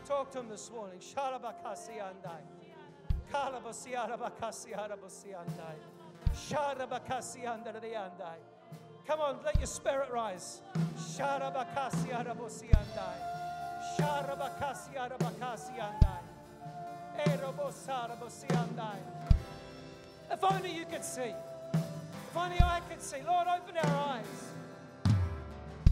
Talk 0.07 0.31
to 0.33 0.41
him 0.41 0.49
this 0.49 0.71
morning. 0.75 0.99
Sharabakasi 0.99 2.01
andai. 2.01 2.41
Kalabasiara 3.33 4.19
bakasi 4.19 4.75
arabasi 4.75 5.35
andai. 5.35 5.77
Come 9.07 9.21
on, 9.21 9.37
let 9.45 9.57
your 9.59 9.67
spirit 9.67 10.11
rise. 10.11 10.63
If 20.31 20.45
only 20.45 20.73
you 20.73 20.85
could 20.85 21.05
see. 21.05 21.33
Only 22.39 22.61
I 22.63 22.81
could 22.89 23.03
see. 23.03 23.17
Lord, 23.27 23.49
open 23.49 23.77
our 23.77 23.97
eyes. 24.11 24.25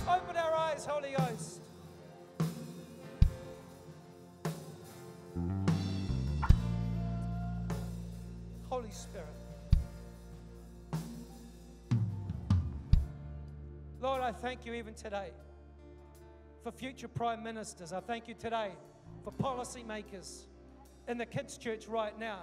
Open 0.08 0.36
our 0.36 0.54
eyes, 0.54 0.86
Holy 0.86 1.10
Ghost. 1.10 1.60
Holy 8.68 8.90
Spirit. 8.92 9.26
Lord, 14.00 14.22
I 14.22 14.30
thank 14.30 14.64
you 14.64 14.74
even 14.74 14.94
today 14.94 15.30
for 16.62 16.70
future 16.70 17.08
prime 17.08 17.42
ministers. 17.42 17.92
I 17.92 17.98
thank 17.98 18.28
you 18.28 18.34
today 18.34 18.70
for 19.24 19.32
policymakers 19.32 20.44
in 21.08 21.18
the 21.18 21.26
kids' 21.26 21.58
church 21.58 21.88
right 21.88 22.16
now, 22.20 22.42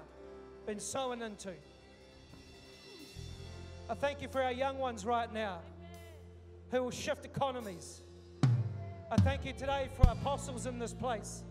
been 0.66 0.80
sown 0.80 1.22
into. 1.22 1.54
I 3.90 3.96
thank 3.96 4.22
you 4.22 4.28
for 4.30 4.42
our 4.42 4.52
young 4.52 4.78
ones 4.78 5.06
right 5.06 5.32
now 5.34 5.60
who 6.72 6.84
will 6.84 6.92
shift 6.92 7.26
economies. 7.26 8.02
I 9.12 9.18
thank 9.18 9.46
you 9.46 9.54
today 9.54 9.90
for 9.94 10.10
apostles 10.10 10.66
in 10.66 10.80
this 10.80 10.94
place. 10.94 11.44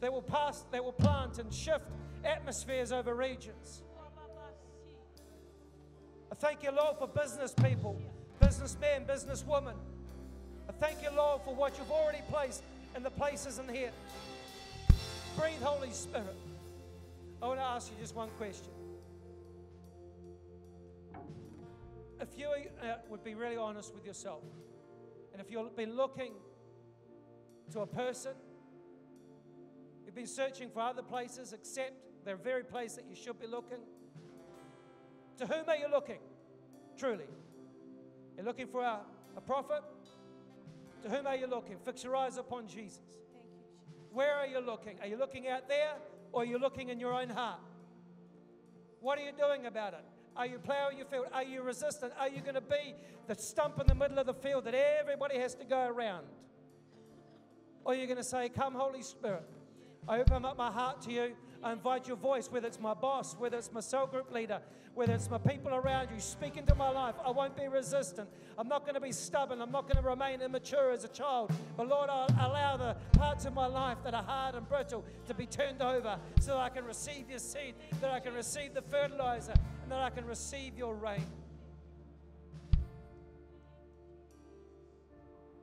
They 0.00 0.08
will 0.08 0.22
pass, 0.22 0.64
they 0.70 0.80
will 0.80 0.92
plant 0.92 1.38
and 1.38 1.52
shift 1.52 1.84
atmospheres 2.24 2.92
over 2.92 3.14
regions. 3.14 3.82
I 6.32 6.34
thank 6.36 6.62
you, 6.62 6.70
Lord, 6.70 6.96
for 6.96 7.08
business 7.08 7.52
people, 7.52 8.00
businessmen, 8.40 9.04
businesswomen. 9.04 9.74
I 10.68 10.72
thank 10.72 11.02
you, 11.02 11.10
Lord, 11.14 11.42
for 11.44 11.54
what 11.54 11.76
you've 11.76 11.90
already 11.90 12.22
placed 12.30 12.62
in 12.96 13.02
the 13.02 13.10
places 13.10 13.58
in 13.58 13.68
here. 13.68 13.90
Breathe, 15.36 15.60
Holy 15.60 15.90
Spirit. 15.90 16.36
I 17.42 17.46
want 17.48 17.58
to 17.58 17.64
ask 17.64 17.90
you 17.90 17.96
just 18.00 18.14
one 18.14 18.28
question. 18.38 18.68
If 22.20 22.36
you 22.36 22.48
uh, 22.48 22.96
would 23.08 23.24
be 23.24 23.34
really 23.34 23.56
honest 23.56 23.94
with 23.94 24.04
yourself, 24.04 24.42
and 25.32 25.40
if 25.40 25.50
you've 25.50 25.74
been 25.74 25.96
looking 25.96 26.32
to 27.72 27.80
a 27.80 27.86
person, 27.86 28.32
you've 30.04 30.14
been 30.14 30.26
searching 30.26 30.68
for 30.68 30.80
other 30.80 31.02
places 31.02 31.54
except 31.54 31.94
the 32.26 32.34
very 32.34 32.62
place 32.62 32.94
that 32.94 33.06
you 33.08 33.16
should 33.16 33.40
be 33.40 33.46
looking, 33.46 33.78
to 35.38 35.46
whom 35.46 35.66
are 35.66 35.76
you 35.76 35.88
looking? 35.90 36.18
Truly. 36.98 37.24
You're 38.36 38.44
looking 38.44 38.66
for 38.66 38.82
a, 38.82 39.00
a 39.36 39.40
prophet? 39.40 39.82
To 41.02 41.08
whom 41.08 41.26
are 41.26 41.36
you 41.36 41.46
looking? 41.46 41.78
Fix 41.82 42.04
your 42.04 42.14
eyes 42.16 42.36
upon 42.36 42.68
Jesus. 42.68 43.00
Where 44.12 44.34
are 44.34 44.46
you 44.46 44.60
looking? 44.60 44.98
Are 45.00 45.06
you 45.06 45.16
looking 45.16 45.48
out 45.48 45.68
there 45.68 45.94
or 46.32 46.42
are 46.42 46.44
you 46.44 46.58
looking 46.58 46.90
in 46.90 47.00
your 47.00 47.14
own 47.14 47.30
heart? 47.30 47.60
What 49.00 49.18
are 49.18 49.22
you 49.22 49.32
doing 49.32 49.64
about 49.64 49.94
it? 49.94 50.04
Are 50.40 50.46
you 50.46 50.58
plowing 50.58 50.96
your 50.96 51.04
field? 51.04 51.26
Are 51.34 51.42
you 51.42 51.60
resistant? 51.60 52.14
Are 52.18 52.26
you 52.26 52.40
going 52.40 52.54
to 52.54 52.62
be 52.62 52.94
the 53.26 53.34
stump 53.34 53.78
in 53.78 53.86
the 53.86 53.94
middle 53.94 54.18
of 54.18 54.24
the 54.24 54.32
field 54.32 54.64
that 54.64 54.74
everybody 54.74 55.38
has 55.38 55.54
to 55.56 55.66
go 55.66 55.86
around? 55.86 56.24
Or 57.84 57.92
are 57.92 57.94
you 57.94 58.06
going 58.06 58.16
to 58.16 58.24
say, 58.24 58.48
Come, 58.48 58.74
Holy 58.74 59.02
Spirit, 59.02 59.44
I 60.08 60.18
open 60.18 60.46
up 60.46 60.56
my 60.56 60.70
heart 60.70 61.02
to 61.02 61.12
you. 61.12 61.32
I 61.62 61.72
invite 61.72 62.08
your 62.08 62.16
voice, 62.16 62.50
whether 62.50 62.66
it's 62.66 62.80
my 62.80 62.94
boss, 62.94 63.34
whether 63.34 63.58
it's 63.58 63.70
my 63.70 63.80
cell 63.80 64.06
group 64.06 64.32
leader, 64.32 64.62
whether 64.94 65.12
it's 65.12 65.28
my 65.28 65.36
people 65.36 65.74
around 65.74 66.08
you, 66.10 66.18
speak 66.18 66.56
into 66.56 66.74
my 66.74 66.88
life. 66.88 67.16
I 67.22 67.30
won't 67.30 67.54
be 67.54 67.68
resistant. 67.68 68.26
I'm 68.56 68.66
not 68.66 68.84
going 68.84 68.94
to 68.94 69.00
be 69.00 69.12
stubborn. 69.12 69.60
I'm 69.60 69.70
not 69.70 69.92
going 69.92 70.02
to 70.02 70.08
remain 70.08 70.40
immature 70.40 70.90
as 70.90 71.04
a 71.04 71.08
child. 71.08 71.52
But 71.76 71.88
Lord, 71.88 72.08
I'll 72.08 72.28
allow 72.40 72.78
the 72.78 72.96
parts 73.18 73.44
of 73.44 73.52
my 73.52 73.66
life 73.66 73.98
that 74.04 74.14
are 74.14 74.22
hard 74.22 74.54
and 74.54 74.66
brittle 74.66 75.04
to 75.26 75.34
be 75.34 75.44
turned 75.44 75.82
over 75.82 76.18
so 76.40 76.52
that 76.52 76.60
I 76.60 76.70
can 76.70 76.86
receive 76.86 77.28
your 77.28 77.38
seed, 77.38 77.74
that 78.00 78.10
I 78.10 78.20
can 78.20 78.32
receive 78.32 78.72
the 78.72 78.82
fertilizer, 78.82 79.52
that 79.90 80.00
I 80.00 80.10
can 80.10 80.24
receive 80.24 80.78
your 80.78 80.94
rain. 80.94 81.26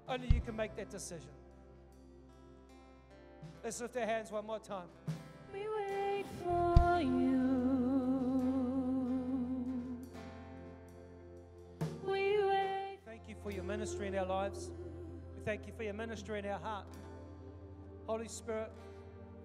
Only 0.08 0.28
you 0.34 0.42
can 0.42 0.56
make 0.56 0.76
that 0.76 0.90
decision. 0.90 1.30
Let's 3.64 3.82
lift 3.82 3.98
our 3.98 4.06
hands 4.06 4.32
one 4.32 4.46
more 4.46 4.60
time. 4.60 4.88
We 5.52 5.62
wait 5.62 6.26
for 6.44 7.02
you. 7.02 7.28
We 12.06 12.44
wait. 12.46 13.00
Thank 13.06 13.22
you 13.28 13.36
for 13.42 13.52
your 13.52 13.64
ministry 13.64 14.08
in 14.08 14.16
our 14.16 14.26
lives. 14.26 14.72
We 15.36 15.42
thank 15.44 15.68
you 15.68 15.74
for 15.76 15.84
your 15.84 15.94
ministry 15.94 16.40
in 16.40 16.46
our 16.46 16.60
heart. 16.60 16.88
Holy 18.08 18.28
Spirit, 18.28 18.72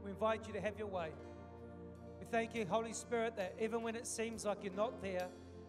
we 0.04 0.10
invite 0.10 0.46
you 0.46 0.52
to 0.52 0.60
have 0.60 0.78
your 0.78 0.88
way. 0.88 1.10
We 2.22 2.28
thank 2.30 2.54
you, 2.54 2.64
Holy 2.70 2.92
Spirit, 2.92 3.34
that 3.34 3.56
even 3.60 3.82
when 3.82 3.96
it 3.96 4.06
seems 4.06 4.44
like 4.44 4.58
you're 4.62 4.72
not 4.74 5.02
there, 5.02 5.26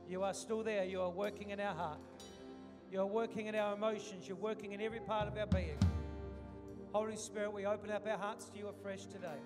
you 0.07 0.21
are 0.21 0.35
still 0.35 0.61
there. 0.61 0.85
You 0.85 1.01
are 1.01 1.09
working 1.09 1.49
in 1.49 1.59
our 1.59 1.73
heart. 1.73 1.97
You 2.91 2.99
are 2.99 3.07
working 3.07 3.47
in 3.47 3.55
our 3.55 3.73
emotions. 3.73 4.27
You're 4.27 4.37
working 4.37 4.73
in 4.73 4.79
every 4.79 4.99
part 4.99 5.27
of 5.27 5.35
our 5.35 5.47
being. 5.47 5.79
Holy 6.91 7.15
Spirit, 7.15 7.51
we 7.51 7.65
open 7.65 7.89
up 7.89 8.05
our 8.07 8.19
hearts 8.19 8.49
to 8.49 8.59
you 8.59 8.67
afresh 8.67 9.05
today. 9.05 9.39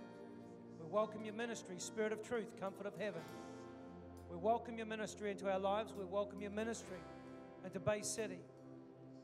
We 0.81 0.85
welcome 0.91 1.23
your 1.23 1.33
ministry, 1.33 1.75
Spirit 1.77 2.11
of 2.11 2.21
truth, 2.27 2.59
comfort 2.59 2.85
of 2.85 2.97
heaven. 2.99 3.21
We 4.29 4.35
welcome 4.35 4.75
your 4.75 4.87
ministry 4.87 5.31
into 5.31 5.49
our 5.49 5.59
lives. 5.59 5.93
We 5.97 6.03
welcome 6.03 6.41
your 6.41 6.51
ministry 6.51 6.99
into 7.63 7.79
Bay 7.79 8.01
City. 8.01 8.41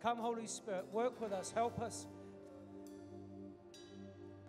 Come, 0.02 0.20
Holy 0.20 0.48
Spirit, 0.48 0.86
work 0.94 1.20
with 1.20 1.34
us, 1.34 1.52
help 1.52 1.82
us. 1.82 2.08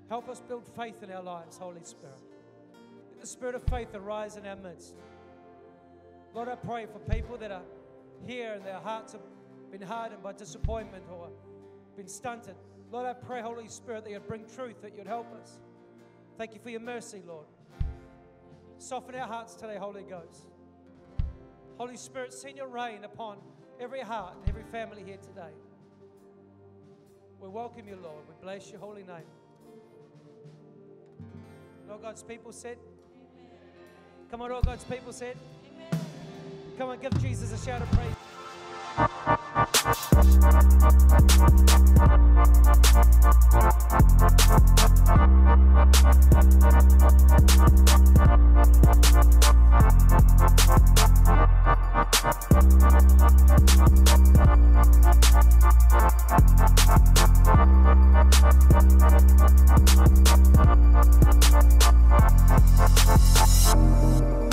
Help 0.09 0.29
us 0.29 0.39
build 0.39 0.69
faith 0.77 1.03
in 1.03 1.11
our 1.11 1.23
lives, 1.23 1.57
Holy 1.57 1.83
Spirit. 1.83 2.15
The 3.25 3.31
spirit 3.31 3.55
of 3.55 3.63
faith 3.71 3.89
arise 3.95 4.37
in 4.37 4.45
our 4.45 4.55
midst. 4.55 4.97
Lord, 6.35 6.47
I 6.47 6.57
pray 6.57 6.85
for 6.85 6.99
people 7.11 7.39
that 7.39 7.51
are 7.51 7.63
here 8.27 8.53
and 8.53 8.63
their 8.63 8.81
hearts 8.81 9.13
have 9.13 9.23
been 9.73 9.81
hardened 9.81 10.23
by 10.23 10.33
disappointment 10.33 11.05
or 11.11 11.31
been 11.97 12.07
stunted. 12.07 12.55
Lord, 12.93 13.07
I 13.07 13.15
pray, 13.15 13.41
Holy 13.41 13.67
Spirit, 13.67 14.05
that 14.05 14.11
you'd 14.11 14.29
bring 14.29 14.45
truth, 14.55 14.83
that 14.83 14.95
you'd 14.95 15.07
help 15.07 15.33
us. 15.41 15.59
Thank 16.37 16.53
you 16.53 16.61
for 16.61 16.69
your 16.69 16.81
mercy, 16.81 17.23
Lord. 17.27 17.47
Soften 18.77 19.15
our 19.15 19.27
hearts 19.27 19.55
today, 19.55 19.79
Holy 19.79 20.03
Ghost. 20.03 20.45
Holy 21.79 21.97
Spirit, 21.97 22.35
send 22.35 22.59
your 22.59 22.69
rain 22.69 23.05
upon 23.05 23.39
every 23.81 24.03
heart 24.03 24.35
and 24.39 24.51
every 24.51 24.65
family 24.65 25.03
here 25.03 25.17
today. 25.17 25.55
We 27.41 27.49
welcome 27.49 27.89
you, 27.89 27.97
Lord. 28.03 28.25
We 28.29 28.35
bless 28.43 28.71
your 28.71 28.81
holy 28.81 29.03
name. 29.03 29.25
Lord 31.89 32.03
God's 32.03 32.23
people 32.23 32.53
said, 32.53 32.77
Come 34.31 34.43
on, 34.43 34.53
all 34.53 34.63
God's 34.63 34.85
people 34.85 35.13
said, 35.13 35.37
Come 36.79 36.89
on, 36.91 36.99
give 36.99 37.17
Jesus 37.21 37.53
a 37.53 37.65
shout 37.65 37.83
of 37.83 37.91
praise. 37.93 38.15
Thank 56.37 56.59
you. 64.39 64.44